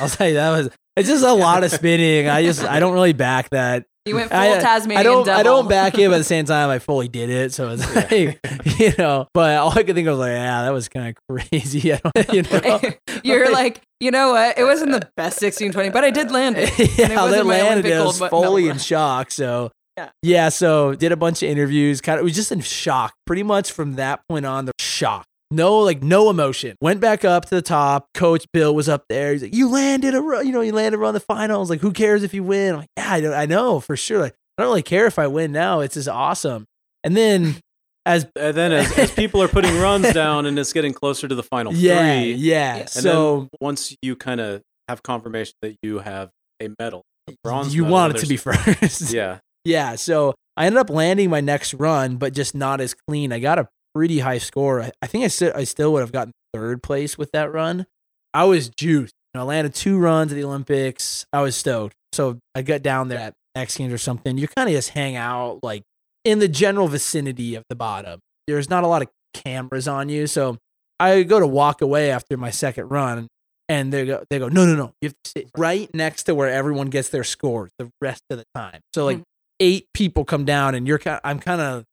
I'll 0.00 0.08
tell 0.08 0.28
you 0.28 0.34
that 0.34 0.50
was. 0.50 0.70
It's 0.96 1.08
just 1.08 1.24
a 1.24 1.32
lot 1.32 1.64
of 1.64 1.70
spinning. 1.70 2.28
I 2.28 2.42
just 2.42 2.62
I 2.62 2.80
don't 2.80 2.94
really 2.94 3.12
back 3.12 3.50
that. 3.50 3.86
You 4.06 4.14
went 4.14 4.30
full 4.30 4.38
uh, 4.38 4.42
I- 4.56 4.58
Tasmanian 4.60 5.00
I 5.00 5.02
don't 5.02 5.24
devil. 5.26 5.40
I 5.40 5.42
don't 5.42 5.68
back 5.68 5.98
it, 5.98 6.08
but 6.08 6.14
at 6.14 6.18
the 6.18 6.24
same 6.36 6.44
time, 6.44 6.70
I 6.70 6.78
fully 6.78 7.08
did 7.08 7.28
it. 7.28 7.52
So 7.52 7.70
it's 7.70 7.94
like 7.96 8.40
you 8.78 8.92
know. 8.98 9.26
But 9.34 9.56
all 9.58 9.70
I 9.76 9.82
could 9.82 9.94
think 9.96 10.06
of 10.08 10.12
was 10.18 10.20
like, 10.20 10.32
yeah, 10.32 10.62
that 10.62 10.70
was 10.72 10.88
kind 10.88 11.08
of 11.08 11.36
crazy. 11.50 11.92
I 11.92 12.00
don't, 12.14 12.32
you 12.32 12.42
know. 12.42 12.80
You're 13.24 13.50
like, 13.52 13.82
you 14.00 14.10
know 14.10 14.30
what? 14.32 14.56
It 14.58 14.64
wasn't 14.64 14.92
the 14.92 14.98
uh, 14.98 15.10
best 15.16 15.42
1620, 15.42 15.90
but 15.90 16.04
I 16.04 16.10
did 16.10 16.30
land 16.30 16.56
it. 16.58 16.70
yeah, 16.78 17.04
And 17.06 17.12
it 17.12 17.16
wasn't 17.16 17.32
that 17.32 17.46
landed, 17.46 17.86
Olympic 17.86 17.92
I 17.92 18.04
was 18.04 18.18
fully 18.18 18.62
medal 18.62 18.70
in 18.74 18.78
shock. 18.78 19.30
So 19.32 19.72
Yeah. 19.96 20.10
yeah, 20.22 20.48
so 20.50 20.94
did 20.94 21.10
a 21.12 21.16
bunch 21.16 21.42
of 21.42 21.48
interviews. 21.48 22.00
Kind 22.00 22.18
of 22.20 22.24
was 22.24 22.34
just 22.34 22.52
in 22.52 22.60
shock. 22.60 23.14
Pretty 23.26 23.42
much 23.42 23.72
from 23.72 23.94
that 23.96 24.20
point 24.28 24.46
on, 24.46 24.66
the 24.66 24.72
shock. 24.78 25.26
No, 25.50 25.78
like 25.80 26.02
no 26.02 26.28
emotion. 26.30 26.76
Went 26.80 27.00
back 27.00 27.24
up 27.24 27.44
to 27.46 27.54
the 27.54 27.62
top. 27.62 28.08
Coach 28.14 28.46
Bill 28.52 28.74
was 28.74 28.88
up 28.88 29.04
there. 29.08 29.32
He's 29.32 29.42
like, 29.42 29.54
"You 29.54 29.68
landed 29.70 30.14
a, 30.14 30.20
ru- 30.20 30.42
you 30.44 30.50
know, 30.52 30.60
you 30.60 30.72
landed 30.72 30.98
around 30.98 31.14
the 31.14 31.20
finals. 31.20 31.70
Like, 31.70 31.80
who 31.80 31.92
cares 31.92 32.22
if 32.24 32.34
you 32.34 32.42
win?" 32.42 32.74
I'm 32.74 32.80
like, 32.80 32.88
yeah, 32.96 33.12
I, 33.12 33.20
don't, 33.20 33.32
I 33.32 33.46
know 33.46 33.78
for 33.80 33.96
sure. 33.96 34.18
Like, 34.18 34.34
I 34.58 34.62
don't 34.62 34.70
really 34.70 34.82
care 34.82 35.06
if 35.06 35.18
I 35.18 35.28
win 35.28 35.52
now. 35.52 35.80
It's 35.80 35.94
just 35.94 36.08
awesome. 36.08 36.66
And 37.04 37.16
then 37.16 37.56
as 38.06 38.26
And 38.34 38.56
then 38.56 38.72
as, 38.72 38.98
as 38.98 39.10
people 39.12 39.40
are 39.42 39.48
putting 39.48 39.78
runs 39.78 40.12
down 40.12 40.46
and 40.46 40.58
it's 40.58 40.72
getting 40.72 40.92
closer 40.92 41.28
to 41.28 41.34
the 41.34 41.42
final 41.44 41.72
yeah, 41.74 42.20
three, 42.20 42.32
yeah. 42.32 42.76
And 42.78 42.90
So 42.90 43.38
then 43.40 43.48
once 43.60 43.94
you 44.02 44.16
kind 44.16 44.40
of 44.40 44.62
have 44.88 45.02
confirmation 45.02 45.54
that 45.62 45.76
you 45.82 46.00
have 46.00 46.30
a 46.60 46.70
medal, 46.78 47.02
a 47.28 47.34
bronze 47.44 47.74
you 47.74 47.82
medal, 47.82 47.92
want 47.92 48.16
it 48.16 48.20
to 48.20 48.26
be 48.26 48.36
first. 48.36 49.12
Yeah. 49.12 49.38
Yeah, 49.64 49.96
so 49.96 50.34
I 50.56 50.66
ended 50.66 50.78
up 50.78 50.90
landing 50.90 51.28
my 51.28 51.40
next 51.40 51.74
run, 51.74 52.16
but 52.16 52.32
just 52.32 52.54
not 52.54 52.80
as 52.80 52.94
clean. 52.94 53.32
I 53.32 53.40
got 53.40 53.58
a 53.58 53.68
pretty 53.96 54.18
high 54.18 54.38
score. 54.38 54.82
I, 54.82 54.92
I 55.00 55.06
think 55.06 55.24
I 55.24 55.28
still 55.28 55.52
I 55.54 55.64
still 55.64 55.92
would 55.94 56.00
have 56.00 56.12
gotten 56.12 56.32
third 56.52 56.82
place 56.82 57.16
with 57.16 57.32
that 57.32 57.50
run. 57.52 57.86
I 58.34 58.44
was 58.44 58.68
juiced. 58.68 59.14
You 59.32 59.38
know, 59.38 59.44
I 59.44 59.46
landed 59.46 59.74
two 59.74 59.98
runs 59.98 60.32
at 60.32 60.34
the 60.36 60.44
Olympics. 60.44 61.24
I 61.32 61.40
was 61.40 61.56
stoked. 61.56 61.94
So 62.12 62.38
I 62.54 62.62
got 62.62 62.82
down 62.82 63.08
there 63.08 63.18
at 63.18 63.34
X 63.54 63.76
Games 63.78 63.92
or 63.92 63.98
something, 63.98 64.36
you 64.36 64.48
kind 64.48 64.68
of 64.68 64.74
just 64.74 64.90
hang 64.90 65.16
out 65.16 65.60
like 65.62 65.82
in 66.24 66.40
the 66.40 66.48
general 66.48 66.88
vicinity 66.88 67.54
of 67.54 67.64
the 67.70 67.74
bottom. 67.76 68.20
There's 68.46 68.68
not 68.68 68.84
a 68.84 68.86
lot 68.86 69.00
of 69.02 69.08
cameras 69.32 69.88
on 69.88 70.08
you, 70.10 70.26
so 70.26 70.58
I 71.00 71.22
go 71.22 71.40
to 71.40 71.46
walk 71.46 71.80
away 71.80 72.10
after 72.10 72.36
my 72.36 72.50
second 72.50 72.88
run, 72.88 73.28
and 73.68 73.92
they 73.92 74.04
go, 74.06 74.24
they 74.28 74.38
go, 74.38 74.48
no, 74.48 74.66
no, 74.66 74.74
no, 74.76 74.92
you 75.00 75.08
have 75.08 75.14
to 75.24 75.30
sit 75.30 75.50
right 75.56 75.88
next 75.94 76.24
to 76.24 76.34
where 76.34 76.50
everyone 76.50 76.88
gets 76.88 77.08
their 77.08 77.24
scores 77.24 77.70
the 77.78 77.88
rest 78.00 78.22
of 78.30 78.36
the 78.38 78.44
time. 78.54 78.80
So 78.94 79.04
like 79.06 79.18
Hmm. 79.18 79.22
eight 79.60 79.86
people 79.94 80.24
come 80.24 80.44
down, 80.44 80.74
and 80.74 80.86
you're 80.86 80.98
kind, 80.98 81.20
I'm 81.24 81.38
kind 81.38 81.60
of, 81.62 81.84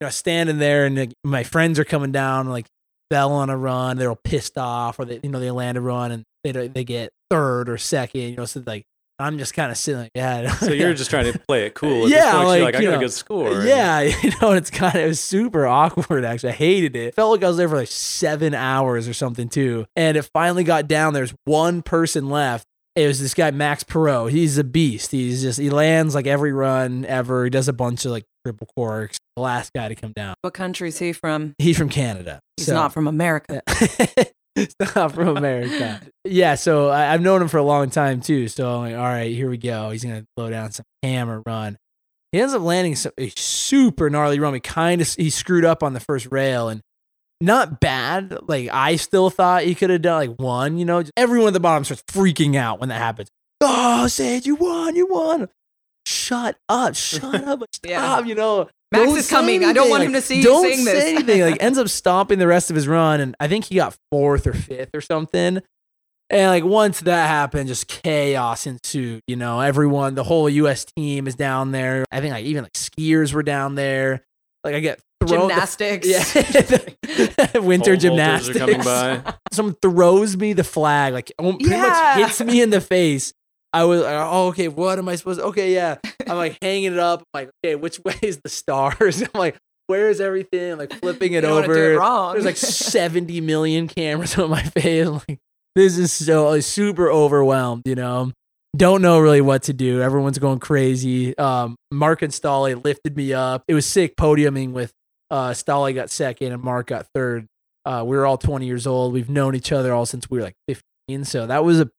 you 0.00 0.06
know, 0.06 0.10
standing 0.10 0.58
there, 0.58 0.86
and 0.86 0.96
like, 0.96 1.12
my 1.24 1.42
friends 1.42 1.78
are 1.78 1.84
coming 1.84 2.12
down, 2.12 2.48
like 2.48 2.66
fell 3.10 3.32
on 3.32 3.50
a 3.50 3.56
run, 3.56 3.96
they're 3.96 4.08
all 4.08 4.20
pissed 4.22 4.56
off, 4.56 4.98
or 4.98 5.04
they, 5.04 5.20
you 5.22 5.30
know, 5.30 5.40
they 5.40 5.50
land 5.50 5.76
a 5.76 5.80
run 5.80 6.12
and 6.12 6.24
they 6.44 6.68
they 6.68 6.84
get 6.84 7.12
third 7.30 7.68
or 7.68 7.76
second, 7.76 8.20
you 8.20 8.36
know, 8.36 8.44
so 8.44 8.62
like 8.66 8.84
I'm 9.20 9.36
just 9.36 9.52
kind 9.52 9.70
of 9.70 9.76
sitting 9.76 10.00
like, 10.00 10.12
yeah. 10.14 10.50
So 10.54 10.72
you're 10.72 10.94
just 10.94 11.10
trying 11.10 11.30
to 11.30 11.38
play 11.40 11.66
it 11.66 11.74
cool. 11.74 12.08
Yeah, 12.10 12.32
point, 12.32 12.46
like, 12.46 12.56
you're 12.56 12.64
like 12.64 12.74
I 12.76 12.78
you 12.80 12.88
got 12.88 12.96
a 12.96 13.00
good 13.00 13.12
score. 13.12 13.62
Yeah, 13.62 14.00
you 14.22 14.32
know, 14.40 14.52
it's 14.52 14.70
kind 14.70 14.94
of 14.94 15.02
it 15.02 15.08
was 15.08 15.20
super 15.20 15.66
awkward. 15.66 16.24
Actually, 16.24 16.50
I 16.50 16.56
hated 16.56 16.96
it. 16.96 17.14
Felt 17.14 17.30
like 17.30 17.44
I 17.44 17.48
was 17.48 17.58
there 17.58 17.68
for 17.68 17.76
like 17.76 17.88
seven 17.88 18.54
hours 18.54 19.06
or 19.06 19.12
something 19.12 19.48
too. 19.48 19.86
And 19.94 20.16
it 20.16 20.28
finally 20.32 20.64
got 20.64 20.88
down. 20.88 21.12
There's 21.12 21.34
one 21.44 21.82
person 21.82 22.30
left. 22.30 22.66
It 22.96 23.06
was 23.06 23.20
this 23.20 23.34
guy 23.34 23.50
Max 23.50 23.84
Parrot. 23.84 24.32
He's 24.32 24.58
a 24.58 24.64
beast. 24.64 25.12
He's 25.12 25.42
just 25.42 25.60
he 25.60 25.70
lands 25.70 26.14
like 26.14 26.26
every 26.26 26.52
run 26.52 27.04
ever. 27.04 27.44
He 27.44 27.50
does 27.50 27.68
a 27.68 27.72
bunch 27.72 28.04
of 28.04 28.10
like 28.12 28.24
triple 28.44 28.68
corks. 28.76 29.18
The 29.36 29.42
last 29.42 29.72
guy 29.74 29.88
to 29.88 29.94
come 29.94 30.12
down. 30.12 30.34
What 30.42 30.54
country 30.54 30.88
is 30.88 30.98
he 30.98 31.12
from? 31.12 31.54
He's 31.58 31.78
from 31.78 31.88
Canada. 31.88 32.40
He's 32.56 32.66
So- 32.66 32.74
not 32.74 32.92
from 32.92 33.06
America. 33.06 33.62
it's 34.56 34.74
not 34.94 35.12
from 35.12 35.36
America. 35.36 36.00
yeah, 36.24 36.54
so 36.56 36.88
I, 36.88 37.12
I've 37.14 37.20
known 37.22 37.40
him 37.42 37.48
for 37.48 37.58
a 37.58 37.62
long 37.62 37.90
time 37.90 38.20
too. 38.20 38.48
So 38.48 38.68
I'm 38.68 38.80
like, 38.90 38.94
all 38.96 39.02
right, 39.04 39.32
here 39.34 39.48
we 39.48 39.56
go. 39.58 39.90
He's 39.90 40.04
gonna 40.04 40.24
blow 40.36 40.50
down 40.50 40.72
some 40.72 40.84
hammer 41.02 41.42
run. 41.46 41.76
He 42.32 42.40
ends 42.40 42.54
up 42.54 42.62
landing 42.62 42.94
some, 42.96 43.12
a 43.18 43.30
super 43.36 44.08
gnarly 44.10 44.38
run. 44.38 44.54
He 44.54 44.60
kind 44.60 45.00
of 45.00 45.08
he 45.14 45.30
screwed 45.30 45.64
up 45.64 45.82
on 45.82 45.94
the 45.94 46.00
first 46.00 46.28
rail 46.30 46.68
and 46.68 46.80
not 47.40 47.80
bad. 47.80 48.36
Like 48.48 48.68
I 48.72 48.96
still 48.96 49.30
thought 49.30 49.62
he 49.64 49.74
could 49.74 49.90
have 49.90 50.02
done 50.02 50.28
like 50.28 50.38
one. 50.38 50.78
You 50.78 50.84
know, 50.84 51.02
everyone 51.16 51.48
at 51.48 51.54
the 51.54 51.60
bottom 51.60 51.84
starts 51.84 52.02
freaking 52.08 52.56
out 52.56 52.80
when 52.80 52.88
that 52.90 52.98
happens. 52.98 53.28
Oh, 53.60 54.06
Sage, 54.06 54.46
you 54.46 54.54
won, 54.56 54.96
you 54.96 55.06
won. 55.06 55.48
Shut 56.30 56.56
up, 56.68 56.94
shut 56.94 57.34
up, 57.44 57.62
stop. 57.74 57.90
Yeah. 57.90 58.20
You 58.20 58.34
know, 58.36 58.68
Max 58.92 59.04
don't 59.04 59.18
is 59.18 59.26
say 59.26 59.34
coming. 59.36 59.64
I 59.64 59.72
don't 59.72 59.90
want 59.90 60.00
Like, 60.00 60.06
him 60.08 60.12
to 60.14 60.20
see 60.22 60.36
you 60.38 60.42
don't 60.44 60.62
saying 60.64 60.84
say 60.84 60.92
this. 60.92 61.04
anything. 61.04 61.40
Like 61.42 61.56
ends 61.62 61.76
up 61.78 61.88
stopping 61.88 62.38
the 62.38 62.46
rest 62.46 62.70
of 62.70 62.76
his 62.76 62.86
run, 62.86 63.20
and 63.20 63.34
I 63.40 63.48
think 63.48 63.64
he 63.64 63.74
got 63.74 63.96
fourth 64.12 64.46
or 64.46 64.52
fifth 64.52 64.90
or 64.94 65.00
something. 65.00 65.60
And 66.32 66.48
like 66.48 66.62
once 66.64 67.00
that 67.00 67.26
happened, 67.26 67.66
just 67.66 67.88
chaos 67.88 68.64
ensued. 68.66 69.22
You 69.26 69.34
know, 69.34 69.58
everyone, 69.60 70.14
the 70.14 70.22
whole 70.22 70.48
U.S. 70.48 70.84
team 70.96 71.26
is 71.26 71.34
down 71.34 71.72
there. 71.72 72.04
I 72.12 72.20
think 72.20 72.32
like 72.32 72.44
even 72.44 72.62
like 72.62 72.74
skiers 72.74 73.32
were 73.34 73.42
down 73.42 73.74
there. 73.74 74.22
Like 74.62 74.76
I 74.76 74.80
get 74.80 75.00
thrown. 75.26 75.48
Gymnastics. 75.48 76.06
yeah, 76.34 77.58
winter 77.58 77.92
Pole 77.92 77.96
gymnastics. 77.96 78.56
are 78.56 78.60
coming 78.60 78.82
by. 78.82 79.22
Someone 79.52 79.74
throws 79.82 80.36
me 80.36 80.52
the 80.52 80.62
flag, 80.64 81.12
like 81.12 81.32
pretty 81.38 81.64
Yeah. 81.64 81.80
much 81.82 82.18
hits 82.28 82.40
me 82.40 82.62
in 82.62 82.70
the 82.70 82.80
face. 82.80 83.32
I 83.72 83.84
was 83.84 84.02
like, 84.02 84.14
oh, 84.14 84.48
okay, 84.48 84.68
what 84.68 84.98
am 84.98 85.08
I 85.08 85.16
supposed 85.16 85.40
to? 85.40 85.46
Okay, 85.46 85.72
yeah. 85.74 85.96
I'm 86.28 86.36
like 86.36 86.58
hanging 86.62 86.92
it 86.92 86.98
up. 86.98 87.20
I'm 87.20 87.26
like, 87.42 87.50
okay, 87.64 87.76
which 87.76 88.00
way 88.00 88.14
is 88.22 88.40
the 88.42 88.48
stars? 88.48 89.22
I'm 89.22 89.28
like, 89.34 89.56
where's 89.86 90.20
everything? 90.20 90.72
I'm 90.72 90.78
like 90.78 90.92
flipping 90.92 91.32
it 91.34 91.36
You 91.36 91.40
don't 91.42 91.52
wanna 91.52 91.66
over. 91.66 91.92
it 91.92 91.98
wrong. 91.98 92.32
There's 92.32 92.44
like 92.44 92.56
70 92.56 93.40
million 93.40 93.88
cameras 93.88 94.36
on 94.38 94.50
my 94.50 94.62
face. 94.62 95.06
I'm 95.06 95.20
like, 95.28 95.38
this 95.76 95.98
is 95.98 96.12
so 96.12 96.50
like, 96.50 96.62
super 96.62 97.10
overwhelmed, 97.10 97.82
you 97.86 97.94
know? 97.94 98.32
Don't 98.76 99.02
know 99.02 99.18
really 99.18 99.40
what 99.40 99.64
to 99.64 99.72
do. 99.72 100.00
Everyone's 100.00 100.38
going 100.38 100.60
crazy. 100.60 101.36
Um, 101.38 101.76
Mark 101.90 102.22
and 102.22 102.32
Ståle 102.32 102.82
lifted 102.84 103.16
me 103.16 103.32
up. 103.32 103.64
It 103.66 103.74
was 103.74 103.84
sick 103.84 104.14
podiuming 104.16 104.72
with 104.72 104.92
uh, 105.30 105.54
got 105.66 106.10
second 106.10 106.52
and 106.52 106.62
Mark 106.62 106.88
got 106.88 107.06
third. 107.14 107.46
Uh, 107.84 108.04
we 108.06 108.16
were 108.16 108.26
all 108.26 108.38
20 108.38 108.66
years 108.66 108.86
old. 108.86 109.12
We've 109.12 109.30
known 109.30 109.54
each 109.54 109.72
other 109.72 109.92
all 109.92 110.06
since 110.06 110.28
we 110.30 110.38
were 110.38 110.44
like 110.44 110.56
15. 110.68 111.24
So 111.24 111.46
that 111.46 111.64
was 111.64 111.80
a 111.80 111.90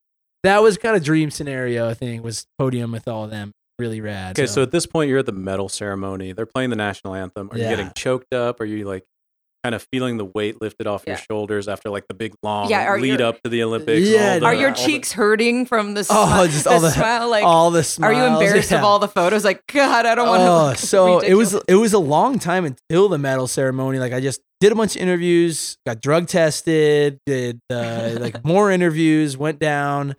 that 0.44 0.62
was 0.62 0.78
kind 0.78 0.96
of 0.96 1.04
dream 1.04 1.32
scenario. 1.32 1.90
I 1.90 1.94
think 1.94 2.24
was 2.24 2.46
podium 2.58 2.92
with 2.92 3.08
all 3.08 3.24
of 3.26 3.32
them. 3.32 3.52
Really 3.80 4.02
rad. 4.02 4.38
Okay, 4.38 4.46
so 4.48 4.62
at 4.62 4.72
this 4.72 4.86
point, 4.86 5.10
you're 5.10 5.20
at 5.20 5.26
the 5.26 5.32
medal 5.32 5.68
ceremony. 5.70 6.34
They're 6.34 6.46
playing 6.46 6.70
the 6.70 6.76
national 6.76 7.16
anthem. 7.16 7.50
Are 7.52 7.58
Yeah. 7.58 7.70
you 7.72 7.76
getting 7.78 7.92
choked 7.96 8.34
up? 8.34 8.62
Are 8.62 8.66
you 8.66 8.86
like 8.86 9.04
kind 9.64 9.74
of 9.76 9.86
feeling 9.92 10.18
the 10.18 10.26
weight 10.26 10.60
lifted 10.62 10.88
off 10.88 11.04
your 11.06 11.18
shoulders 11.18 11.68
after 11.68 11.90
like 11.92 12.04
the 12.08 12.14
big 12.16 12.34
long 12.42 12.68
Yeah, 12.70 12.86
are 12.86 13.00
lead 13.00 13.20
your- 13.20 13.30
up 13.30 13.42
to 13.44 13.50
the 13.50 13.62
Olympics? 13.64 14.08
Yeah, 14.08 14.40
the- 14.40 14.46
Are 14.46 14.54
your 14.56 14.70
all 14.70 14.76
the- 14.76 14.82
cheeks 14.82 15.12
hurting 15.14 15.66
from 15.68 15.94
the, 15.94 16.06
Oh, 16.10 16.48
just 16.48 16.66
all 16.68 16.80
the- 16.80 16.90
smile? 16.92 17.30
Like, 17.30 17.44
all 17.44 17.70
the 17.72 18.00
are 18.02 18.12
you 18.14 18.24
embarrassed 18.24 18.72
of 18.72 18.84
all 18.84 18.98
the 19.00 19.08
photos? 19.08 19.44
Like, 19.46 19.62
God, 19.72 20.06
I 20.08 20.14
don't 20.16 20.28
want 20.28 20.42
to. 20.42 20.48
Oh, 20.48 20.66
look 20.70 20.78
so 20.78 21.20
it 21.20 21.34
was 21.36 21.56
it 21.68 21.76
was 21.76 21.94
a 21.94 22.00
long 22.00 22.38
time 22.40 22.66
until 22.66 23.08
the 23.10 23.18
medal 23.20 23.48
ceremony. 23.48 24.00
Like 24.00 24.14
I 24.14 24.20
just 24.20 24.42
did 24.60 24.72
a 24.72 24.76
bunch 24.76 24.96
of 24.96 25.02
interviews, 25.04 25.78
got 25.88 26.02
drug 26.02 26.28
tested, 26.28 27.20
did 27.26 27.60
uh, 27.72 28.18
like 28.20 28.44
more 28.46 28.70
interviews, 28.72 29.38
went 29.38 29.60
down, 29.60 30.16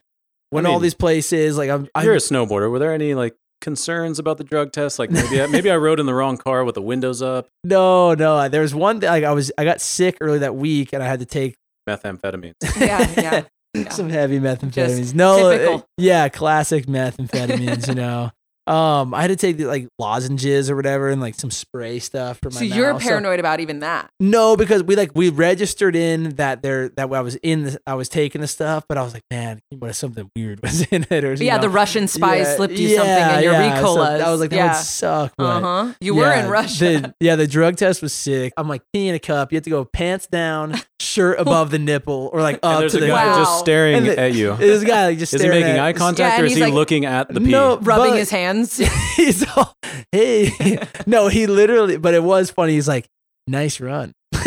went 0.53 0.67
I 0.67 0.71
all 0.71 0.79
these 0.79 0.95
places. 0.95 1.57
Like 1.57 1.71
I'm, 1.71 1.89
I'm 1.95 2.05
You're 2.05 2.15
a 2.15 2.19
snowboarder. 2.19 2.71
Were 2.71 2.79
there 2.79 2.93
any 2.93 3.15
like 3.15 3.35
concerns 3.61 4.19
about 4.19 4.39
the 4.39 4.45
drug 4.45 4.73
test? 4.73 4.99
Like 4.99 5.11
maybe 5.11 5.41
I, 5.41 5.47
maybe 5.47 5.71
I 5.71 5.77
rode 5.77 5.99
in 6.01 6.07
the 6.07 6.15
wrong 6.15 6.37
car 6.37 6.65
with 6.65 6.75
the 6.75 6.83
windows 6.83 7.23
up. 7.23 7.49
no, 7.65 8.15
no. 8.15 8.49
There 8.49 8.63
was 8.63 8.75
one 8.75 9.01
thing. 9.01 9.09
Like 9.09 9.25
I 9.25 9.33
was, 9.33 9.51
I 9.57 9.65
got 9.65 9.81
sick 9.81 10.19
early 10.21 10.41
that 10.41 10.55
week, 10.55 10.93
and 10.93 11.03
I 11.03 11.07
had 11.07 11.21
to 11.21 11.27
take 11.27 11.57
Methamphetamines. 11.89 12.55
yeah, 12.81 13.11
yeah. 13.17 13.43
Yeah. 13.75 13.89
some 13.89 14.11
heavy 14.11 14.39
methamphetamines. 14.39 14.99
Just 14.99 15.15
no, 15.15 15.51
typical. 15.51 15.75
uh, 15.77 15.83
yeah, 15.97 16.29
classic 16.29 16.85
methamphetamines. 16.85 17.89
you 17.89 17.95
know, 17.95 18.31
um, 18.67 19.13
I 19.15 19.23
had 19.23 19.29
to 19.29 19.37
take 19.37 19.59
like 19.61 19.89
lozenges 19.99 20.71
or 20.71 20.77
whatever, 20.77 21.09
and 21.09 21.21
like 21.21 21.35
some 21.35 21.51
spray 21.51 21.99
stuff 21.99 22.39
for 22.43 22.51
my. 22.51 22.59
So 22.61 22.65
you're 22.65 22.93
mouth. 22.93 23.03
paranoid 23.03 23.41
about 23.41 23.61
even 23.61 23.81
that. 23.81 24.11
No, 24.21 24.57
because 24.57 24.83
we 24.85 24.95
like 24.97 25.11
we 25.15 25.31
registered 25.31 25.97
in 25.97 26.37
that 26.37 26.63
there 26.63 26.89
that 26.91 27.13
I 27.13 27.21
was 27.21 27.37
in 27.37 27.65
the, 27.65 27.81
I 27.87 27.95
was 27.95 28.09
taking 28.09 28.41
the 28.41 28.47
stuff, 28.47 28.85
but 28.89 28.99
I 28.99 29.03
was 29.03 29.15
like, 29.15 29.25
man, 29.31 29.61
what 29.71 29.91
if 29.91 29.97
something 29.97 30.31
weird 30.37 30.63
was 30.63 30.83
in 30.91 31.07
it 31.11 31.25
or 31.25 31.35
you 31.35 31.47
yeah, 31.47 31.57
know? 31.57 31.63
the 31.63 31.69
Russian 31.71 32.07
spy 32.09 32.37
Yeah, 32.37 32.57
slipped 32.57 32.75
you 32.75 32.89
yeah, 32.89 32.97
something 32.99 33.39
in 33.39 33.45
your 33.45 33.53
yeah. 33.55 33.81
So 33.81 33.97
Ricolas. 33.97 34.21
I 34.23 34.31
was 34.31 34.41
like, 34.41 34.51
that 34.51 34.57
yeah. 34.57 34.73
would 34.73 34.77
suck. 34.85 35.33
Uh 35.39 35.61
huh. 35.61 35.93
You 36.01 36.15
were 36.15 36.33
in 36.33 36.49
Russia. 36.49 36.85
the- 36.85 37.15
yeah, 37.21 37.37
the 37.37 37.47
drug 37.47 37.77
test 37.77 38.01
was 38.03 38.13
sick. 38.13 38.53
I'm 38.57 38.69
like 38.69 38.83
peeing 38.95 39.07
in 39.09 39.15
a 39.15 39.19
cup. 39.19 39.53
You 39.53 39.57
have 39.57 39.65
to 39.65 39.71
go 39.71 39.85
pants 39.85 40.27
down, 40.29 40.75
shirt 41.01 41.39
above 41.41 41.71
the 41.71 41.79
nipple, 41.79 42.31
or 42.33 42.41
like 42.43 42.61
And 42.63 42.73
up 42.75 42.81
there's 42.81 42.93
to 42.93 42.99
a 42.99 43.01
the. 43.03 43.07
guy 43.09 43.27
Wow. 43.27 43.39
just 43.39 43.59
staring 43.59 44.05
the- 44.05 44.19
at 44.19 44.35
you. 44.35 44.55
This 44.63 44.85
guy 44.85 45.07
like 45.07 45.19
just 45.19 45.35
Is 45.35 45.43
he 45.43 45.49
making 45.49 45.73
at- 45.73 45.81
eye 45.81 45.93
contact 45.93 46.35
and 46.35 46.43
or 46.45 46.47
is 46.47 46.55
he 46.55 46.63
like- 46.63 46.73
looking 46.73 47.05
at 47.07 47.29
the 47.29 47.41
pee? 47.41 47.51
No, 47.51 47.79
Rubbing 47.79 48.13
but- 48.13 48.19
his 48.19 48.31
hands. 48.57 48.77
he's 49.17 49.45
all, 49.57 49.75
hey, 50.13 50.79
no, 51.07 51.29
he 51.29 51.47
literally, 51.47 51.97
but 51.97 52.15
it 52.15 52.23
was 52.23 52.51
funny. 52.51 52.73
He's 52.75 52.89
like, 52.89 53.07
nice 53.47 53.81
run. 53.81 54.13
Was 54.33 54.45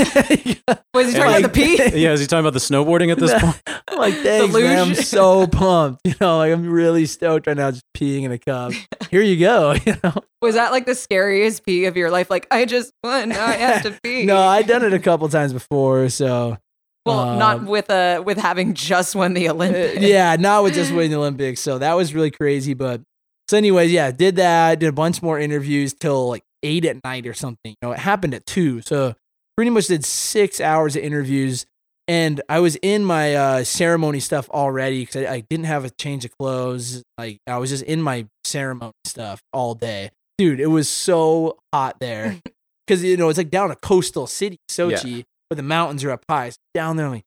he 1.08 1.13
And 1.13 1.15
talking 1.15 1.20
like- 1.20 1.39
about 1.44 1.54
the 1.54 1.89
pee? 1.91 1.98
yeah, 2.02 2.12
is 2.13 2.20
he 2.20 2.28
talking 2.28 2.39
about 2.46 2.54
the 2.54 2.60
snowboarding 2.60 3.12
at 3.12 3.20
this 3.20 3.34
point? 3.41 3.62
I'm 3.88 3.98
like, 3.98 4.13
thanks, 4.15 4.54
man. 4.54 4.80
I'm 4.89 4.96
so 4.96 5.46
pumped. 5.48 6.02
You 6.06 6.15
know, 6.20 6.38
like 6.38 6.52
I'm 6.52 6.70
really 6.70 7.06
stoked 7.06 7.48
right 7.48 7.56
now, 7.56 7.72
just 7.72 7.84
peeing 7.96 8.24
in 8.24 8.32
a 8.32 8.38
cup. 8.39 8.74
Here 9.12 9.22
you 9.22 9.38
go. 9.39 9.76
You 9.86 9.96
know, 10.04 10.13
Was 10.41 10.56
that 10.56 10.72
like 10.72 10.86
the 10.86 10.96
scariest 10.96 11.65
pee 11.65 11.86
of 11.86 11.96
your 11.96 12.10
life? 12.12 12.30
Like, 12.30 12.48
I 12.52 12.65
just 12.65 12.91
won. 13.04 13.30
Now 13.30 13.46
I 13.46 13.52
have 13.54 13.84
to 13.84 13.91
pee. 14.04 14.26
no, 14.26 14.38
I'd 14.38 14.68
done 14.68 14.84
it 14.84 14.94
a 14.94 15.00
couple 15.00 15.30
times 15.30 15.54
before, 15.54 16.10
so 16.10 16.58
Well, 17.06 17.38
not 17.38 17.58
um, 17.60 17.65
with 17.68 17.89
a 17.89 18.20
with 18.20 18.38
having 18.38 18.74
just 18.74 19.15
won 19.15 19.34
the 19.34 19.48
uh, 19.50 19.54
Olympics. 19.54 20.02
yeah, 20.02 20.36
not 20.38 20.63
with 20.63 20.74
just 20.74 20.91
winning 20.94 21.12
the 21.12 21.18
Olympics. 21.18 21.62
So 21.62 21.78
that 21.78 21.94
was 21.94 22.13
really 22.13 22.32
crazy. 22.32 22.74
But 22.74 23.02
so, 23.47 23.58
anyways, 23.58 23.91
yeah, 23.91 24.12
did 24.12 24.38
that. 24.38 24.79
Did 24.79 24.88
a 24.88 24.93
bunch 24.93 25.21
more 25.21 25.39
interviews 25.39 25.93
till 25.93 26.29
like 26.29 26.43
eight 26.63 26.86
at 26.86 27.03
night 27.03 27.27
or 27.27 27.34
something. 27.34 27.75
You 27.81 27.88
know, 27.88 27.91
it 27.91 27.99
happened 27.99 28.34
at 28.34 28.45
two, 28.45 28.81
so 28.81 29.15
pretty 29.55 29.71
much 29.71 29.88
did 29.88 30.03
six 30.03 30.60
hours 30.60 30.95
of 30.95 31.03
interviews. 31.03 31.65
And 32.08 32.41
I 32.49 32.60
was 32.60 32.75
in 32.77 33.03
my 33.03 33.36
uh, 33.36 33.63
ceremony 33.63 34.19
stuff 34.19 34.49
already 34.49 35.01
because 35.01 35.25
I, 35.25 35.34
I 35.34 35.39
didn't 35.41 35.65
have 35.65 35.86
a 35.86 35.89
change 35.89 36.23
of 36.25 36.38
clothes. 36.38 37.03
Like 37.17 37.39
I 37.47 37.58
was 37.58 37.69
just 37.69 37.84
in 37.84 38.01
my 38.01 38.27
ceremony 38.43 38.93
stuff 39.05 39.41
all 39.53 39.73
day, 39.75 40.12
dude. 40.38 40.60
It 40.60 40.67
was 40.67 40.88
so 40.88 41.58
hot 41.73 41.97
there 41.99 42.39
because 42.88 43.03
you 43.03 43.17
know 43.17 43.29
it's 43.29 43.38
like 43.38 43.49
down 43.49 43.71
a 43.71 43.75
coastal 43.75 44.27
city, 44.27 44.58
Sochi, 44.69 45.23
but 45.49 45.55
the 45.55 45.63
mountains 45.63 46.03
are 46.03 46.12
up 46.12 46.23
high. 46.29 46.49
So 46.49 46.58
down 46.73 46.97
there, 46.97 47.08
I'm 47.08 47.13
like 47.13 47.25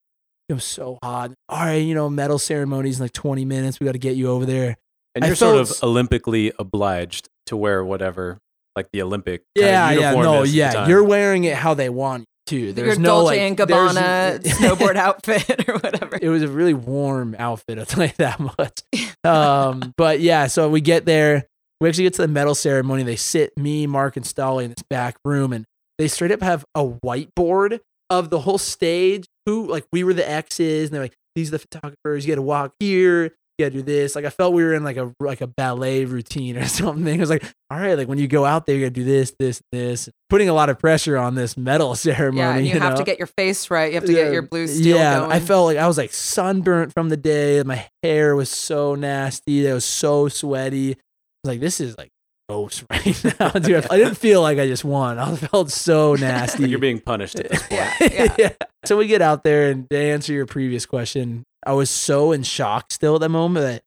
it 0.48 0.54
was 0.54 0.64
so 0.64 0.98
hot. 1.02 1.32
All 1.48 1.64
right, 1.64 1.76
you 1.76 1.94
know, 1.94 2.08
medal 2.08 2.38
ceremonies 2.38 2.98
in 2.98 3.04
like 3.04 3.12
20 3.12 3.44
minutes. 3.44 3.80
We 3.80 3.84
got 3.84 3.92
to 3.92 3.98
get 3.98 4.16
you 4.16 4.30
over 4.30 4.46
there. 4.46 4.76
And 5.18 5.24
I 5.24 5.28
you're 5.28 5.36
sort 5.36 5.58
of 5.58 5.68
Olympically 5.68 6.52
obliged 6.58 7.28
to 7.46 7.56
wear 7.56 7.84
whatever, 7.84 8.38
like 8.76 8.88
the 8.92 9.02
Olympic 9.02 9.42
kind 9.56 9.66
of 9.68 9.72
Yeah, 9.72 9.90
yeah, 10.12 10.20
no, 10.20 10.42
is 10.42 10.54
yeah. 10.54 10.86
You're 10.86 11.04
wearing 11.04 11.44
it 11.44 11.56
how 11.56 11.74
they 11.74 11.88
want 11.88 12.24
you 12.50 12.66
to. 12.68 12.72
There's 12.72 12.96
Your 12.96 12.98
no 12.98 13.08
Dolce 13.08 13.50
like 13.50 13.60
and 13.60 13.68
there's- 13.68 13.94
Gabbana 13.94 14.42
snowboard 14.58 14.96
outfit 14.96 15.68
or 15.68 15.74
whatever. 15.78 16.18
It 16.20 16.28
was 16.28 16.42
a 16.42 16.48
really 16.48 16.74
warm 16.74 17.34
outfit. 17.38 17.78
I'll 17.78 17.86
tell 17.86 18.04
you 18.04 18.12
that 18.18 18.38
much. 18.58 18.82
Um, 19.24 19.92
but 19.96 20.20
yeah, 20.20 20.46
so 20.46 20.68
we 20.68 20.80
get 20.80 21.04
there. 21.04 21.46
We 21.80 21.88
actually 21.88 22.04
get 22.04 22.14
to 22.14 22.22
the 22.22 22.28
medal 22.28 22.54
ceremony. 22.54 23.02
They 23.02 23.16
sit 23.16 23.52
me, 23.56 23.86
Mark, 23.86 24.16
and 24.16 24.24
Ståle 24.24 24.62
in 24.64 24.70
this 24.70 24.82
back 24.88 25.16
room, 25.24 25.52
and 25.52 25.64
they 25.98 26.08
straight 26.08 26.32
up 26.32 26.40
have 26.42 26.64
a 26.74 26.84
whiteboard 26.84 27.80
of 28.10 28.30
the 28.30 28.40
whole 28.40 28.58
stage. 28.58 29.26
Who 29.46 29.66
like 29.66 29.84
we 29.92 30.04
were 30.04 30.12
the 30.14 30.28
X's, 30.28 30.88
and 30.88 30.94
they're 30.94 31.02
like, 31.02 31.14
these 31.34 31.48
are 31.48 31.52
the 31.52 31.58
photographers. 31.60 32.26
You 32.26 32.32
got 32.32 32.36
to 32.36 32.42
walk 32.42 32.72
here. 32.80 33.34
You 33.58 33.64
gotta 33.64 33.74
do 33.74 33.82
this. 33.82 34.14
Like 34.14 34.24
I 34.24 34.30
felt 34.30 34.54
we 34.54 34.62
were 34.62 34.72
in 34.72 34.84
like 34.84 34.96
a 34.96 35.12
like 35.20 35.40
a 35.40 35.46
ballet 35.46 36.04
routine 36.04 36.56
or 36.56 36.64
something. 36.68 37.12
It 37.12 37.18
was 37.20 37.30
like, 37.30 37.44
all 37.70 37.78
right, 37.78 37.98
like 37.98 38.08
when 38.08 38.18
you 38.18 38.28
go 38.28 38.44
out 38.44 38.66
there, 38.66 38.76
you 38.76 38.82
gotta 38.82 38.90
do 38.90 39.04
this, 39.04 39.34
this, 39.38 39.60
this. 39.72 40.08
Putting 40.30 40.48
a 40.48 40.54
lot 40.54 40.70
of 40.70 40.78
pressure 40.78 41.16
on 41.16 41.34
this 41.34 41.56
medal 41.56 41.94
ceremony. 41.96 42.38
Yeah, 42.38 42.56
and 42.56 42.66
you, 42.66 42.78
have 42.78 42.92
know? 42.92 42.98
to 42.98 43.04
get 43.04 43.18
your 43.18 43.26
face 43.26 43.70
right. 43.70 43.92
You 43.92 43.96
have 43.96 44.04
to 44.04 44.12
get 44.12 44.32
your 44.32 44.42
blue 44.42 44.66
steel 44.66 44.96
yeah, 44.96 45.20
going. 45.20 45.32
I 45.32 45.40
felt 45.40 45.66
like 45.66 45.78
I 45.78 45.86
was 45.86 45.98
like 45.98 46.12
sunburnt 46.12 46.92
from 46.94 47.08
the 47.08 47.16
day. 47.16 47.62
My 47.64 47.88
hair 48.02 48.36
was 48.36 48.50
so 48.50 48.94
nasty. 48.94 49.66
It 49.66 49.72
was 49.72 49.84
so 49.84 50.28
sweaty. 50.28 50.92
I 50.92 50.96
was 51.44 51.52
like, 51.52 51.60
this 51.60 51.80
is 51.80 51.98
like 51.98 52.10
gross 52.48 52.84
right 52.90 53.24
now, 53.40 53.50
dude. 53.50 53.86
I 53.90 53.96
didn't 53.96 54.16
feel 54.16 54.40
like 54.40 54.58
I 54.58 54.66
just 54.66 54.84
won. 54.84 55.18
I 55.18 55.34
felt 55.36 55.70
so 55.70 56.14
nasty. 56.14 56.62
Like 56.62 56.70
you're 56.70 56.78
being 56.78 57.00
punished 57.00 57.38
at 57.38 57.50
this 57.50 57.62
point. 57.62 57.82
Yeah, 58.00 58.34
yeah. 58.38 58.52
So 58.84 58.96
we 58.96 59.06
get 59.06 59.20
out 59.20 59.44
there, 59.44 59.70
and 59.70 59.88
to 59.90 59.98
answer 59.98 60.32
your 60.32 60.46
previous 60.46 60.86
question, 60.86 61.44
I 61.66 61.72
was 61.72 61.90
so 61.90 62.32
in 62.32 62.42
shock 62.42 62.92
still 62.92 63.16
at 63.16 63.20
that 63.20 63.28
moment 63.28 63.64
that 63.66 63.82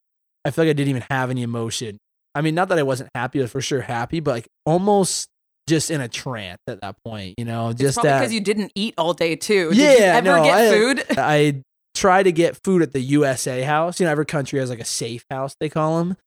I 0.45 0.51
feel 0.51 0.65
like 0.65 0.69
I 0.71 0.73
didn't 0.73 0.89
even 0.89 1.03
have 1.09 1.29
any 1.29 1.43
emotion. 1.43 1.97
I 2.35 2.41
mean, 2.41 2.55
not 2.55 2.69
that 2.69 2.79
I 2.79 2.83
wasn't 2.83 3.09
happy, 3.15 3.39
I 3.39 3.43
was 3.43 3.51
for 3.51 3.61
sure 3.61 3.81
happy, 3.81 4.19
but 4.19 4.31
like 4.31 4.47
almost 4.65 5.27
just 5.67 5.91
in 5.91 6.01
a 6.01 6.07
trance 6.07 6.59
at 6.67 6.81
that 6.81 6.95
point, 7.05 7.35
you 7.37 7.45
know, 7.45 7.71
just 7.73 8.01
because 8.01 8.33
you 8.33 8.41
didn't 8.41 8.71
eat 8.75 8.93
all 8.97 9.13
day 9.13 9.35
too. 9.35 9.69
Did 9.69 9.77
Yeah, 9.77 9.91
you 9.93 10.03
ever 10.03 10.37
no, 10.37 10.43
get 10.43 10.53
I- 10.57 10.69
food? 10.71 11.03
I 11.17 11.61
try 11.93 12.23
to 12.23 12.31
get 12.31 12.57
food 12.63 12.81
at 12.81 12.93
the 12.93 12.99
USA 13.01 13.61
house. 13.61 13.99
You 13.99 14.05
know, 14.05 14.11
every 14.11 14.25
country 14.25 14.59
has 14.59 14.69
like 14.69 14.79
a 14.79 14.85
safe 14.85 15.25
house, 15.29 15.55
they 15.59 15.69
call 15.69 15.99
them. 15.99 16.17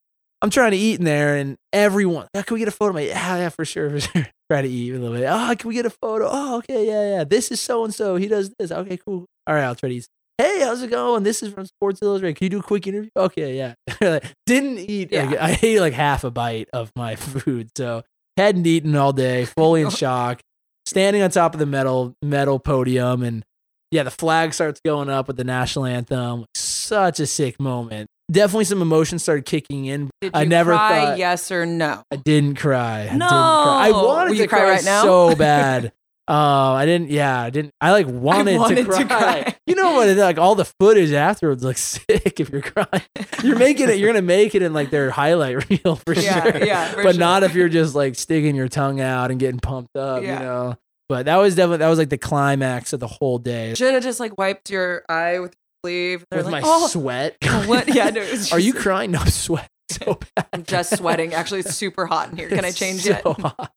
I'm 0.42 0.50
trying 0.50 0.72
to 0.72 0.76
eat 0.76 0.98
in 0.98 1.06
there, 1.06 1.36
and 1.36 1.56
everyone, 1.72 2.26
"Ah, 2.36 2.42
can 2.42 2.52
we 2.54 2.58
get 2.58 2.68
a 2.68 2.70
photo? 2.70 2.90
I'm 2.90 2.96
like, 2.96 3.08
yeah, 3.08 3.36
yeah, 3.38 3.48
for 3.48 3.64
sure, 3.64 3.88
for 3.88 4.00
sure. 4.00 4.26
Try 4.50 4.60
to 4.60 4.68
eat 4.68 4.90
a 4.94 4.98
little 4.98 5.16
bit. 5.16 5.24
Oh, 5.26 5.54
can 5.58 5.68
we 5.68 5.74
get 5.74 5.86
a 5.86 5.90
photo? 5.90 6.28
Oh, 6.30 6.58
okay, 6.58 6.86
yeah, 6.86 7.16
yeah. 7.16 7.24
This 7.24 7.50
is 7.50 7.62
so 7.62 7.82
and 7.84 7.94
so. 7.94 8.16
He 8.16 8.28
does 8.28 8.52
this. 8.58 8.70
Okay, 8.70 8.98
cool. 8.98 9.24
All 9.46 9.54
right, 9.54 9.64
I'll 9.64 9.74
try 9.74 9.88
to 9.88 9.94
eat. 9.94 10.06
Hey, 10.38 10.60
how's 10.60 10.82
it 10.82 10.90
going? 10.90 11.22
This 11.22 11.42
is 11.44 11.52
from 11.52 11.64
Sports 11.64 12.00
Illustrated. 12.02 12.36
Can 12.36 12.46
you 12.46 12.50
do 12.50 12.58
a 12.58 12.62
quick 12.62 12.86
interview? 12.88 13.10
Okay, 13.16 13.56
yeah. 13.56 13.74
Like, 14.00 14.24
Didn't 14.46 14.78
eat. 14.78 15.12
like, 15.12 15.38
I 15.38 15.58
ate 15.62 15.78
like 15.80 15.92
half 15.92 16.24
a 16.24 16.30
bite 16.30 16.68
of 16.72 16.90
my 16.96 17.14
food, 17.16 17.70
so 17.76 18.02
hadn't 18.36 18.66
eaten 18.66 18.96
all 18.96 19.12
day, 19.12 19.44
fully 19.44 19.82
in 19.82 19.90
shock. 19.90 20.40
Standing 20.86 21.22
on 21.22 21.30
top 21.30 21.54
of 21.54 21.60
the 21.60 21.66
metal 21.66 22.14
metal 22.20 22.58
podium, 22.58 23.22
and 23.22 23.44
yeah, 23.92 24.02
the 24.02 24.10
flag 24.10 24.52
starts 24.54 24.80
going 24.84 25.08
up 25.08 25.28
with 25.28 25.36
the 25.36 25.44
national 25.44 25.86
anthem. 25.86 26.46
Such 26.56 27.20
a 27.20 27.26
sick 27.26 27.58
moment. 27.60 28.08
Definitely 28.30 28.64
some 28.64 28.82
emotions 28.82 29.22
started 29.22 29.46
kicking 29.46 29.84
in. 29.86 30.10
Did 30.20 30.32
you 30.34 30.40
I 30.40 30.44
never 30.44 30.72
cry 30.72 31.04
thought- 31.04 31.18
yes 31.18 31.50
or 31.52 31.64
no? 31.64 32.02
I 32.10 32.16
didn't 32.16 32.56
cry. 32.56 33.00
I 33.02 33.04
didn't 33.04 33.18
No! 33.20 33.28
cry. 33.28 33.86
I 33.86 33.90
wanted 33.92 34.30
Will 34.30 34.36
to 34.38 34.46
cry 34.48 34.58
cry 34.60 34.70
right 34.70 34.84
now? 34.84 35.02
so 35.02 35.36
bad. 35.36 35.92
Uh, 36.26 36.72
I 36.72 36.86
didn't. 36.86 37.10
Yeah, 37.10 37.38
I 37.42 37.50
didn't. 37.50 37.72
I 37.80 37.90
like 37.92 38.06
wanted, 38.06 38.56
wanted 38.58 38.76
to, 38.76 38.84
to 38.84 38.90
cry. 38.90 39.04
cry. 39.06 39.56
You 39.66 39.74
know 39.76 39.92
what? 39.94 40.14
Like 40.16 40.38
all 40.38 40.54
the 40.54 40.66
footage 40.78 41.12
afterwards 41.12 41.64
looks 41.64 41.80
sick. 42.08 42.38
If 42.38 42.50
you're 42.50 42.60
crying, 42.60 43.02
you're 43.42 43.58
making 43.58 43.88
it. 43.88 43.98
You're 43.98 44.08
gonna 44.10 44.22
make 44.22 44.54
it 44.54 44.62
in 44.62 44.72
like 44.72 44.90
their 44.90 45.10
highlight 45.10 45.68
reel 45.70 45.96
for 46.06 46.12
Yeah, 46.14 46.42
sure. 46.52 46.64
yeah, 46.64 46.88
for 46.92 47.02
but 47.02 47.14
sure. 47.14 47.20
not 47.20 47.42
if 47.44 47.54
you're 47.54 47.68
just 47.70 47.94
like 47.94 48.14
sticking 48.14 48.54
your 48.56 48.68
tongue 48.68 49.00
out 49.00 49.30
and 49.30 49.40
getting 49.40 49.60
pumped 49.60 49.96
up. 49.96 50.22
Yeah. 50.22 50.38
You 50.38 50.44
know. 50.44 50.76
But 51.08 51.26
that 51.26 51.36
was 51.36 51.54
definitely 51.54 51.78
that 51.78 51.88
was 51.88 51.98
like 51.98 52.08
the 52.10 52.18
climax 52.18 52.92
of 52.92 53.00
the 53.00 53.06
whole 53.06 53.38
day. 53.38 53.74
Should 53.74 53.92
have 53.94 54.02
just 54.02 54.20
like 54.20 54.36
wiped 54.38 54.70
your 54.70 55.02
eye 55.08 55.38
with 55.40 55.52
your 55.54 55.90
sleeve. 55.90 56.24
They're 56.30 56.38
With 56.38 56.46
like, 56.52 56.62
my 56.62 56.68
oh, 56.68 56.86
sweat. 56.88 57.36
what? 57.66 57.94
Yeah, 57.94 58.10
no, 58.10 58.20
was 58.20 58.52
Are 58.52 58.58
you 58.60 58.72
crying? 58.74 59.10
No, 59.10 59.18
I'm 59.20 59.28
sweating 59.28 59.68
so 59.90 60.18
bad. 60.36 60.46
I'm 60.52 60.62
just 60.64 60.96
sweating. 60.96 61.34
Actually, 61.34 61.60
it's 61.60 61.74
super 61.74 62.06
hot 62.06 62.30
in 62.30 62.36
here. 62.36 62.48
Can 62.48 62.64
I 62.64 62.70
change 62.70 63.00
so 63.02 63.12
it? 63.12 63.22
hot. 63.40 63.72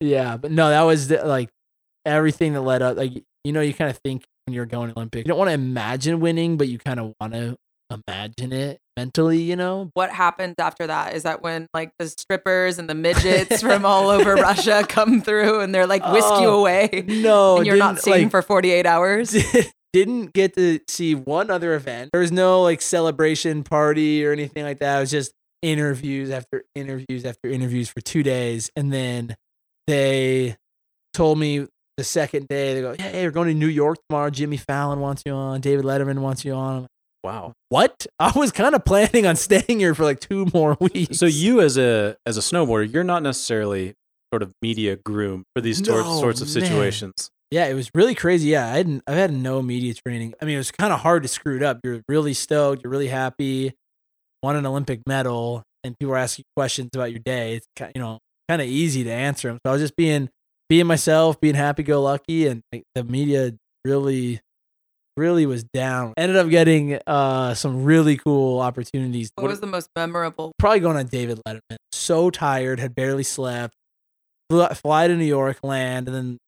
Yeah, 0.00 0.36
but 0.38 0.50
no, 0.50 0.70
that 0.70 0.82
was 0.82 1.08
the, 1.08 1.24
like 1.24 1.50
everything 2.04 2.54
that 2.54 2.62
led 2.62 2.82
up. 2.82 2.96
Like 2.96 3.12
you 3.44 3.52
know, 3.52 3.60
you 3.60 3.74
kind 3.74 3.90
of 3.90 3.98
think 3.98 4.24
when 4.46 4.54
you're 4.54 4.66
going 4.66 4.92
Olympic, 4.96 5.26
you 5.26 5.28
don't 5.28 5.38
want 5.38 5.48
to 5.48 5.54
imagine 5.54 6.20
winning, 6.20 6.56
but 6.56 6.68
you 6.68 6.78
kind 6.78 7.00
of 7.00 7.14
want 7.20 7.32
to 7.32 7.56
imagine 7.90 8.52
it 8.52 8.78
mentally. 8.96 9.40
You 9.40 9.56
know, 9.56 9.90
What 9.94 10.10
happens 10.10 10.54
after 10.58 10.86
that? 10.86 11.14
Is 11.14 11.22
that 11.24 11.42
when 11.42 11.66
like 11.74 11.92
the 11.98 12.08
strippers 12.08 12.78
and 12.78 12.88
the 12.88 12.94
midgets 12.94 13.62
from 13.62 13.84
all 13.84 14.10
over 14.10 14.34
Russia 14.34 14.84
come 14.88 15.20
through 15.20 15.60
and 15.60 15.74
they're 15.74 15.86
like 15.86 16.04
whisk 16.12 16.28
you 16.40 16.48
Oh, 16.48 16.60
away 16.60 17.04
no, 17.06 17.58
and 17.58 17.66
you're 17.66 17.76
not 17.76 18.00
seen 18.00 18.24
like, 18.24 18.30
for 18.30 18.42
48 18.42 18.86
hours? 18.86 19.36
didn't 19.92 20.32
get 20.32 20.54
to 20.54 20.78
see 20.88 21.14
one 21.14 21.50
other 21.50 21.74
event. 21.74 22.10
There 22.12 22.20
was 22.20 22.30
no 22.32 22.62
like 22.62 22.80
celebration 22.80 23.64
party 23.64 24.24
or 24.24 24.32
anything 24.32 24.62
like 24.64 24.78
that. 24.78 24.98
It 24.98 25.00
was 25.00 25.10
just 25.10 25.32
interviews 25.62 26.30
after 26.30 26.64
interviews 26.74 27.24
after 27.24 27.48
interviews 27.48 27.88
for 27.88 28.00
two 28.00 28.22
days. 28.22 28.70
And 28.76 28.92
then 28.92 29.36
they 29.86 30.56
told 31.12 31.38
me 31.38 31.66
the 32.00 32.04
second 32.04 32.48
day, 32.48 32.74
they 32.74 32.80
go, 32.80 32.94
Yeah, 32.98 33.08
hey, 33.10 33.24
we're 33.26 33.30
going 33.30 33.48
to 33.48 33.54
New 33.54 33.66
York 33.68 33.98
tomorrow. 34.08 34.30
Jimmy 34.30 34.56
Fallon 34.56 35.00
wants 35.00 35.22
you 35.26 35.32
on. 35.32 35.60
David 35.60 35.84
Letterman 35.84 36.18
wants 36.20 36.44
you 36.44 36.52
on. 36.54 36.74
I'm 36.76 36.80
like, 36.82 36.88
Wow. 37.22 37.52
what? 37.68 38.06
I 38.18 38.32
was 38.34 38.50
kind 38.52 38.74
of 38.74 38.84
planning 38.84 39.26
on 39.26 39.36
staying 39.36 39.78
here 39.80 39.94
for 39.94 40.04
like 40.04 40.20
two 40.20 40.46
more 40.54 40.76
weeks. 40.80 41.18
So 41.18 41.26
you 41.26 41.60
as 41.60 41.76
a 41.76 42.16
as 42.24 42.36
a 42.36 42.40
snowboarder, 42.40 42.90
you're 42.92 43.04
not 43.04 43.22
necessarily 43.22 43.94
sort 44.32 44.42
of 44.42 44.52
media 44.62 44.96
groom 44.96 45.44
for 45.54 45.60
these 45.60 45.80
No, 45.86 46.02
sorts 46.20 46.40
of 46.40 46.46
man. 46.48 46.52
situations. 46.62 47.30
Yeah, 47.50 47.66
it 47.66 47.74
was 47.74 47.90
really 47.94 48.14
crazy. 48.14 48.48
Yeah, 48.50 48.66
I 48.66 48.76
hadn't 48.76 49.02
I've 49.06 49.16
had 49.16 49.32
no 49.32 49.60
media 49.60 49.92
training. 49.92 50.34
I 50.40 50.44
mean, 50.46 50.54
it 50.54 50.58
was 50.58 50.70
kind 50.70 50.92
of 50.92 51.00
hard 51.00 51.22
to 51.24 51.28
screw 51.28 51.56
it 51.56 51.62
up. 51.62 51.80
You're 51.84 52.00
really 52.08 52.32
stoked, 52.32 52.82
you're 52.84 52.90
really 52.92 53.08
happy, 53.08 53.74
won 54.42 54.56
an 54.56 54.64
Olympic 54.66 55.00
medal, 55.06 55.62
and 55.84 55.98
people 55.98 56.14
are 56.14 56.18
asking 56.18 56.44
you 56.46 56.52
questions 56.56 56.90
about 56.94 57.10
your 57.10 57.20
day. 57.24 57.56
It's 57.56 57.66
kind 57.76 57.92
you 57.94 58.00
know 58.00 58.18
kind 58.48 58.62
of 58.62 58.68
easy 58.68 59.04
to 59.04 59.10
answer 59.12 59.48
them. 59.48 59.58
So 59.66 59.70
I 59.70 59.72
was 59.72 59.82
just 59.82 59.96
being 59.96 60.30
being 60.70 60.86
myself, 60.86 61.40
being 61.40 61.56
happy 61.56 61.82
go 61.82 62.00
lucky, 62.00 62.46
and 62.46 62.62
like, 62.72 62.84
the 62.94 63.04
media 63.04 63.52
really 63.84 64.40
really 65.16 65.44
was 65.44 65.64
down. 65.64 66.14
Ended 66.16 66.36
up 66.36 66.48
getting 66.48 66.98
uh 67.06 67.52
some 67.54 67.84
really 67.84 68.16
cool 68.16 68.60
opportunities. 68.60 69.30
What 69.34 69.48
was 69.48 69.60
the 69.60 69.66
most 69.66 69.90
memorable? 69.94 70.52
probably 70.58 70.80
going 70.80 70.96
on 70.96 71.06
David 71.08 71.40
Letterman. 71.46 71.76
So 71.92 72.30
tired, 72.30 72.80
had 72.80 72.94
barely 72.94 73.24
slept. 73.24 73.74
Flew, 74.48 74.66
fly 74.68 75.08
to 75.08 75.16
New 75.16 75.24
York, 75.24 75.58
land, 75.62 76.08
and 76.08 76.16
then 76.16 76.38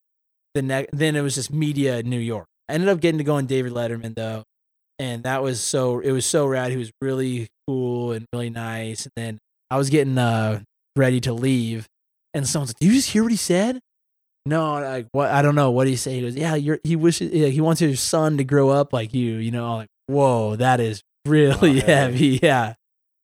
the 0.55 0.63
next. 0.63 0.91
Then 0.97 1.17
it 1.17 1.21
was 1.21 1.35
just 1.35 1.53
media 1.53 1.99
in 1.99 2.09
New 2.09 2.19
York. 2.19 2.47
I 2.69 2.75
ended 2.75 2.89
up 2.89 3.01
getting 3.01 3.19
to 3.19 3.25
go 3.25 3.35
on 3.35 3.47
David 3.47 3.73
Letterman 3.73 4.15
though, 4.15 4.45
and 4.99 5.25
that 5.25 5.43
was 5.43 5.61
so. 5.61 5.99
It 5.99 6.13
was 6.13 6.25
so 6.25 6.47
rad. 6.47 6.71
He 6.71 6.77
was 6.77 6.93
really 7.03 7.49
cool 7.67 8.13
and 8.13 8.25
really 8.33 8.51
nice. 8.51 9.05
And 9.05 9.13
then 9.17 9.39
I 9.69 9.77
was 9.77 9.91
getting 9.91 10.17
uh 10.17 10.61
ready 10.97 11.21
to 11.23 11.33
leave, 11.33 11.87
and 12.33 12.47
someone's 12.47 12.71
like, 12.71 12.79
"Did 12.79 12.87
you 12.87 12.95
just 12.95 13.11
hear 13.11 13.25
what 13.25 13.33
he 13.33 13.37
said?" 13.37 13.81
No, 14.45 14.75
like 14.75 15.07
what? 15.13 15.31
I 15.31 15.43
don't 15.43 15.55
know 15.55 15.71
what 15.71 15.87
he 15.87 15.97
say? 15.97 16.15
He 16.17 16.23
goes, 16.23 16.35
"Yeah, 16.35 16.55
you're." 16.57 16.81
He 16.83 16.97
wishes 16.97 17.33
yeah, 17.33 17.47
he 17.49 17.61
wants 17.61 17.81
his 17.81 18.01
son 18.01 18.37
to 18.39 18.45
grow 18.45 18.71
up 18.71 18.93
like 18.93 19.15
you. 19.15 19.35
You 19.37 19.51
know, 19.53 19.65
I'm 19.67 19.77
like 19.79 19.89
whoa, 20.09 20.57
that 20.57 20.81
is 20.81 21.03
really 21.27 21.77
Wow, 21.81 21.87
heavy. 21.87 22.37
heavy. 22.37 22.41
Yeah, 22.43 22.75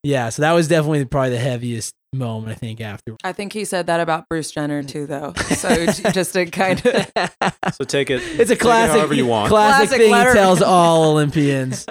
yeah. 0.05 0.29
So 0.29 0.43
that 0.43 0.53
was 0.53 0.69
definitely 0.69 1.05
probably 1.07 1.31
the 1.31 1.39
heaviest 1.39 1.93
moment 2.15 2.53
I 2.53 2.55
think 2.55 2.81
after. 2.81 3.17
I 3.25 3.33
think 3.33 3.53
he 3.53 3.65
said 3.65 3.89
that 3.89 3.99
about 4.01 4.29
Bruce 4.31 4.51
Jenner 4.53 4.83
too, 4.85 5.07
though. 5.07 5.33
So 5.57 5.87
just 6.13 6.35
to 6.35 6.47
kind 6.47 6.81
of. 6.87 7.11
So 7.75 7.85
take 7.85 8.11
it. 8.11 8.23
It's 8.23 8.35
a 8.35 8.45
take 8.45 8.51
it 8.53 8.61
classic, 8.61 8.97
however 8.97 9.15
you 9.15 9.27
want. 9.27 9.49
classic, 9.49 9.89
Classic 9.89 9.99
thing 10.07 10.13
Letterman. 10.15 10.29
he 10.29 10.35
tells 10.35 10.63
all 10.63 11.11
Olympians. 11.13 11.85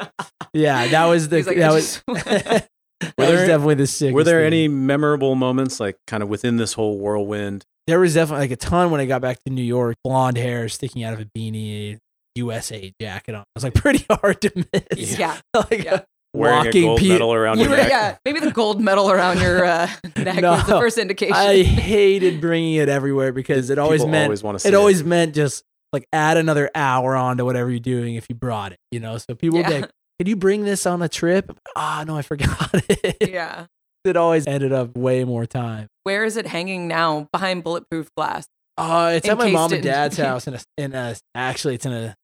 Yeah, 0.54 0.88
that 0.88 1.06
was 1.06 1.28
the 1.30 1.44
like, 1.44 1.58
that 1.58 1.74
was 1.74 2.02
that 2.08 2.68
Were 3.02 3.26
was 3.26 3.28
there- 3.28 3.48
definitely 3.48 3.76
the 3.76 3.88
sickest. 3.88 4.16
Were 4.16 4.24
there 4.24 4.40
thing. 4.40 4.48
any 4.48 4.68
memorable 4.70 5.36
moments, 5.36 5.80
like 5.82 5.98
kind 6.08 6.24
of 6.24 6.30
within 6.30 6.56
this 6.58 6.74
whole 6.74 6.98
whirlwind? 6.98 7.66
There 7.88 8.00
was 8.00 8.14
definitely 8.14 8.44
like 8.44 8.52
a 8.52 8.56
ton 8.58 8.92
when 8.92 9.00
I 9.02 9.06
got 9.06 9.22
back 9.22 9.38
to 9.46 9.52
New 9.52 9.64
York. 9.64 9.96
Blonde 10.04 10.38
hair 10.38 10.68
sticking 10.70 11.04
out 11.04 11.14
of 11.14 11.20
a 11.22 11.26
beanie, 11.26 11.98
USA 12.36 12.92
jacket 13.02 13.34
on. 13.36 13.42
It 13.42 13.46
was 13.56 13.64
like 13.64 13.74
pretty 13.74 14.06
hard 14.12 14.42
to 14.42 14.52
miss. 14.74 15.18
yeah. 15.18 15.38
like 15.56 15.84
Yeah. 15.84 16.02
Wearing 16.34 16.58
walking 16.66 16.84
a 16.84 16.86
gold 16.88 17.00
pe- 17.00 17.08
medal 17.08 17.34
around 17.34 17.58
You 17.60 17.64
your 17.68 17.78
neck. 17.78 17.90
yeah, 17.90 18.18
maybe 18.26 18.42
the 18.42 18.52
gold 18.52 18.82
medal 18.82 19.10
around 19.10 19.40
your 19.40 19.64
uh, 19.66 19.90
neck 20.18 20.42
was 20.44 20.68
the 20.68 20.78
first 20.80 20.98
indication. 20.98 21.34
I 21.34 21.64
hated 21.64 22.42
bringing 22.42 22.76
it 22.76 22.90
everywhere 22.90 23.32
because 23.32 23.70
it 23.70 23.80
always 23.80 24.02
People 24.02 24.10
meant 24.12 24.26
always 24.26 24.44
want 24.44 24.56
to 24.56 24.60
see 24.60 24.68
it 24.68 24.76
always 24.76 25.04
meant 25.06 25.34
just 25.34 25.64
like 25.94 26.06
add 26.12 26.36
another 26.38 26.70
hour 26.76 27.16
on 27.16 27.38
to 27.38 27.46
whatever 27.46 27.70
you're 27.72 27.80
doing 27.80 28.16
if 28.16 28.26
you 28.30 28.36
brought 28.36 28.74
it, 28.74 28.78
you 28.92 29.00
know. 29.00 29.18
So 29.18 29.34
people 29.36 29.58
would 29.60 29.68
be 29.68 29.72
Yeah. 29.74 29.80
like, 29.80 29.90
"Can 30.20 30.28
you 30.28 30.36
bring 30.36 30.64
this 30.66 30.86
on 30.86 31.02
a 31.02 31.08
trip?" 31.10 31.58
Ah, 31.78 32.04
no, 32.06 32.18
I 32.18 32.22
forgot 32.24 32.70
it. 32.74 33.18
yeah. 33.32 33.66
It 34.08 34.18
always 34.18 34.48
ended 34.48 34.72
up 34.74 34.96
way 34.98 35.24
more 35.24 35.46
time. 35.46 35.88
Where 36.04 36.24
is 36.24 36.38
it 36.38 36.48
hanging 36.48 36.88
now? 36.88 37.28
Behind 37.32 37.64
bulletproof 37.64 38.10
glass. 38.16 38.48
Uh, 38.78 39.14
it's 39.16 39.28
at 39.28 39.38
my 39.38 39.50
mom 39.52 39.72
and 39.74 39.80
in- 39.80 39.84
dad's 39.86 40.18
house 40.18 40.48
in 40.48 40.54
a 40.56 40.60
in 40.78 40.94
a 40.94 41.16
actually 41.36 41.76
it's 41.76 41.86
in 41.86 41.94
a 41.94 42.16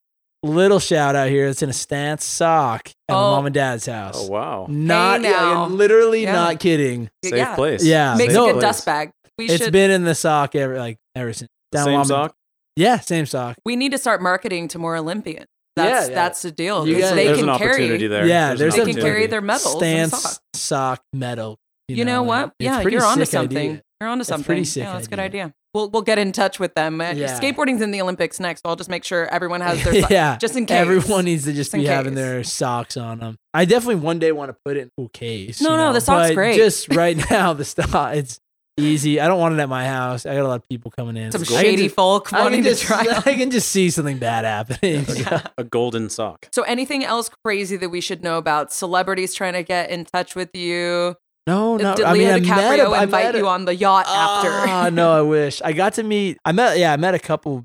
little 0.43 0.79
shout 0.79 1.15
out 1.15 1.29
here. 1.29 1.47
It's 1.47 1.61
in 1.63 1.69
a 1.69 1.73
stance 1.73 2.23
sock 2.25 2.89
at 3.09 3.13
my 3.13 3.19
Oh. 3.19 3.31
mom 3.35 3.45
and 3.47 3.53
dad's 3.55 3.85
house. 3.85 4.15
Oh 4.17 4.31
wow, 4.31 4.67
Not 4.69 5.21
yeah, 5.21 5.29
now. 5.31 5.67
literally 5.67 6.23
Yeah. 6.23 6.33
not 6.33 6.59
kidding. 6.59 7.09
safe 7.23 7.33
yeah. 7.35 7.55
place. 7.55 7.83
Yeah. 7.83 8.15
Makes 8.17 8.33
no, 8.33 8.43
a 8.43 8.47
good 8.47 8.53
place. 8.53 8.61
dust 8.61 8.85
bag. 8.85 9.11
We 9.37 9.45
It's 9.47 9.63
should. 9.63 9.73
been 9.73 9.89
in 9.89 10.03
the 10.03 10.13
sock 10.15 10.55
ever 10.55 10.77
like 10.77 10.97
ever 11.15 11.33
since. 11.33 11.49
The 11.71 11.77
Down 11.79 11.85
same 11.85 11.93
mom 11.93 12.01
and- 12.01 12.07
sock. 12.07 12.35
Yeah, 12.75 12.99
same 12.99 13.25
sock. 13.25 13.55
we 13.65 13.75
need 13.75 13.91
to 13.91 13.97
start 13.97 14.21
marketing 14.21 14.67
to 14.69 14.79
more 14.79 14.95
Olympians. 14.95 15.45
That's 15.75 16.05
Yeah, 16.07 16.09
yeah. 16.09 16.15
that's 16.15 16.41
the 16.43 16.51
deal. 16.51 16.87
You 16.87 16.93
'cause 16.95 17.03
gotta- 17.03 17.15
they 17.15 17.25
There's 17.27 17.39
can 17.39 17.49
an 17.49 17.57
carry. 17.57 17.69
opportunity 17.71 18.07
there. 18.07 18.25
Yeah, 18.27 18.51
an 18.51 18.57
there's 18.57 18.75
They 18.75 18.85
can 18.85 18.95
carry 19.01 19.25
their 19.27 19.41
medals. 19.41 19.81
and 19.81 20.11
stance 20.11 20.39
sock 20.55 21.01
medal. 21.13 21.57
You 21.97 22.05
know 22.05 22.19
and 22.21 22.27
what? 22.27 22.53
Yeah, 22.59 22.81
you're 22.81 23.03
onto 23.03 23.25
sick 23.25 23.39
idea. 23.39 23.49
something. 23.59 23.81
You're 24.01 24.09
onto 24.09 24.21
It's 24.21 24.29
something. 24.29 24.45
pretty 24.45 24.63
sick 24.65 24.83
yeah, 24.83 24.93
that's 24.93 25.07
a 25.07 25.09
good 25.09 25.19
idea. 25.19 25.43
idea. 25.45 25.53
we'll 25.73 25.89
we'll 25.89 26.01
get 26.01 26.17
in 26.19 26.31
touch 26.33 26.59
with 26.59 26.73
them. 26.75 26.99
Uh, 26.99 27.11
Yeah. 27.11 27.39
Skateboarding's 27.39 27.81
in 27.81 27.91
the 27.91 28.01
Olympics 28.01 28.39
next. 28.39 28.61
So 28.63 28.69
I'll 28.69 28.75
just 28.75 28.89
make 28.89 29.03
sure 29.05 29.27
everyone 29.27 29.61
has 29.61 29.81
their 29.83 29.93
yeah. 30.11 30.37
just 30.37 30.55
in 30.57 30.65
case. 30.65 30.75
Everyone 30.77 31.23
needs 31.25 31.45
to 31.45 31.53
just 31.53 31.71
Just 31.71 31.81
be 31.81 31.85
having 31.85 32.13
their 32.15 32.43
socks 32.43 32.97
on 32.97 33.19
them. 33.19 33.37
I 33.53 33.63
definitely 33.65 33.95
one 34.03 34.19
day 34.19 34.31
want 34.33 34.49
to 34.49 34.57
put 34.65 34.75
it 34.77 34.81
in 34.81 34.87
a 34.87 34.91
cool 34.97 35.09
case. 35.09 35.61
No, 35.61 35.71
you 35.71 35.77
no, 35.77 35.87
know, 35.87 35.93
the 35.93 36.01
sock's 36.01 36.29
but 36.29 36.35
great. 36.35 36.55
Just 36.57 36.93
right 36.93 37.17
now, 37.31 37.53
the 37.53 37.63
stock 37.65 38.15
it's 38.15 38.39
easy. 38.75 39.19
I 39.21 39.27
don't 39.27 39.39
want 39.39 39.53
it 39.53 39.59
at 39.61 39.69
my 39.69 39.85
house. 39.85 40.25
I 40.25 40.33
got 40.35 40.43
a 40.43 40.47
lot 40.47 40.55
of 40.55 40.67
people 40.67 40.89
coming 40.91 41.15
in. 41.15 41.31
some 41.31 41.41
I 41.41 41.61
shady 41.61 41.83
just- 41.83 41.95
folk 41.95 42.33
I 42.33 42.37
can 42.37 42.43
wanting 42.43 42.63
to 42.63 42.69
just, 42.71 42.83
try. 42.83 43.05
out. 43.09 43.25
I 43.27 43.35
can 43.35 43.51
just 43.51 43.69
see 43.69 43.89
something 43.91 44.17
bad 44.17 44.43
happening. 44.45 45.05
so- 45.05 45.39
A 45.59 45.63
golden 45.63 46.09
sock. 46.09 46.49
So 46.51 46.63
anything 46.63 47.05
else 47.05 47.29
crazy 47.45 47.77
that 47.77 47.89
we 47.89 48.01
should 48.01 48.23
know 48.23 48.37
about? 48.39 48.73
Celebrities 48.73 49.33
trying 49.35 49.53
to 49.53 49.63
get 49.63 49.91
in 49.91 50.05
touch 50.05 50.35
with 50.35 50.55
you. 50.55 51.15
No, 51.45 51.75
no. 51.77 51.95
Did 51.95 52.05
I 52.05 52.13
mean, 52.13 52.21
Leo 52.21 52.31
I 52.35 52.39
met 52.39 52.43
DiCaprio 52.47 52.87
a- 52.91 52.95
I 52.95 53.03
invite 53.03 53.25
met 53.25 53.35
a- 53.35 53.37
you 53.39 53.47
on 53.47 53.65
the 53.65 53.75
yacht 53.75 54.05
after? 54.07 54.49
Ah, 54.49 54.89
no, 54.93 55.11
I 55.11 55.21
wish. 55.21 55.61
I 55.63 55.73
got 55.73 55.93
to 55.95 56.03
meet. 56.03 56.37
I 56.45 56.51
met. 56.53 56.77
Yeah, 56.77 56.93
I 56.93 56.97
met 56.97 57.15
a 57.15 57.19
couple 57.19 57.63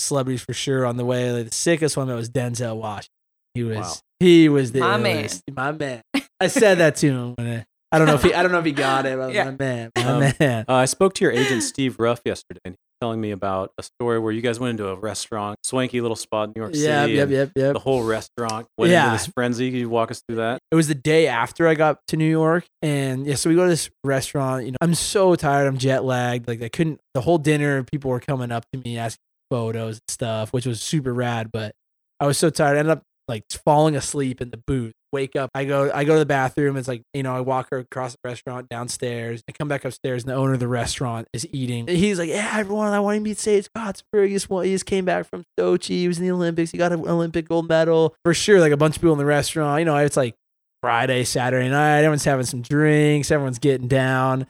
celebrities 0.00 0.42
for 0.42 0.52
sure 0.52 0.84
on 0.84 0.96
the 0.96 1.04
way. 1.04 1.30
Like 1.30 1.48
the 1.48 1.54
sickest 1.54 1.96
one 1.96 2.08
that 2.08 2.14
was 2.14 2.28
Denzel 2.28 2.76
Washington. 2.76 3.10
He 3.54 3.62
was. 3.64 3.76
Wow. 3.78 3.92
He 4.20 4.48
was 4.48 4.72
the 4.72 4.80
My 4.80 4.96
man. 4.96 5.28
My 5.54 5.72
man. 5.72 6.02
I 6.40 6.48
said 6.48 6.78
that 6.78 6.96
to 6.96 7.06
him. 7.08 7.34
When 7.36 7.46
I, 7.46 7.64
I 7.92 7.98
don't 7.98 8.06
know 8.06 8.14
if 8.14 8.22
he. 8.22 8.34
I 8.34 8.42
don't 8.42 8.50
know 8.52 8.58
if 8.58 8.64
he 8.64 8.72
got 8.72 9.06
it. 9.06 9.16
But 9.16 9.32
Yeah. 9.34 9.44
My 9.44 9.50
man. 9.52 9.90
My 9.96 10.02
Um, 10.04 10.20
man. 10.40 10.64
Uh, 10.68 10.74
I 10.74 10.84
spoke 10.86 11.14
to 11.14 11.24
your 11.24 11.32
agent 11.32 11.62
Steve 11.62 11.98
Ruff 12.00 12.20
yesterday, 12.24 12.60
and 12.64 12.74
he 12.74 12.76
was 12.76 12.89
telling 13.00 13.20
me 13.20 13.30
about 13.30 13.72
a 13.78 13.82
story 13.82 14.18
where 14.18 14.32
you 14.32 14.40
guys 14.42 14.60
went 14.60 14.72
into 14.78 14.88
a 14.88 14.94
restaurant, 14.94 15.58
swanky 15.64 16.00
little 16.00 16.16
spot 16.16 16.48
in 16.48 16.52
New 16.56 16.62
York 16.62 16.74
Yep. 16.74 17.04
City. 17.04 17.12
Yep. 17.14 17.28
Yep. 17.30 17.52
Yep. 17.56 17.72
The 17.74 17.78
whole 17.78 18.02
restaurant 18.04 18.66
went 18.76 18.92
Yeah. 18.92 19.06
into 19.12 19.18
this 19.18 19.26
frenzy. 19.34 19.70
Can 19.70 19.80
you 19.80 19.88
walk 19.88 20.10
us 20.10 20.22
through 20.26 20.36
that? 20.36 20.58
It 20.70 20.74
was 20.74 20.88
the 20.88 20.94
day 20.94 21.26
after 21.26 21.66
I 21.66 21.74
got 21.74 21.98
to 22.08 22.16
New 22.16 22.28
York, 22.30 22.64
and 22.82 23.26
yeah, 23.26 23.34
so 23.36 23.48
we 23.50 23.56
go 23.56 23.64
to 23.64 23.70
this 23.70 23.90
restaurant. 24.04 24.66
You 24.66 24.72
know, 24.72 24.78
I'm 24.80 24.94
so 24.94 25.34
tired. 25.34 25.66
I'm 25.66 25.78
jet 25.78 26.04
lagged. 26.04 26.46
Like 26.48 26.62
I 26.62 26.68
couldn't. 26.68 27.00
The 27.14 27.20
whole 27.22 27.38
dinner, 27.38 27.82
people 27.84 28.10
were 28.10 28.20
coming 28.20 28.52
up 28.52 28.64
to 28.72 28.78
me 28.84 28.98
asking 28.98 29.18
photos 29.50 29.94
and 29.96 30.02
stuff, 30.08 30.52
which 30.52 30.66
was 30.66 30.80
super 30.82 31.12
rad. 31.14 31.50
But 31.52 31.72
I 32.20 32.26
was 32.26 32.38
so 32.38 32.50
tired. 32.50 32.76
I 32.76 32.80
ended 32.80 32.92
up 32.92 33.02
like 33.28 33.44
falling 33.64 33.96
asleep 33.96 34.40
in 34.40 34.50
the 34.50 34.60
booth. 34.66 34.92
Wake 35.12 35.36
up. 35.36 35.50
I 35.54 35.64
go. 35.64 35.90
I 35.92 36.04
go 36.04 36.14
to 36.14 36.18
the 36.20 36.26
bathroom. 36.26 36.76
It's 36.76 36.88
like 36.88 37.02
you 37.12 37.22
know. 37.22 37.34
I 37.34 37.40
walk 37.40 37.72
across 37.72 38.12
the 38.12 38.28
restaurant 38.28 38.68
downstairs. 38.68 39.42
I 39.48 39.52
come 39.52 39.68
back 39.68 39.84
upstairs, 39.84 40.22
and 40.22 40.30
the 40.30 40.36
owner 40.36 40.54
of 40.54 40.60
the 40.60 40.68
restaurant 40.68 41.28
is 41.32 41.46
eating. 41.52 41.88
He's 41.88 42.18
like, 42.18 42.28
"Yeah, 42.28 42.52
everyone, 42.56 42.92
I 42.92 43.00
want 43.00 43.16
to 43.16 43.20
meet 43.20 43.38
Sage 43.38 43.68
Kotsenburg. 43.76 44.28
He 44.28 44.34
just, 44.34 44.48
he 44.48 44.72
just 44.72 44.86
came 44.86 45.04
back 45.04 45.26
from 45.26 45.44
Sochi. 45.58 45.88
He 45.88 46.08
was 46.08 46.18
in 46.18 46.24
the 46.24 46.30
Olympics. 46.30 46.70
He 46.70 46.78
got 46.78 46.92
an 46.92 47.08
Olympic 47.08 47.48
gold 47.48 47.68
medal 47.68 48.14
for 48.24 48.34
sure. 48.34 48.60
Like 48.60 48.72
a 48.72 48.76
bunch 48.76 48.96
of 48.96 49.02
people 49.02 49.12
in 49.12 49.18
the 49.18 49.24
restaurant. 49.24 49.80
You 49.80 49.84
know, 49.86 49.96
it's 49.96 50.16
like 50.16 50.36
Friday, 50.82 51.24
Saturday 51.24 51.68
night. 51.68 51.98
Everyone's 51.98 52.24
having 52.24 52.46
some 52.46 52.62
drinks. 52.62 53.30
Everyone's 53.30 53.58
getting 53.58 53.88
down. 53.88 54.46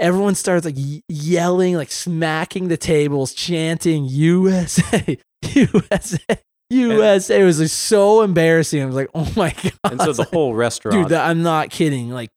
Everyone 0.00 0.34
starts 0.34 0.64
like 0.64 0.76
yelling, 1.08 1.76
like 1.76 1.92
smacking 1.92 2.68
the 2.68 2.76
tables, 2.76 3.34
chanting 3.34 4.04
USA, 4.06 5.18
USA, 5.54 6.18
USA. 6.72 7.40
It 7.40 7.44
was 7.44 7.60
like 7.60 7.68
so 7.68 8.22
embarrassing. 8.22 8.82
I 8.82 8.86
was 8.86 8.94
like, 8.94 9.10
oh 9.14 9.30
my 9.36 9.54
god. 9.62 9.72
And 9.92 10.00
so 10.00 10.12
the 10.12 10.24
whole 10.24 10.54
restaurant. 10.54 11.08
Dude, 11.08 11.16
I'm 11.16 11.42
not 11.42 11.70
kidding. 11.70 12.10
Like 12.10 12.30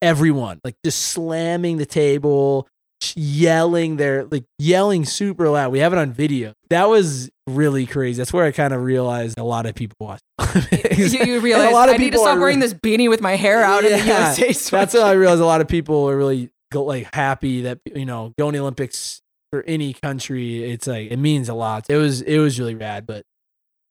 everyone, 0.00 0.60
like 0.64 0.76
just 0.84 1.00
slamming 1.00 1.76
the 1.76 1.86
table, 1.86 2.68
yelling. 3.14 3.96
They're 3.96 4.24
like 4.24 4.44
yelling 4.58 5.04
super 5.04 5.48
loud. 5.48 5.72
We 5.72 5.80
have 5.80 5.92
it 5.92 5.98
on 5.98 6.12
video. 6.12 6.54
That 6.70 6.88
was 6.88 7.30
really 7.46 7.86
crazy. 7.86 8.18
That's 8.18 8.32
where 8.32 8.44
I 8.44 8.52
kind 8.52 8.72
of 8.72 8.82
realized 8.82 9.38
a 9.38 9.44
lot 9.44 9.66
of 9.66 9.74
people 9.74 9.96
watch. 10.00 10.20
you, 10.96 11.06
you 11.24 11.40
realize 11.40 11.72
lot 11.72 11.88
of 11.88 11.96
I 11.96 11.98
need 11.98 12.12
to 12.12 12.18
stop 12.18 12.38
wearing 12.38 12.60
re- 12.60 12.66
this 12.66 12.74
beanie 12.74 13.08
with 13.08 13.20
my 13.20 13.36
hair 13.36 13.62
out 13.62 13.84
in 13.84 13.92
the 13.92 13.98
Yeah, 13.98 14.30
USA 14.30 14.46
That's 14.46 14.70
sweatshirt. 14.70 15.00
how 15.00 15.06
I 15.06 15.12
realized 15.12 15.40
a 15.40 15.46
lot 15.46 15.60
of 15.60 15.68
people 15.68 16.08
are 16.08 16.16
really 16.16 16.50
like 16.74 17.14
happy 17.14 17.62
that 17.62 17.80
you 17.94 18.06
know 18.06 18.32
going 18.38 18.52
to 18.54 18.58
the 18.58 18.62
Olympics 18.62 19.20
for 19.50 19.62
any 19.66 19.92
country. 19.92 20.64
It's 20.64 20.86
like 20.86 21.10
it 21.10 21.18
means 21.18 21.48
a 21.48 21.54
lot. 21.54 21.86
It 21.88 21.96
was 21.96 22.22
it 22.22 22.38
was 22.38 22.58
really 22.58 22.74
rad, 22.74 23.06
but 23.06 23.24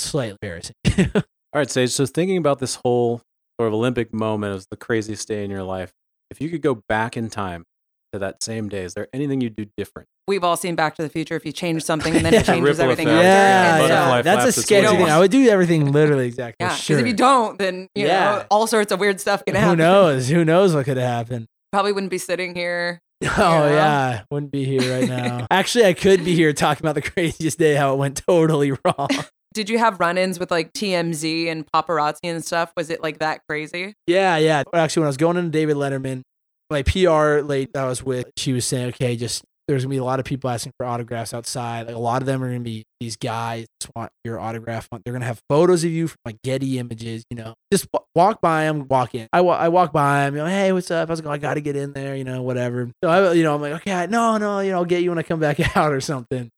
slightly 0.01 0.37
embarrassing. 0.41 0.75
All 1.15 1.59
right, 1.59 1.69
Sage. 1.69 1.91
So 1.91 2.05
thinking 2.05 2.37
about 2.37 2.59
this 2.59 2.75
whole 2.75 3.21
sort 3.59 3.67
of 3.67 3.73
Olympic 3.73 4.13
moment 4.13 4.55
as 4.55 4.67
the 4.71 4.77
craziest 4.77 5.27
day 5.27 5.43
in 5.43 5.51
your 5.51 5.63
life, 5.63 5.91
if 6.29 6.39
you 6.41 6.49
could 6.49 6.61
go 6.61 6.81
back 6.87 7.17
in 7.17 7.29
time 7.29 7.63
to 8.13 8.19
that 8.19 8.41
same 8.43 8.69
day, 8.69 8.83
is 8.83 8.93
there 8.93 9.07
anything 9.13 9.41
you'd 9.41 9.55
do 9.55 9.65
different? 9.77 10.07
We've 10.27 10.43
all 10.43 10.55
seen 10.55 10.75
Back 10.75 10.95
to 10.95 11.01
the 11.01 11.09
Future. 11.09 11.35
If 11.35 11.45
you 11.45 11.51
change 11.51 11.83
something 11.83 12.15
and 12.15 12.25
then 12.25 12.33
it 12.35 12.45
changes 12.45 12.77
Ripple 12.77 12.83
everything 12.83 13.07
effect. 13.07 13.25
after. 13.25 13.27
yeah, 13.27 13.75
And 13.75 13.81
so- 13.83 13.87
butterfly 13.89 14.15
yeah. 14.17 14.21
that's 14.21 14.37
a 14.37 14.41
flaps 14.43 14.57
its 14.57 14.65
sketchy 14.67 14.97
thing. 14.97 15.09
I 15.09 15.19
would 15.19 15.31
do 15.31 15.49
everything 15.49 15.91
literally 15.91 16.27
exactly. 16.27 16.63
Yeah, 16.63 16.69
because 16.69 16.79
sure. 16.83 16.99
if 16.99 17.07
you 17.07 17.13
don't, 17.13 17.57
then 17.59 17.87
you 17.95 18.05
Yeah. 18.07 18.19
know 18.37 18.45
all 18.49 18.67
sorts 18.67 18.91
of 18.91 18.99
weird 18.99 19.19
stuff 19.19 19.43
can 19.45 19.55
happen. 19.55 19.69
Who 19.71 19.75
knows? 19.75 20.29
Who 20.29 20.45
knows 20.45 20.73
what 20.75 20.85
could 20.85 20.97
have 20.97 21.07
happened? 21.27 21.47
Probably 21.73 21.91
wouldn't 21.91 22.11
be 22.11 22.17
sitting 22.17 22.55
here. 22.55 22.99
Oh 23.23 23.27
know? 23.37 23.67
yeah, 23.69 24.23
wouldn't 24.31 24.51
be 24.51 24.65
here 24.65 24.81
right 24.99 25.07
now. 25.07 25.45
Actually, 25.51 25.85
I 25.85 25.93
could 25.93 26.25
be 26.25 26.33
here 26.33 26.53
talking 26.53 26.83
about 26.83 26.95
the 26.95 27.03
craziest 27.07 27.59
day, 27.59 27.75
how 27.75 27.93
it 27.93 27.97
went 27.97 28.19
totally 28.27 28.71
wrong. 28.71 29.09
Did 29.53 29.69
you 29.69 29.77
have 29.79 29.99
run-ins 29.99 30.39
with 30.39 30.51
like 30.51 30.71
TMZ 30.73 31.47
and 31.47 31.65
paparazzi 31.71 32.19
and 32.23 32.43
stuff? 32.43 32.71
Was 32.77 32.89
it 32.89 33.03
like 33.03 33.19
that 33.19 33.41
crazy? 33.49 33.93
Yeah, 34.07 34.37
yeah. 34.37 34.63
Actually, 34.73 35.01
when 35.01 35.07
I 35.07 35.09
was 35.09 35.17
going 35.17 35.37
into 35.37 35.49
David 35.51 35.75
Letterman, 35.75 36.21
my 36.69 36.83
PR 36.83 37.41
late 37.45 37.73
that 37.73 37.83
I 37.83 37.87
was 37.87 38.01
with, 38.03 38.31
she 38.37 38.53
was 38.53 38.65
saying, 38.65 38.89
okay, 38.89 39.15
just 39.17 39.43
there's 39.67 39.83
gonna 39.83 39.91
be 39.91 39.97
a 39.97 40.03
lot 40.03 40.19
of 40.19 40.25
people 40.25 40.49
asking 40.49 40.71
for 40.77 40.85
autographs 40.85 41.33
outside. 41.33 41.87
Like 41.87 41.95
a 41.95 41.99
lot 41.99 42.21
of 42.21 42.25
them 42.25 42.41
are 42.43 42.47
gonna 42.47 42.61
be 42.61 42.83
these 42.99 43.15
guys 43.17 43.67
want 43.95 44.11
your 44.23 44.39
autograph. 44.39 44.87
They're 45.03 45.13
gonna 45.13 45.25
have 45.25 45.39
photos 45.49 45.83
of 45.83 45.91
you 45.91 46.07
from 46.07 46.17
like 46.25 46.37
Getty 46.43 46.79
images. 46.79 47.23
You 47.29 47.37
know, 47.37 47.53
just 47.71 47.87
wa- 47.93 48.01
walk 48.15 48.41
by 48.41 48.63
them, 48.63 48.87
walk 48.87 49.15
in. 49.15 49.27
I, 49.33 49.41
wa- 49.41 49.57
I 49.57 49.69
walk 49.69 49.91
by 49.93 50.25
them, 50.25 50.35
you 50.35 50.41
know, 50.41 50.47
hey, 50.47 50.71
what's 50.71 50.91
up? 50.91 51.09
I 51.09 51.11
was 51.11 51.23
like, 51.23 51.33
I 51.33 51.37
gotta 51.37 51.61
get 51.61 51.75
in 51.75 51.91
there, 51.93 52.15
you 52.15 52.23
know, 52.23 52.41
whatever. 52.41 52.89
So 53.03 53.09
I, 53.09 53.33
you 53.33 53.43
know, 53.43 53.55
I'm 53.55 53.61
like, 53.61 53.73
okay, 53.73 54.07
no, 54.07 54.37
no, 54.37 54.59
you 54.61 54.71
know, 54.71 54.77
I'll 54.77 54.85
get 54.85 55.03
you 55.03 55.09
when 55.09 55.19
I 55.19 55.23
come 55.23 55.39
back 55.39 55.59
out 55.77 55.93
or 55.93 56.01
something. 56.01 56.49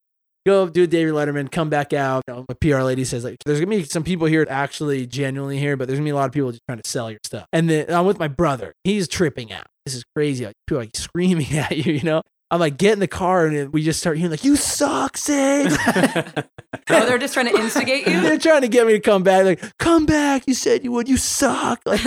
Go 0.45 0.67
do 0.67 0.85
David 0.87 1.13
Letterman, 1.13 1.49
come 1.51 1.69
back 1.69 1.93
out. 1.93 2.23
You 2.27 2.33
know, 2.33 2.45
my 2.49 2.55
PR 2.59 2.81
lady 2.81 3.05
says 3.05 3.23
like, 3.23 3.37
there's 3.45 3.59
gonna 3.59 3.69
be 3.69 3.83
some 3.83 4.03
people 4.03 4.27
here 4.27 4.45
actually 4.49 5.07
genuinely 5.07 5.57
here, 5.57 5.77
but 5.77 5.87
there's 5.87 5.99
gonna 5.99 6.07
be 6.07 6.11
a 6.11 6.15
lot 6.15 6.25
of 6.25 6.31
people 6.33 6.51
just 6.51 6.61
trying 6.67 6.81
to 6.81 6.89
sell 6.89 7.09
your 7.09 7.19
stuff. 7.23 7.47
And 7.53 7.69
then 7.69 7.85
I'm 7.93 8.05
with 8.05 8.19
my 8.19 8.27
brother. 8.27 8.73
He's 8.83 9.07
tripping 9.07 9.53
out. 9.53 9.65
This 9.85 9.95
is 9.95 10.03
crazy. 10.15 10.45
Like, 10.45 10.55
people 10.67 10.79
are, 10.79 10.83
like 10.83 10.95
screaming 10.95 11.51
at 11.57 11.77
you, 11.77 11.93
you 11.93 12.03
know. 12.03 12.21
I'm 12.51 12.59
like, 12.59 12.77
get 12.77 12.93
in 12.93 12.99
the 12.99 13.07
car, 13.07 13.47
and 13.47 13.73
we 13.73 13.81
just 13.81 13.99
start 13.99 14.17
hearing 14.17 14.29
like, 14.29 14.43
"You 14.43 14.55
suck, 14.55 15.17
Sage." 15.17 15.71
Oh, 16.89 17.05
they're 17.05 17.17
just 17.17 17.33
trying 17.33 17.47
to 17.47 17.55
instigate 17.57 18.05
you. 18.05 18.19
They're 18.21 18.37
trying 18.37 18.61
to 18.61 18.67
get 18.67 18.85
me 18.85 18.93
to 18.93 18.99
come 18.99 19.23
back. 19.23 19.45
Like, 19.45 19.77
come 19.79 20.05
back. 20.05 20.43
You 20.47 20.53
said 20.53 20.83
you 20.83 20.91
would. 20.91 21.07
You 21.07 21.15
suck. 21.17 21.79
Like, 21.85 22.01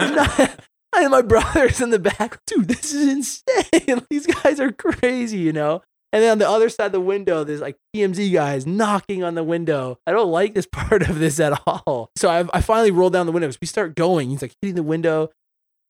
I'm 0.00 0.14
not- 0.14 0.60
and 0.96 1.10
my 1.10 1.20
brother's 1.22 1.80
in 1.82 1.90
the 1.90 1.98
back. 1.98 2.38
Dude, 2.46 2.66
this 2.68 2.94
is 2.94 3.06
insane. 3.08 4.02
These 4.08 4.26
guys 4.26 4.58
are 4.58 4.72
crazy, 4.72 5.36
you 5.38 5.52
know. 5.52 5.82
And 6.16 6.22
then 6.22 6.30
on 6.32 6.38
the 6.38 6.48
other 6.48 6.70
side 6.70 6.86
of 6.86 6.92
the 6.92 7.00
window, 7.00 7.44
there's 7.44 7.60
like 7.60 7.76
TMZ 7.94 8.32
guys 8.32 8.64
knocking 8.64 9.22
on 9.22 9.34
the 9.34 9.44
window. 9.44 9.98
I 10.06 10.12
don't 10.12 10.30
like 10.30 10.54
this 10.54 10.66
part 10.72 11.02
of 11.02 11.18
this 11.18 11.38
at 11.38 11.60
all. 11.66 12.08
So 12.16 12.30
I, 12.30 12.42
I 12.54 12.62
finally 12.62 12.90
roll 12.90 13.10
down 13.10 13.26
the 13.26 13.32
window 13.32 13.48
because 13.48 13.60
we 13.60 13.66
start 13.66 13.94
going. 13.94 14.30
He's 14.30 14.40
like 14.40 14.54
hitting 14.62 14.76
the 14.76 14.82
window. 14.82 15.28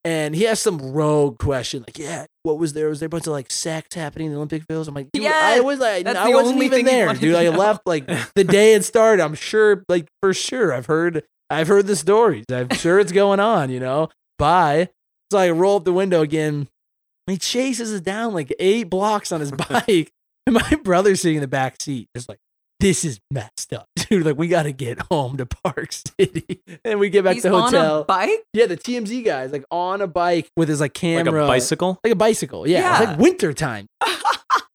And 0.04 0.34
he 0.34 0.42
has 0.42 0.58
some 0.58 0.78
rogue 0.78 1.38
question, 1.38 1.84
like, 1.86 1.96
"Yeah, 1.96 2.26
what 2.42 2.58
was 2.58 2.72
there? 2.72 2.88
Was 2.88 2.98
there 2.98 3.06
a 3.06 3.10
bunch 3.10 3.28
of 3.28 3.34
like 3.34 3.52
sex 3.52 3.94
happening 3.94 4.26
in 4.26 4.32
the 4.32 4.36
Olympic 4.36 4.64
Village?" 4.66 4.88
I'm 4.88 4.94
like, 4.94 5.10
"Yeah, 5.12 5.30
I 5.32 5.60
was 5.60 5.78
like, 5.78 6.06
I 6.06 6.28
wasn't 6.28 6.60
even 6.62 6.84
there, 6.84 7.12
dude. 7.14 7.36
I 7.36 7.44
know. 7.44 7.50
left 7.52 7.86
like 7.86 8.06
the 8.34 8.44
day 8.44 8.74
it 8.74 8.84
started. 8.84 9.22
I'm 9.22 9.34
sure, 9.34 9.84
like 9.88 10.08
for 10.20 10.34
sure, 10.34 10.72
I've 10.72 10.86
heard, 10.86 11.22
I've 11.50 11.68
heard 11.68 11.86
the 11.86 11.94
stories. 11.96 12.44
I'm 12.52 12.70
sure 12.70 12.98
it's 12.98 13.12
going 13.12 13.38
on. 13.38 13.70
You 13.70 13.78
know, 13.78 14.08
bye. 14.38 14.90
So 15.30 15.38
I 15.38 15.50
roll 15.50 15.76
up 15.76 15.84
the 15.84 15.92
window 15.92 16.22
again. 16.22 16.68
He 17.26 17.36
chases 17.36 17.92
us 17.92 18.00
down 18.00 18.32
like 18.34 18.54
eight 18.60 18.84
blocks 18.84 19.32
on 19.32 19.40
his 19.40 19.50
bike, 19.68 20.12
and 20.46 20.54
my 20.70 20.70
brother's 20.82 21.20
sitting 21.20 21.36
in 21.36 21.40
the 21.42 21.48
back 21.48 21.80
seat, 21.80 22.08
just 22.14 22.28
like. 22.28 22.38
This 22.78 23.06
is 23.06 23.20
messed 23.30 23.72
up, 23.72 23.88
dude. 23.96 24.26
Like 24.26 24.36
we 24.36 24.48
got 24.48 24.64
to 24.64 24.72
get 24.72 25.00
home 25.10 25.38
to 25.38 25.46
Park 25.46 25.92
City, 26.20 26.60
and 26.84 27.00
we 27.00 27.08
get 27.08 27.24
back 27.24 27.32
He's 27.32 27.44
to 27.44 27.48
the 27.48 27.58
hotel. 27.62 27.94
on 27.96 28.00
a 28.02 28.04
bike. 28.04 28.44
Yeah, 28.52 28.66
the 28.66 28.76
TMZ 28.76 29.24
guy 29.24 29.44
is 29.44 29.50
like 29.52 29.64
on 29.70 30.02
a 30.02 30.06
bike 30.06 30.50
with 30.58 30.68
his 30.68 30.78
like 30.78 30.90
like 30.90 30.92
camera, 30.92 31.44
a 31.44 31.46
bicycle? 31.48 31.98
like 32.04 32.12
a 32.12 32.16
bicycle. 32.16 32.68
Yeah, 32.68 33.00
it's 33.00 33.06
like 33.12 33.18
winter 33.18 33.54
time. 33.54 33.86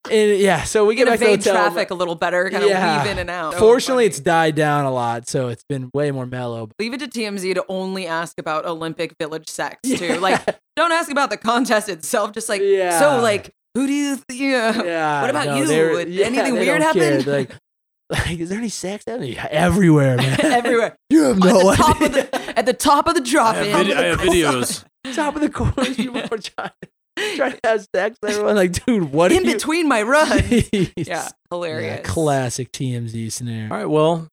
and 0.10 0.40
yeah, 0.40 0.64
so 0.64 0.84
we 0.84 0.90
We 0.90 0.96
get 0.96 1.06
back 1.10 1.20
to 1.20 1.26
the 1.26 1.32
hotel. 1.32 1.54
traffic 1.54 1.92
a 1.92 1.94
little 1.94 2.16
better, 2.16 2.50
kind 2.50 2.64
of 2.64 2.70
weave 2.72 3.12
in 3.12 3.20
and 3.20 3.30
out. 3.30 3.54
Oh, 3.54 3.60
Fortunately, 3.60 4.06
funny. 4.06 4.08
it's 4.08 4.20
died 4.20 4.56
down 4.56 4.86
a 4.86 4.92
lot, 4.92 5.28
so 5.30 5.50
it's 5.50 5.64
been 5.70 5.92
way 5.94 6.10
more 6.10 6.26
mellow. 6.26 6.70
leave 6.80 6.94
it 6.96 7.00
to 7.02 7.08
TMZ 7.08 7.54
to 7.54 7.66
only 7.70 8.08
ask 8.08 8.40
about 8.40 8.66
Olympic 8.66 9.16
Village 9.20 9.48
sex 9.48 9.78
Yeah. 9.84 9.98
too. 9.98 10.18
Like, 10.20 10.42
don't 10.76 10.92
ask 10.92 11.12
about 11.12 11.30
the 11.30 11.38
contest 11.38 11.88
itself. 11.88 12.32
Just 12.32 12.50
like, 12.50 12.62
Yeah. 12.64 12.98
so 13.00 13.22
like, 13.22 13.54
who 13.76 13.88
do 13.88 13.94
you? 13.94 14.16
Th- 14.28 14.40
yeah. 14.40 14.84
Yeah. 14.84 15.22
What 15.22 15.30
about 15.30 15.46
no, 15.46 15.56
you? 15.58 15.66
Did 15.66 16.10
yeah, 16.10 16.26
anything 16.26 16.54
weird 16.54 16.82
happen? 16.82 17.24
Like, 17.24 17.52
like, 18.10 18.40
is 18.40 18.50
there 18.50 18.58
any 18.58 18.70
sex? 18.70 19.06
Yeah, 19.08 19.48
everywhere, 19.50 20.18
man. 20.18 20.38
Everywhere. 20.44 20.98
You 21.10 21.24
have 21.24 21.38
at 21.38 21.44
no 21.44 21.70
the 21.72 21.76
top 21.78 21.96
idea. 22.02 22.08
of 22.08 22.14
the 22.32 22.60
at 22.60 22.66
the 22.66 22.74
top 22.74 23.08
of 23.08 23.16
the 23.16 23.22
drop 23.22 23.56
I 23.56 23.62
in. 23.64 23.72
have, 23.72 23.86
vid- 23.88 23.98
I 23.98 24.04
have 24.08 24.20
videos. 24.20 24.84
top 25.16 25.36
of 25.36 25.42
the 25.42 25.50
course, 25.58 25.96
people 25.96 26.20
are 26.20 26.28
trying, 26.38 26.72
trying 27.38 27.52
to 27.54 27.60
have 27.64 27.88
sex. 27.96 28.18
Everyone 28.28 28.56
like, 28.58 28.86
dude, 28.86 29.14
what 29.14 29.32
in 29.32 29.40
are 29.44 29.48
you? 29.48 29.54
between 29.54 29.88
my 29.88 30.02
run. 30.02 30.28
Jeez. 30.28 30.92
yeah, 30.98 31.04
Yeah, 31.08 31.30
hilarious. 31.50 32.06
classic 32.08 32.72
TMZ 32.74 33.32
scenario. 33.32 33.72
All 33.72 33.78
right, 33.78 33.90
well, 33.90 34.28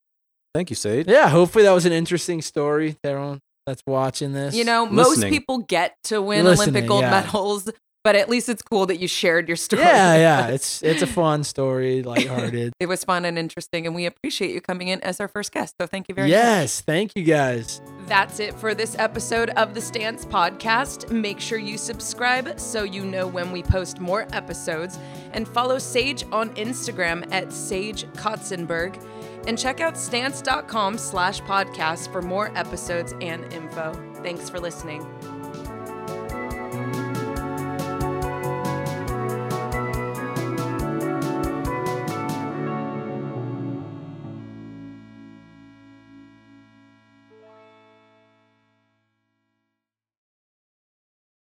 thank 0.55 0.70
you, 0.70 0.77
Sage. 0.77 1.07
Yeah, 1.07 1.29
hopefully 1.29 1.62
that 1.64 1.72
was 1.72 1.87
an 1.87 1.92
interesting 1.92 2.42
story 2.42 2.94
to 3.05 3.11
everyone 3.11 3.38
that's 3.64 3.83
watching 3.87 4.33
this. 4.33 4.57
You 4.57 4.64
know, 4.64 4.87
most 4.87 5.22
people 5.22 5.59
get 5.59 5.94
to 6.05 6.20
win 6.20 6.44
Listening, 6.44 6.70
Olympic 6.70 6.88
gold 6.88 7.03
yeah. 7.03 7.11
medals 7.11 7.70
But 8.04 8.14
at 8.16 8.28
least 8.28 8.48
it's 8.48 8.62
cool 8.62 8.87
that 8.87 8.98
you 8.98 9.08
shared 9.08 9.48
your 9.48 9.56
story. 9.56 9.82
Yeah, 9.82 10.14
yeah. 10.46 10.46
It's 10.48 10.82
it's 10.82 11.02
a 11.02 11.06
fun 11.06 11.44
story, 11.44 12.02
lighthearted. 12.02 12.72
It 12.80 12.87
was 12.87 13.04
fun 13.04 13.24
and 13.24 13.38
interesting, 13.38 13.87
and 13.87 13.94
we 13.94 14.06
appreciate 14.06 14.52
you 14.54 14.61
coming 14.61 14.88
in 14.88 15.00
as 15.02 15.20
our 15.20 15.28
first 15.28 15.52
guest. 15.52 15.74
So 15.80 15.87
thank 15.87 16.08
you 16.08 16.14
very 16.14 16.28
much. 16.28 16.32
yes, 16.32 16.80
thank 16.80 17.16
you 17.16 17.24
guys. 17.24 17.82
That's 18.06 18.40
it 18.40 18.54
for 18.54 18.74
this 18.74 18.96
episode 18.98 19.50
of 19.50 19.74
the 19.74 19.80
Stance 19.80 20.24
Podcast. 20.24 21.11
Make 21.11 21.40
sure 21.40 21.58
you 21.58 21.76
subscribe 21.76 22.58
so 22.58 22.82
you 22.84 23.04
know 23.04 23.26
when 23.26 23.52
we 23.52 23.62
post 23.62 24.00
more 24.00 24.26
episodes, 24.32 24.98
and 25.32 25.46
follow 25.46 25.78
Sage 25.78 26.24
on 26.32 26.50
Instagram 26.54 27.30
at 27.32 27.52
Sage 27.52 28.04
Kotsenburg, 28.14 29.04
and 29.46 29.58
check 29.58 29.80
out 29.80 29.98
stance.com 29.98 30.96
slash 30.98 31.40
podcast 31.42 32.11
for 32.12 32.22
more 32.22 32.56
episodes 32.56 33.12
and 33.20 33.52
info. 33.52 33.92
Thanks 34.22 34.48
for 34.48 34.61
listening. 34.61 35.38